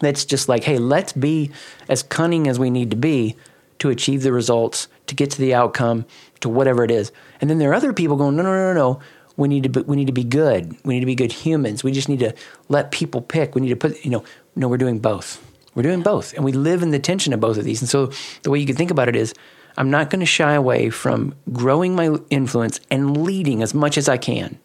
that's 0.00 0.24
just 0.24 0.48
like, 0.48 0.64
hey, 0.64 0.78
let's 0.78 1.12
be 1.12 1.50
as 1.88 2.02
cunning 2.02 2.48
as 2.48 2.58
we 2.58 2.70
need 2.70 2.90
to 2.90 2.96
be 2.96 3.36
to 3.80 3.90
achieve 3.90 4.22
the 4.22 4.32
results, 4.32 4.88
to 5.06 5.14
get 5.14 5.30
to 5.32 5.38
the 5.38 5.54
outcome, 5.54 6.06
to 6.40 6.48
whatever 6.48 6.84
it 6.84 6.90
is. 6.90 7.12
And 7.40 7.50
then 7.50 7.58
there 7.58 7.70
are 7.70 7.74
other 7.74 7.92
people 7.92 8.16
going, 8.16 8.36
no, 8.36 8.42
no, 8.42 8.52
no, 8.52 8.72
no. 8.72 9.00
We 9.36 9.48
need 9.48 9.62
to 9.64 9.68
be, 9.68 9.80
we 9.82 9.96
need 9.96 10.06
to 10.06 10.12
be 10.12 10.24
good. 10.24 10.76
We 10.84 10.94
need 10.94 11.00
to 11.00 11.06
be 11.06 11.14
good 11.14 11.32
humans. 11.32 11.82
We 11.82 11.92
just 11.92 12.08
need 12.08 12.20
to 12.20 12.34
let 12.68 12.90
people 12.90 13.22
pick. 13.22 13.54
We 13.54 13.62
need 13.62 13.70
to 13.70 13.76
put, 13.76 14.04
you 14.04 14.10
know, 14.10 14.24
no, 14.54 14.68
we're 14.68 14.76
doing 14.76 14.98
both. 14.98 15.44
We're 15.74 15.84
doing 15.84 16.02
both, 16.02 16.34
and 16.34 16.44
we 16.44 16.50
live 16.50 16.82
in 16.82 16.90
the 16.90 16.98
tension 16.98 17.32
of 17.32 17.38
both 17.40 17.56
of 17.56 17.64
these. 17.64 17.80
And 17.80 17.88
so, 17.88 18.10
the 18.42 18.50
way 18.50 18.58
you 18.58 18.66
can 18.66 18.74
think 18.74 18.90
about 18.90 19.08
it 19.08 19.14
is, 19.14 19.32
I'm 19.76 19.88
not 19.88 20.10
going 20.10 20.20
to 20.20 20.26
shy 20.26 20.54
away 20.54 20.90
from 20.90 21.34
growing 21.52 21.94
my 21.94 22.16
influence 22.28 22.80
and 22.90 23.22
leading 23.22 23.62
as 23.62 23.72
much 23.72 23.96
as 23.96 24.08
I 24.08 24.16
can. 24.16 24.58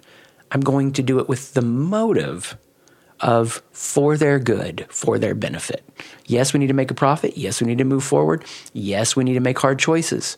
I'm 0.51 0.62
going 0.62 0.93
to 0.93 1.04
do 1.04 1.19
it 1.19 1.30
with 1.30 1.54
the 1.54 1.62
motive 1.62 2.58
of 3.21 3.62
for 3.71 4.17
their 4.17 4.39
good, 4.39 4.86
for 4.89 5.17
their 5.17 5.36
benefit. 5.36 5.84
Yes, 6.25 6.54
we 6.54 6.60
need 6.60 6.67
to 6.67 6.73
make 6.73 6.91
a 6.91 6.95
profit. 6.95 7.38
Yes, 7.38 7.62
we 7.62 7.67
need 7.67 7.78
to 7.78 7.86
move 7.86 8.04
forward. 8.04 8.43
Yes, 8.73 9.15
we 9.15 9.23
need 9.23 9.36
to 9.36 9.39
make 9.39 9.60
hard 9.60 9.80
choices. 9.80 10.38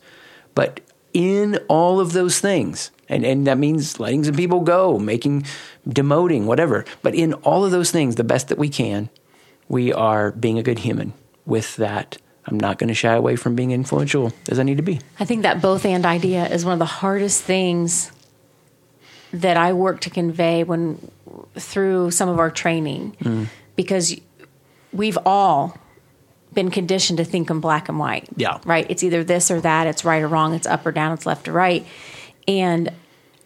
But 0.54 0.80
in 1.12 1.58
all 1.68 2.00
of 2.00 2.12
those 2.12 2.38
things, 2.38 2.90
and, 3.08 3.24
and 3.24 3.46
that 3.46 3.58
means 3.58 3.98
letting 3.98 4.24
some 4.24 4.34
people 4.34 4.60
go, 4.60 4.98
making, 4.98 5.46
demoting, 5.88 6.44
whatever. 6.44 6.84
But 7.02 7.14
in 7.14 7.34
all 7.34 7.64
of 7.64 7.70
those 7.70 7.90
things, 7.90 8.16
the 8.16 8.24
best 8.24 8.48
that 8.48 8.58
we 8.58 8.68
can, 8.68 9.08
we 9.68 9.92
are 9.92 10.32
being 10.32 10.58
a 10.58 10.62
good 10.62 10.80
human 10.80 11.14
with 11.46 11.76
that. 11.76 12.18
I'm 12.46 12.58
not 12.58 12.78
going 12.78 12.88
to 12.88 12.94
shy 12.94 13.12
away 13.12 13.36
from 13.36 13.54
being 13.54 13.72
influential 13.72 14.32
as 14.50 14.58
I 14.58 14.62
need 14.62 14.78
to 14.78 14.82
be. 14.82 15.00
I 15.20 15.26
think 15.26 15.42
that 15.42 15.60
both 15.60 15.84
and 15.84 16.06
idea 16.06 16.46
is 16.46 16.64
one 16.64 16.72
of 16.72 16.78
the 16.78 16.86
hardest 16.86 17.42
things 17.42 18.10
that 19.32 19.56
I 19.56 19.72
work 19.72 20.00
to 20.00 20.10
convey 20.10 20.64
when 20.64 21.10
through 21.54 22.10
some 22.10 22.28
of 22.28 22.38
our 22.38 22.50
training 22.50 23.16
mm. 23.20 23.46
because 23.76 24.18
we've 24.92 25.18
all 25.26 25.76
been 26.54 26.70
conditioned 26.70 27.18
to 27.18 27.24
think 27.24 27.50
in 27.50 27.60
black 27.60 27.88
and 27.88 27.98
white. 27.98 28.28
Yeah. 28.36 28.58
Right? 28.64 28.86
It's 28.88 29.02
either 29.02 29.22
this 29.22 29.50
or 29.50 29.60
that, 29.60 29.86
it's 29.86 30.04
right 30.04 30.22
or 30.22 30.28
wrong, 30.28 30.54
it's 30.54 30.66
up 30.66 30.86
or 30.86 30.92
down, 30.92 31.12
it's 31.12 31.26
left 31.26 31.48
or 31.48 31.52
right. 31.52 31.86
And 32.46 32.92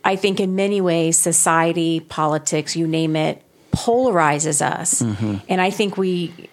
I 0.05 0.17
think 0.17 0.41
in 0.41 0.55
many 0.55 0.81
ways 0.81 1.19
society, 1.19 2.01
politics, 2.01 2.77
you 2.77 2.87
name 2.87 3.17
it, 3.17 3.43
polarizes 3.73 4.63
us. 4.63 5.03
Mm-hmm. 5.03 5.37
And 5.49 5.61
I 5.61 5.71
think 5.71 5.97
we 5.97 6.49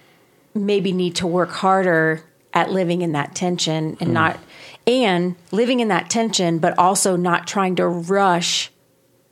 maybe 0.55 0.91
need 0.91 1.15
to 1.17 1.27
work 1.27 1.51
harder 1.51 2.23
at 2.53 2.71
living 2.71 3.01
in 3.01 3.11
that 3.11 3.35
tension 3.35 3.97
and 3.99 4.09
mm. 4.09 4.13
not 4.13 4.39
and 4.87 5.35
living 5.51 5.81
in 5.81 5.89
that 5.89 6.09
tension 6.09 6.57
but 6.57 6.77
also 6.79 7.15
not 7.15 7.45
trying 7.45 7.75
to 7.75 7.87
rush 7.87 8.71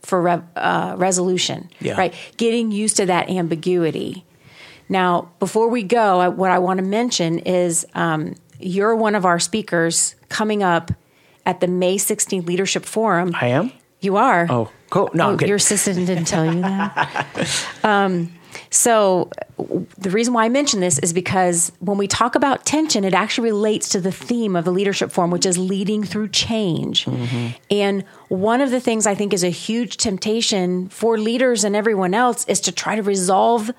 for 0.07 0.21
re, 0.21 0.41
uh, 0.55 0.95
resolution 0.97 1.69
yeah. 1.79 1.97
right 1.97 2.13
getting 2.37 2.71
used 2.71 2.97
to 2.97 3.05
that 3.05 3.29
ambiguity 3.29 4.25
now 4.89 5.29
before 5.39 5.67
we 5.67 5.83
go 5.83 6.19
I, 6.19 6.27
what 6.29 6.51
i 6.51 6.59
want 6.59 6.79
to 6.79 6.85
mention 6.85 7.39
is 7.39 7.85
um, 7.93 8.35
you're 8.59 8.95
one 8.95 9.15
of 9.15 9.25
our 9.25 9.39
speakers 9.39 10.15
coming 10.29 10.63
up 10.63 10.91
at 11.45 11.59
the 11.59 11.67
may 11.67 11.97
16th 11.97 12.47
leadership 12.47 12.85
forum 12.85 13.35
i 13.39 13.47
am 13.47 13.71
you 13.99 14.15
are 14.15 14.47
oh 14.49 14.71
Cool. 14.89 15.09
No, 15.13 15.37
oh, 15.39 15.45
your 15.45 15.57
assistant 15.57 16.07
didn't 16.07 16.25
tell 16.25 16.45
you 16.45 16.61
that. 16.61 17.67
um, 17.83 18.31
so 18.69 19.29
the 19.97 20.09
reason 20.09 20.33
why 20.33 20.45
I 20.45 20.49
mention 20.49 20.79
this 20.79 20.99
is 20.99 21.13
because 21.13 21.71
when 21.79 21.97
we 21.97 22.07
talk 22.07 22.35
about 22.35 22.65
tension, 22.65 23.03
it 23.03 23.13
actually 23.13 23.49
relates 23.49 23.89
to 23.89 23.99
the 23.99 24.11
theme 24.11 24.55
of 24.55 24.65
the 24.65 24.71
leadership 24.71 25.11
forum, 25.11 25.31
which 25.31 25.45
is 25.45 25.57
leading 25.57 26.03
through 26.03 26.29
change. 26.29 27.05
Mm-hmm. 27.05 27.47
And 27.71 28.03
one 28.27 28.61
of 28.61 28.71
the 28.71 28.79
things 28.79 29.07
I 29.07 29.15
think 29.15 29.33
is 29.33 29.43
a 29.43 29.49
huge 29.49 29.97
temptation 29.97 30.89
for 30.89 31.17
leaders 31.17 31.63
and 31.63 31.75
everyone 31.75 32.13
else 32.13 32.45
is 32.45 32.59
to 32.61 32.71
try 32.71 32.95
to 32.95 33.03
resolve, 33.03 33.71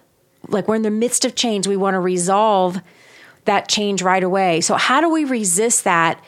like 0.49 0.69
we're 0.69 0.77
in 0.77 0.83
the 0.83 0.91
midst 0.91 1.25
of 1.25 1.35
change, 1.35 1.67
we 1.67 1.77
want 1.77 1.95
to 1.95 2.01
resolve 2.01 2.81
that 3.45 3.69
change 3.69 4.03
right 4.03 4.23
away. 4.23 4.61
So 4.61 4.75
how 4.75 5.01
do 5.01 5.11
we 5.11 5.25
resist 5.25 5.85
that? 5.85 6.23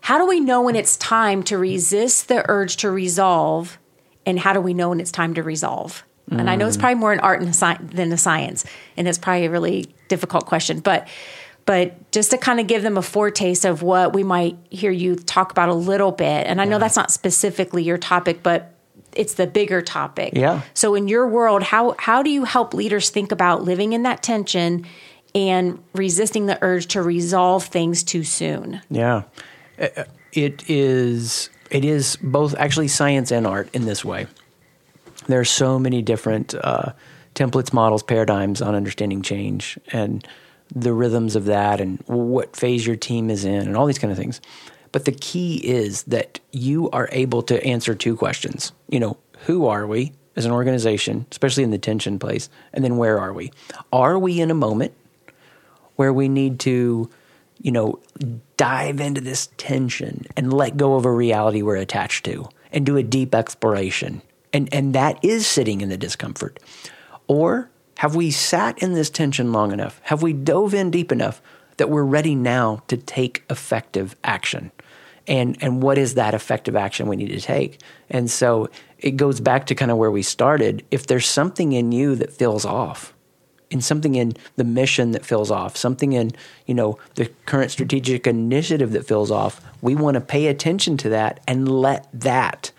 How 0.00 0.18
do 0.18 0.26
we 0.26 0.40
know 0.40 0.62
when 0.62 0.76
it's 0.76 0.96
time 0.96 1.42
to 1.44 1.56
resist 1.56 2.28
the 2.28 2.44
urge 2.48 2.76
to 2.78 2.90
resolve? 2.90 3.78
And 4.26 4.38
how 4.38 4.52
do 4.52 4.60
we 4.60 4.74
know 4.74 4.90
when 4.90 5.00
it's 5.00 5.12
time 5.12 5.34
to 5.34 5.42
resolve? 5.42 6.04
Mm. 6.30 6.40
And 6.40 6.50
I 6.50 6.56
know 6.56 6.66
it's 6.66 6.76
probably 6.76 6.96
more 6.96 7.12
an 7.12 7.20
art 7.20 7.40
than 7.40 8.12
a 8.12 8.16
science, 8.16 8.64
and 8.96 9.06
it's 9.06 9.18
probably 9.18 9.46
a 9.46 9.50
really 9.50 9.94
difficult 10.08 10.46
question. 10.46 10.80
But 10.80 11.08
but 11.66 12.10
just 12.12 12.30
to 12.30 12.38
kind 12.38 12.60
of 12.60 12.66
give 12.66 12.82
them 12.82 12.96
a 12.96 13.02
foretaste 13.02 13.64
of 13.64 13.82
what 13.82 14.12
we 14.12 14.22
might 14.22 14.56
hear 14.70 14.90
you 14.90 15.16
talk 15.16 15.50
about 15.50 15.68
a 15.68 15.74
little 15.74 16.12
bit. 16.12 16.46
And 16.46 16.60
I 16.60 16.64
know 16.64 16.72
yeah. 16.72 16.78
that's 16.78 16.96
not 16.96 17.10
specifically 17.10 17.82
your 17.82 17.96
topic, 17.96 18.42
but 18.42 18.74
it's 19.14 19.34
the 19.34 19.46
bigger 19.46 19.80
topic. 19.80 20.34
Yeah. 20.34 20.62
So 20.74 20.94
in 20.94 21.08
your 21.08 21.26
world, 21.28 21.62
how 21.62 21.94
how 21.98 22.22
do 22.22 22.30
you 22.30 22.44
help 22.44 22.74
leaders 22.74 23.10
think 23.10 23.32
about 23.32 23.62
living 23.62 23.92
in 23.92 24.02
that 24.02 24.22
tension 24.22 24.86
and 25.34 25.82
resisting 25.94 26.46
the 26.46 26.58
urge 26.62 26.86
to 26.88 27.02
resolve 27.02 27.64
things 27.64 28.02
too 28.02 28.24
soon? 28.24 28.80
Yeah. 28.90 29.22
Uh, 29.78 30.04
it 30.32 30.68
is 30.68 31.50
it 31.70 31.84
is 31.84 32.16
both 32.16 32.54
actually 32.56 32.88
science 32.88 33.30
and 33.30 33.46
art 33.46 33.68
in 33.72 33.86
this 33.86 34.04
way. 34.04 34.26
There 35.26 35.40
are 35.40 35.44
so 35.44 35.78
many 35.78 36.02
different 36.02 36.54
uh, 36.54 36.92
templates, 37.34 37.72
models, 37.72 38.02
paradigms 38.02 38.62
on 38.62 38.74
understanding 38.74 39.22
change 39.22 39.78
and 39.88 40.26
the 40.74 40.92
rhythms 40.92 41.36
of 41.36 41.44
that, 41.44 41.80
and 41.80 42.02
what 42.06 42.56
phase 42.56 42.86
your 42.86 42.96
team 42.96 43.30
is 43.30 43.44
in, 43.44 43.66
and 43.66 43.76
all 43.76 43.86
these 43.86 43.98
kind 43.98 44.10
of 44.10 44.18
things. 44.18 44.40
But 44.92 45.04
the 45.04 45.12
key 45.12 45.56
is 45.56 46.04
that 46.04 46.40
you 46.52 46.88
are 46.90 47.08
able 47.12 47.42
to 47.42 47.62
answer 47.64 47.94
two 47.94 48.16
questions. 48.16 48.72
You 48.88 48.98
know, 48.98 49.16
who 49.40 49.66
are 49.66 49.86
we 49.86 50.12
as 50.36 50.46
an 50.46 50.52
organization, 50.52 51.26
especially 51.30 51.64
in 51.64 51.70
the 51.70 51.78
tension 51.78 52.18
place, 52.18 52.48
and 52.72 52.82
then 52.82 52.96
where 52.96 53.20
are 53.20 53.32
we? 53.32 53.52
Are 53.92 54.18
we 54.18 54.40
in 54.40 54.50
a 54.50 54.54
moment 54.54 54.94
where 55.96 56.12
we 56.12 56.28
need 56.28 56.58
to 56.60 57.10
you 57.64 57.72
know, 57.72 57.98
dive 58.56 59.00
into 59.00 59.20
this 59.20 59.48
tension 59.56 60.26
and 60.36 60.52
let 60.52 60.76
go 60.76 60.96
of 60.96 61.04
a 61.04 61.10
reality 61.10 61.62
we're 61.62 61.76
attached 61.76 62.24
to 62.26 62.48
and 62.72 62.84
do 62.84 62.96
a 62.96 63.02
deep 63.02 63.34
exploration. 63.34 64.20
And, 64.54 64.72
and 64.72 64.94
that 64.94 65.22
is 65.22 65.46
sitting 65.46 65.82
in 65.82 65.90
the 65.90 65.98
discomfort. 65.98 66.58
Or 67.26 67.68
have 67.98 68.14
we 68.14 68.30
sat 68.30 68.78
in 68.78 68.94
this 68.94 69.10
tension 69.10 69.52
long 69.52 69.72
enough? 69.72 70.00
Have 70.04 70.22
we 70.22 70.32
dove 70.32 70.72
in 70.72 70.90
deep 70.90 71.12
enough 71.12 71.42
that 71.76 71.90
we're 71.90 72.04
ready 72.04 72.34
now 72.34 72.82
to 72.88 72.96
take 72.96 73.44
effective 73.50 74.16
action? 74.24 74.70
And, 75.26 75.56
and 75.60 75.82
what 75.82 75.98
is 75.98 76.14
that 76.14 76.34
effective 76.34 76.76
action 76.76 77.08
we 77.08 77.16
need 77.16 77.28
to 77.30 77.40
take? 77.40 77.80
And 78.08 78.30
so 78.30 78.70
it 78.98 79.12
goes 79.12 79.40
back 79.40 79.66
to 79.66 79.74
kind 79.74 79.90
of 79.90 79.96
where 79.96 80.10
we 80.10 80.22
started. 80.22 80.84
If 80.90 81.06
there's 81.06 81.26
something 81.26 81.72
in 81.72 81.92
you 81.92 82.14
that 82.16 82.32
feels 82.32 82.64
off, 82.64 83.14
and 83.70 83.82
something 83.82 84.14
in 84.14 84.34
the 84.54 84.62
mission 84.62 85.10
that 85.12 85.24
fills 85.24 85.50
off, 85.50 85.76
something 85.76 86.12
in, 86.12 86.30
you 86.66 86.74
know, 86.74 86.96
the 87.16 87.26
current 87.46 87.72
strategic 87.72 88.26
initiative 88.26 88.92
that 88.92 89.06
fills 89.06 89.30
off, 89.30 89.60
we 89.82 89.96
want 89.96 90.14
to 90.14 90.20
pay 90.20 90.46
attention 90.46 90.96
to 90.98 91.08
that 91.08 91.40
and 91.48 91.68
let 91.68 92.08
that 92.12 92.70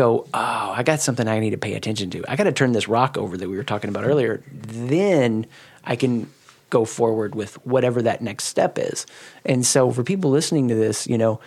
go, 0.00 0.26
oh, 0.32 0.74
I 0.74 0.82
got 0.82 1.02
something 1.02 1.28
I 1.28 1.40
need 1.40 1.50
to 1.50 1.58
pay 1.58 1.74
attention 1.74 2.08
to. 2.10 2.24
I 2.26 2.36
got 2.36 2.44
to 2.44 2.52
turn 2.52 2.72
this 2.72 2.88
rock 2.88 3.18
over 3.18 3.36
that 3.36 3.50
we 3.50 3.56
were 3.58 3.64
talking 3.64 3.90
about 3.90 4.04
earlier. 4.04 4.42
Then 4.50 5.44
I 5.84 5.94
can 5.94 6.30
go 6.70 6.86
forward 6.86 7.34
with 7.34 7.54
whatever 7.66 8.00
that 8.00 8.22
next 8.22 8.44
step 8.44 8.78
is. 8.78 9.04
And 9.44 9.66
so 9.66 9.90
for 9.90 10.02
people 10.02 10.30
listening 10.30 10.68
to 10.68 10.74
this, 10.74 11.06
you 11.06 11.18
know, 11.18 11.38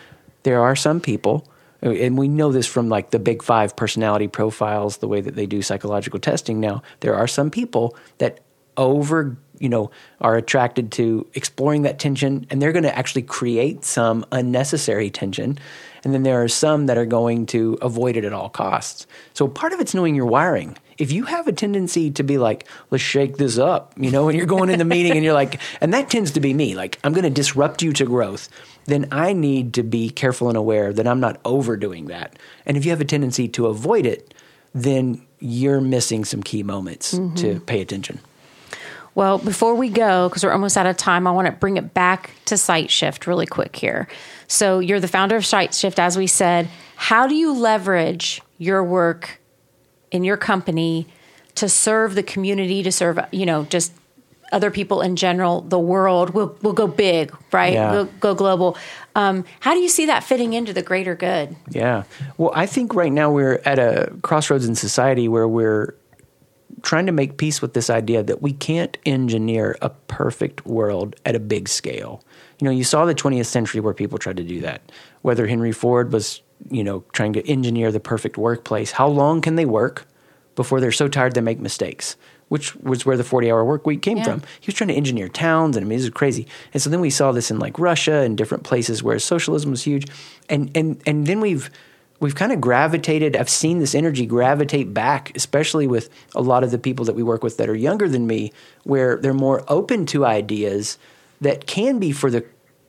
there 0.43 0.61
are 0.61 0.75
some 0.75 0.99
people 0.99 1.49
and 1.81 2.15
we 2.17 2.27
know 2.27 2.51
this 2.51 2.67
from 2.67 2.89
like 2.89 3.09
the 3.09 3.19
big 3.19 3.41
five 3.41 3.75
personality 3.75 4.27
profiles, 4.27 4.97
the 4.97 5.07
way 5.07 5.19
that 5.19 5.35
they 5.35 5.45
do 5.45 5.61
psychological 5.61 6.19
testing 6.19 6.59
now. 6.59 6.81
There 6.99 7.15
are 7.15 7.27
some 7.27 7.49
people 7.49 7.97
that 8.19 8.39
over, 8.77 9.35
you 9.59 9.69
know, 9.69 9.91
are 10.21 10.35
attracted 10.35 10.91
to 10.93 11.27
exploring 11.33 11.83
that 11.83 11.99
tension 11.99 12.45
and 12.49 12.61
they're 12.61 12.71
going 12.71 12.83
to 12.83 12.97
actually 12.97 13.21
create 13.21 13.85
some 13.85 14.25
unnecessary 14.31 15.09
tension. 15.09 15.57
And 16.03 16.13
then 16.13 16.23
there 16.23 16.43
are 16.43 16.49
some 16.49 16.87
that 16.87 16.97
are 16.97 17.05
going 17.05 17.45
to 17.47 17.77
avoid 17.81 18.17
it 18.17 18.25
at 18.25 18.33
all 18.33 18.49
costs. 18.49 19.07
So 19.33 19.47
part 19.47 19.73
of 19.73 19.79
it's 19.79 19.93
knowing 19.93 20.15
your 20.15 20.25
wiring. 20.25 20.77
If 20.97 21.11
you 21.11 21.23
have 21.23 21.47
a 21.47 21.51
tendency 21.53 22.11
to 22.11 22.23
be 22.23 22.37
like, 22.37 22.67
let's 22.91 23.03
shake 23.03 23.37
this 23.37 23.57
up, 23.57 23.93
you 23.97 24.11
know, 24.11 24.25
when 24.25 24.35
you're 24.35 24.45
going 24.45 24.69
in 24.69 24.79
the 24.79 24.85
meeting 24.85 25.13
and 25.13 25.23
you're 25.23 25.33
like, 25.33 25.59
and 25.81 25.93
that 25.93 26.09
tends 26.09 26.31
to 26.31 26.39
be 26.39 26.53
me, 26.53 26.75
like, 26.75 26.99
I'm 27.03 27.13
going 27.13 27.23
to 27.23 27.29
disrupt 27.29 27.81
you 27.81 27.93
to 27.93 28.05
growth 28.05 28.49
then 28.85 29.07
I 29.11 29.33
need 29.33 29.73
to 29.75 29.83
be 29.83 30.09
careful 30.09 30.49
and 30.49 30.57
aware 30.57 30.93
that 30.93 31.07
I'm 31.07 31.19
not 31.19 31.39
overdoing 31.45 32.07
that. 32.07 32.37
And 32.65 32.77
if 32.77 32.85
you 32.85 32.91
have 32.91 33.01
a 33.01 33.05
tendency 33.05 33.47
to 33.49 33.67
avoid 33.67 34.05
it, 34.05 34.33
then 34.73 35.25
you're 35.39 35.81
missing 35.81 36.25
some 36.25 36.43
key 36.43 36.63
moments 36.63 37.13
mm-hmm. 37.13 37.35
to 37.35 37.59
pay 37.61 37.81
attention. 37.81 38.19
Well, 39.15 39.37
before 39.37 39.75
we 39.75 39.89
go, 39.89 40.27
because 40.27 40.43
we're 40.43 40.51
almost 40.51 40.75
out 40.75 40.85
of 40.85 40.97
time, 40.97 41.27
I 41.27 41.31
want 41.31 41.45
to 41.45 41.51
bring 41.51 41.77
it 41.77 41.93
back 41.93 42.31
to 42.45 42.55
SightShift 42.55 43.27
really 43.27 43.45
quick 43.45 43.75
here. 43.75 44.07
So, 44.47 44.79
you're 44.79 44.99
the 44.99 45.07
founder 45.07 45.35
of 45.35 45.43
SightShift, 45.43 45.99
as 45.99 46.17
we 46.17 46.27
said. 46.27 46.67
How 46.95 47.27
do 47.27 47.35
you 47.35 47.53
leverage 47.53 48.41
your 48.57 48.83
work 48.83 49.39
in 50.11 50.23
your 50.23 50.37
company 50.37 51.07
to 51.55 51.69
serve 51.69 52.15
the 52.15 52.23
community, 52.23 52.81
to 52.83 52.91
serve, 52.91 53.19
you 53.31 53.45
know, 53.45 53.65
just 53.65 53.91
other 54.53 54.71
people 54.71 55.01
in 55.01 55.15
general, 55.15 55.61
the 55.61 55.79
world 55.79 56.29
will 56.29 56.55
will 56.61 56.73
go 56.73 56.87
big, 56.87 57.35
right? 57.51 57.73
Yeah. 57.73 57.91
We'll 57.91 58.05
go 58.05 58.35
global. 58.35 58.77
Um, 59.15 59.45
how 59.59 59.73
do 59.73 59.79
you 59.79 59.89
see 59.89 60.05
that 60.05 60.23
fitting 60.23 60.53
into 60.53 60.71
the 60.73 60.83
greater 60.83 61.15
good? 61.15 61.55
Yeah. 61.69 62.03
Well, 62.37 62.51
I 62.53 62.67
think 62.67 62.93
right 62.93 63.11
now 63.11 63.31
we're 63.31 63.61
at 63.65 63.79
a 63.79 64.13
crossroads 64.21 64.65
in 64.65 64.75
society 64.75 65.27
where 65.27 65.47
we're 65.47 65.95
trying 66.81 67.05
to 67.05 67.11
make 67.11 67.37
peace 67.37 67.61
with 67.61 67.73
this 67.73 67.89
idea 67.89 68.23
that 68.23 68.41
we 68.41 68.53
can't 68.53 68.97
engineer 69.05 69.77
a 69.81 69.89
perfect 69.89 70.65
world 70.65 71.15
at 71.25 71.35
a 71.35 71.39
big 71.39 71.69
scale. 71.69 72.23
You 72.59 72.65
know, 72.65 72.71
you 72.71 72.83
saw 72.83 73.05
the 73.05 73.15
20th 73.15 73.45
century 73.45 73.81
where 73.81 73.93
people 73.93 74.17
tried 74.17 74.37
to 74.37 74.43
do 74.43 74.61
that. 74.61 74.91
Whether 75.21 75.47
Henry 75.47 75.71
Ford 75.71 76.11
was, 76.11 76.41
you 76.69 76.83
know, 76.83 77.03
trying 77.13 77.33
to 77.33 77.47
engineer 77.49 77.91
the 77.91 77.99
perfect 77.99 78.37
workplace, 78.37 78.91
how 78.91 79.07
long 79.07 79.41
can 79.41 79.55
they 79.55 79.65
work 79.65 80.07
before 80.55 80.79
they're 80.79 80.91
so 80.91 81.07
tired 81.07 81.33
they 81.33 81.41
make 81.41 81.59
mistakes? 81.59 82.15
which 82.53 82.75
was 82.75 83.03
where 83.03 83.17
the 83.17 83.23
40 83.23 83.49
hour 83.49 83.65
work 83.65 83.87
week 83.87 84.03
came 84.03 84.19
yeah. 84.19 84.25
from. 84.25 84.41
He 84.59 84.67
was 84.67 84.75
trying 84.75 84.89
to 84.89 84.93
engineer 84.93 85.27
towns, 85.27 85.75
and 85.75 85.83
I 85.83 85.89
mean, 85.89 85.97
this 85.97 86.05
is 86.05 86.11
crazy. 86.11 86.45
And 86.71 86.83
so 86.83 86.91
then 86.91 87.01
we 87.01 87.09
saw 87.09 87.31
this 87.31 87.49
in 87.49 87.57
like 87.57 87.79
Russia 87.79 88.17
and 88.17 88.37
different 88.37 88.63
places 88.63 89.01
where 89.01 89.17
socialism 89.17 89.71
was 89.71 89.81
huge. 89.81 90.05
And, 90.49 90.69
and, 90.75 91.01
and 91.07 91.25
then 91.25 91.39
we've, 91.39 91.71
we've 92.23 92.35
kind 92.35 92.53
of 92.53 92.61
gravitated, 92.61 93.35
I've 93.35 93.49
seen 93.49 93.79
this 93.79 93.93
energy 93.93 94.25
gravitate 94.25 94.93
back, 94.93 95.35
especially 95.35 95.87
with 95.87 96.09
a 96.33 96.41
lot 96.41 96.63
of 96.63 96.71
the 96.71 96.77
people 96.77 97.03
that 97.05 97.15
we 97.15 97.21
work 97.21 97.43
with 97.43 97.57
that 97.57 97.67
are 97.67 97.75
younger 97.75 98.07
than 98.07 98.25
me, 98.25 98.53
where 98.83 99.17
they're 99.17 99.33
more 99.33 99.65
open 99.67 100.05
to 100.07 100.25
ideas 100.25 100.97
that 101.41 101.67
can 101.67 101.99
be 101.99 102.13
for 102.13 102.31
the 102.31 102.45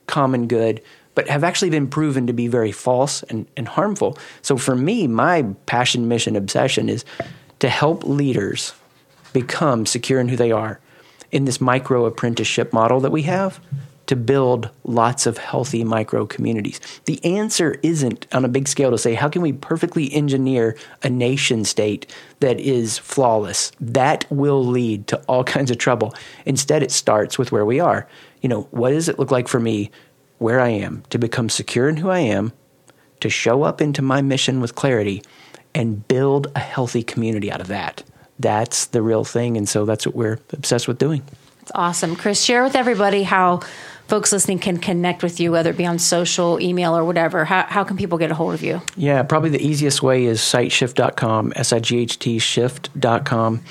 common 0.07 0.47
good, 0.47 0.81
but 1.15 1.27
have 1.27 1.43
actually 1.43 1.69
been 1.69 1.87
proven 1.87 2.27
to 2.27 2.33
be 2.33 2.47
very 2.47 2.71
false 2.71 3.23
and, 3.23 3.45
and 3.57 3.67
harmful. 3.67 4.17
So 4.41 4.55
for 4.55 4.75
me, 4.75 5.05
my 5.05 5.43
passion, 5.65 6.07
mission, 6.07 6.37
obsession 6.37 6.87
is 6.87 7.03
to 7.59 7.67
help 7.67 8.05
leaders 8.05 8.73
become 9.33 9.85
secure 9.85 10.21
in 10.21 10.29
who 10.29 10.37
they 10.37 10.53
are 10.53 10.79
in 11.31 11.43
this 11.43 11.59
micro 11.59 12.05
apprenticeship 12.05 12.71
model 12.71 13.01
that 13.01 13.11
we 13.11 13.23
have 13.23 13.59
to 14.07 14.15
build 14.15 14.69
lots 14.83 15.25
of 15.25 15.37
healthy 15.37 15.83
micro 15.83 16.25
communities. 16.25 16.79
The 17.05 17.23
answer 17.25 17.77
isn't 17.83 18.27
on 18.31 18.45
a 18.45 18.49
big 18.49 18.67
scale 18.67 18.91
to 18.91 18.97
say, 18.97 19.13
how 19.13 19.29
can 19.29 19.41
we 19.41 19.53
perfectly 19.53 20.13
engineer 20.13 20.77
a 21.03 21.09
nation 21.09 21.65
state 21.65 22.13
that 22.39 22.59
is 22.59 22.97
flawless? 22.97 23.71
That 23.79 24.25
will 24.29 24.63
lead 24.63 25.07
to 25.07 25.17
all 25.27 25.43
kinds 25.55 25.71
of 25.71 25.77
trouble. 25.77 26.13
Instead, 26.45 26.83
it 26.83 26.91
starts 26.91 27.37
with 27.37 27.51
where 27.51 27.65
we 27.65 27.79
are. 27.79 28.07
You 28.41 28.49
know, 28.49 28.63
what 28.71 28.91
does 28.91 29.09
it 29.09 29.19
look 29.19 29.31
like 29.31 29.47
for 29.47 29.59
me 29.59 29.91
where 30.37 30.59
I 30.59 30.69
am 30.69 31.03
to 31.09 31.17
become 31.17 31.49
secure 31.49 31.89
in 31.89 31.97
who 31.97 32.09
I 32.09 32.19
am, 32.19 32.51
to 33.21 33.29
show 33.29 33.63
up 33.63 33.81
into 33.81 34.01
my 34.01 34.21
mission 34.21 34.61
with 34.61 34.75
clarity, 34.75 35.23
and 35.73 36.07
build 36.07 36.51
a 36.55 36.59
healthy 36.59 37.03
community 37.03 37.51
out 37.51 37.61
of 37.61 37.67
that? 37.67 38.03
that's 38.39 38.87
the 38.87 39.01
real 39.01 39.23
thing. 39.23 39.57
And 39.57 39.67
so 39.67 39.85
that's 39.85 40.05
what 40.05 40.15
we're 40.15 40.39
obsessed 40.51 40.87
with 40.87 40.97
doing. 40.97 41.23
It's 41.61 41.71
awesome. 41.73 42.15
Chris, 42.15 42.43
share 42.43 42.63
with 42.63 42.75
everybody 42.75 43.23
how 43.23 43.61
folks 44.07 44.31
listening 44.31 44.59
can 44.59 44.77
connect 44.77 45.23
with 45.23 45.39
you, 45.39 45.51
whether 45.51 45.69
it 45.69 45.77
be 45.77 45.85
on 45.85 45.99
social, 45.99 46.59
email, 46.61 46.95
or 46.95 47.03
whatever. 47.03 47.45
How, 47.45 47.63
how 47.63 47.83
can 47.83 47.97
people 47.97 48.17
get 48.17 48.31
a 48.31 48.35
hold 48.35 48.53
of 48.53 48.63
you? 48.63 48.81
Yeah, 48.95 49.23
probably 49.23 49.49
the 49.49 49.65
easiest 49.65 50.01
way 50.01 50.25
is 50.25 50.39
sightshift.com, 50.39 51.53
S 51.55 51.73
I 51.73 51.79
G 51.79 51.99
H 51.99 52.19
T 52.19 52.39
shift.com 52.39 53.63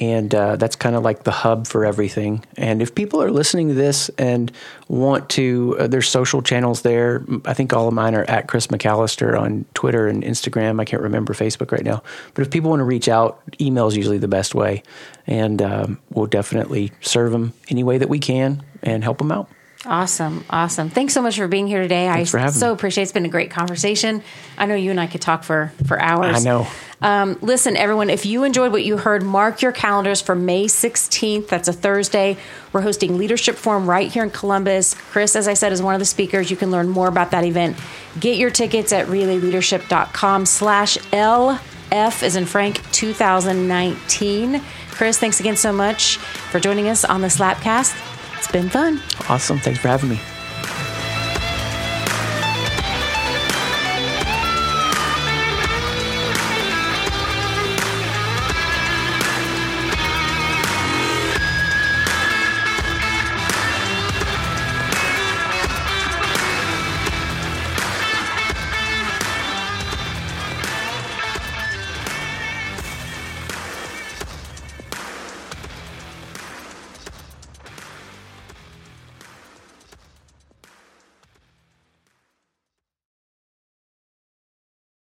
and 0.00 0.34
uh, 0.34 0.56
that's 0.56 0.76
kind 0.76 0.96
of 0.96 1.02
like 1.02 1.24
the 1.24 1.30
hub 1.30 1.66
for 1.66 1.84
everything. 1.84 2.44
And 2.56 2.82
if 2.82 2.94
people 2.94 3.22
are 3.22 3.30
listening 3.30 3.68
to 3.68 3.74
this 3.74 4.10
and 4.18 4.52
want 4.88 5.28
to, 5.30 5.76
uh, 5.78 5.86
there's 5.86 6.08
social 6.08 6.42
channels 6.42 6.82
there. 6.82 7.24
I 7.44 7.54
think 7.54 7.72
all 7.72 7.88
of 7.88 7.94
mine 7.94 8.14
are 8.14 8.24
at 8.24 8.48
Chris 8.48 8.68
McAlister 8.68 9.38
on 9.38 9.64
Twitter 9.74 10.06
and 10.08 10.22
Instagram. 10.22 10.80
I 10.80 10.84
can't 10.84 11.02
remember 11.02 11.34
Facebook 11.34 11.72
right 11.72 11.84
now. 11.84 12.02
But 12.34 12.42
if 12.42 12.50
people 12.50 12.70
want 12.70 12.80
to 12.80 12.84
reach 12.84 13.08
out, 13.08 13.40
email 13.60 13.86
is 13.86 13.96
usually 13.96 14.18
the 14.18 14.28
best 14.28 14.54
way, 14.54 14.82
and 15.26 15.62
um, 15.62 15.98
we'll 16.10 16.26
definitely 16.26 16.92
serve 17.00 17.32
them 17.32 17.52
any 17.68 17.84
way 17.84 17.98
that 17.98 18.08
we 18.08 18.18
can 18.18 18.62
and 18.82 19.02
help 19.02 19.18
them 19.18 19.32
out. 19.32 19.48
Awesome. 19.86 20.44
Awesome. 20.50 20.90
Thanks 20.90 21.14
so 21.14 21.22
much 21.22 21.36
for 21.36 21.46
being 21.46 21.66
here 21.68 21.80
today. 21.80 22.06
Thanks 22.06 22.34
I 22.34 22.48
so 22.48 22.68
me. 22.68 22.72
appreciate 22.72 23.02
it. 23.02 23.04
It's 23.04 23.12
been 23.12 23.24
a 23.24 23.28
great 23.28 23.50
conversation. 23.50 24.22
I 24.58 24.66
know 24.66 24.74
you 24.74 24.90
and 24.90 24.98
I 25.00 25.06
could 25.06 25.20
talk 25.20 25.44
for, 25.44 25.72
for 25.86 26.00
hours. 26.00 26.36
I 26.36 26.40
know. 26.40 26.66
Um, 27.00 27.38
listen, 27.40 27.76
everyone, 27.76 28.10
if 28.10 28.26
you 28.26 28.42
enjoyed 28.44 28.72
what 28.72 28.84
you 28.84 28.96
heard, 28.96 29.22
mark 29.22 29.62
your 29.62 29.70
calendars 29.70 30.20
for 30.20 30.34
May 30.34 30.64
16th. 30.64 31.48
That's 31.48 31.68
a 31.68 31.72
Thursday. 31.72 32.36
We're 32.72 32.80
hosting 32.80 33.16
Leadership 33.16 33.56
Forum 33.56 33.88
right 33.88 34.10
here 34.10 34.24
in 34.24 34.30
Columbus. 34.30 34.94
Chris, 34.94 35.36
as 35.36 35.46
I 35.46 35.54
said, 35.54 35.72
is 35.72 35.82
one 35.82 35.94
of 35.94 36.00
the 36.00 36.06
speakers. 36.06 36.50
You 36.50 36.56
can 36.56 36.70
learn 36.70 36.88
more 36.88 37.08
about 37.08 37.30
that 37.30 37.44
event. 37.44 37.76
Get 38.18 38.38
your 38.38 38.50
tickets 38.50 38.92
at 38.92 39.06
relayleadership.com 39.06 40.46
slash 40.46 40.96
LF 40.98 42.22
is 42.22 42.34
in 42.34 42.46
Frank 42.46 42.80
2019. 42.92 44.62
Chris, 44.90 45.18
thanks 45.18 45.38
again 45.38 45.56
so 45.56 45.72
much 45.72 46.16
for 46.16 46.58
joining 46.58 46.88
us 46.88 47.04
on 47.04 47.20
the 47.20 47.28
Slapcast. 47.28 48.15
It's 48.36 48.50
been 48.50 48.68
fun. 48.68 49.00
Awesome. 49.28 49.58
Thanks 49.58 49.80
for 49.80 49.88
having 49.88 50.10
me. 50.10 50.20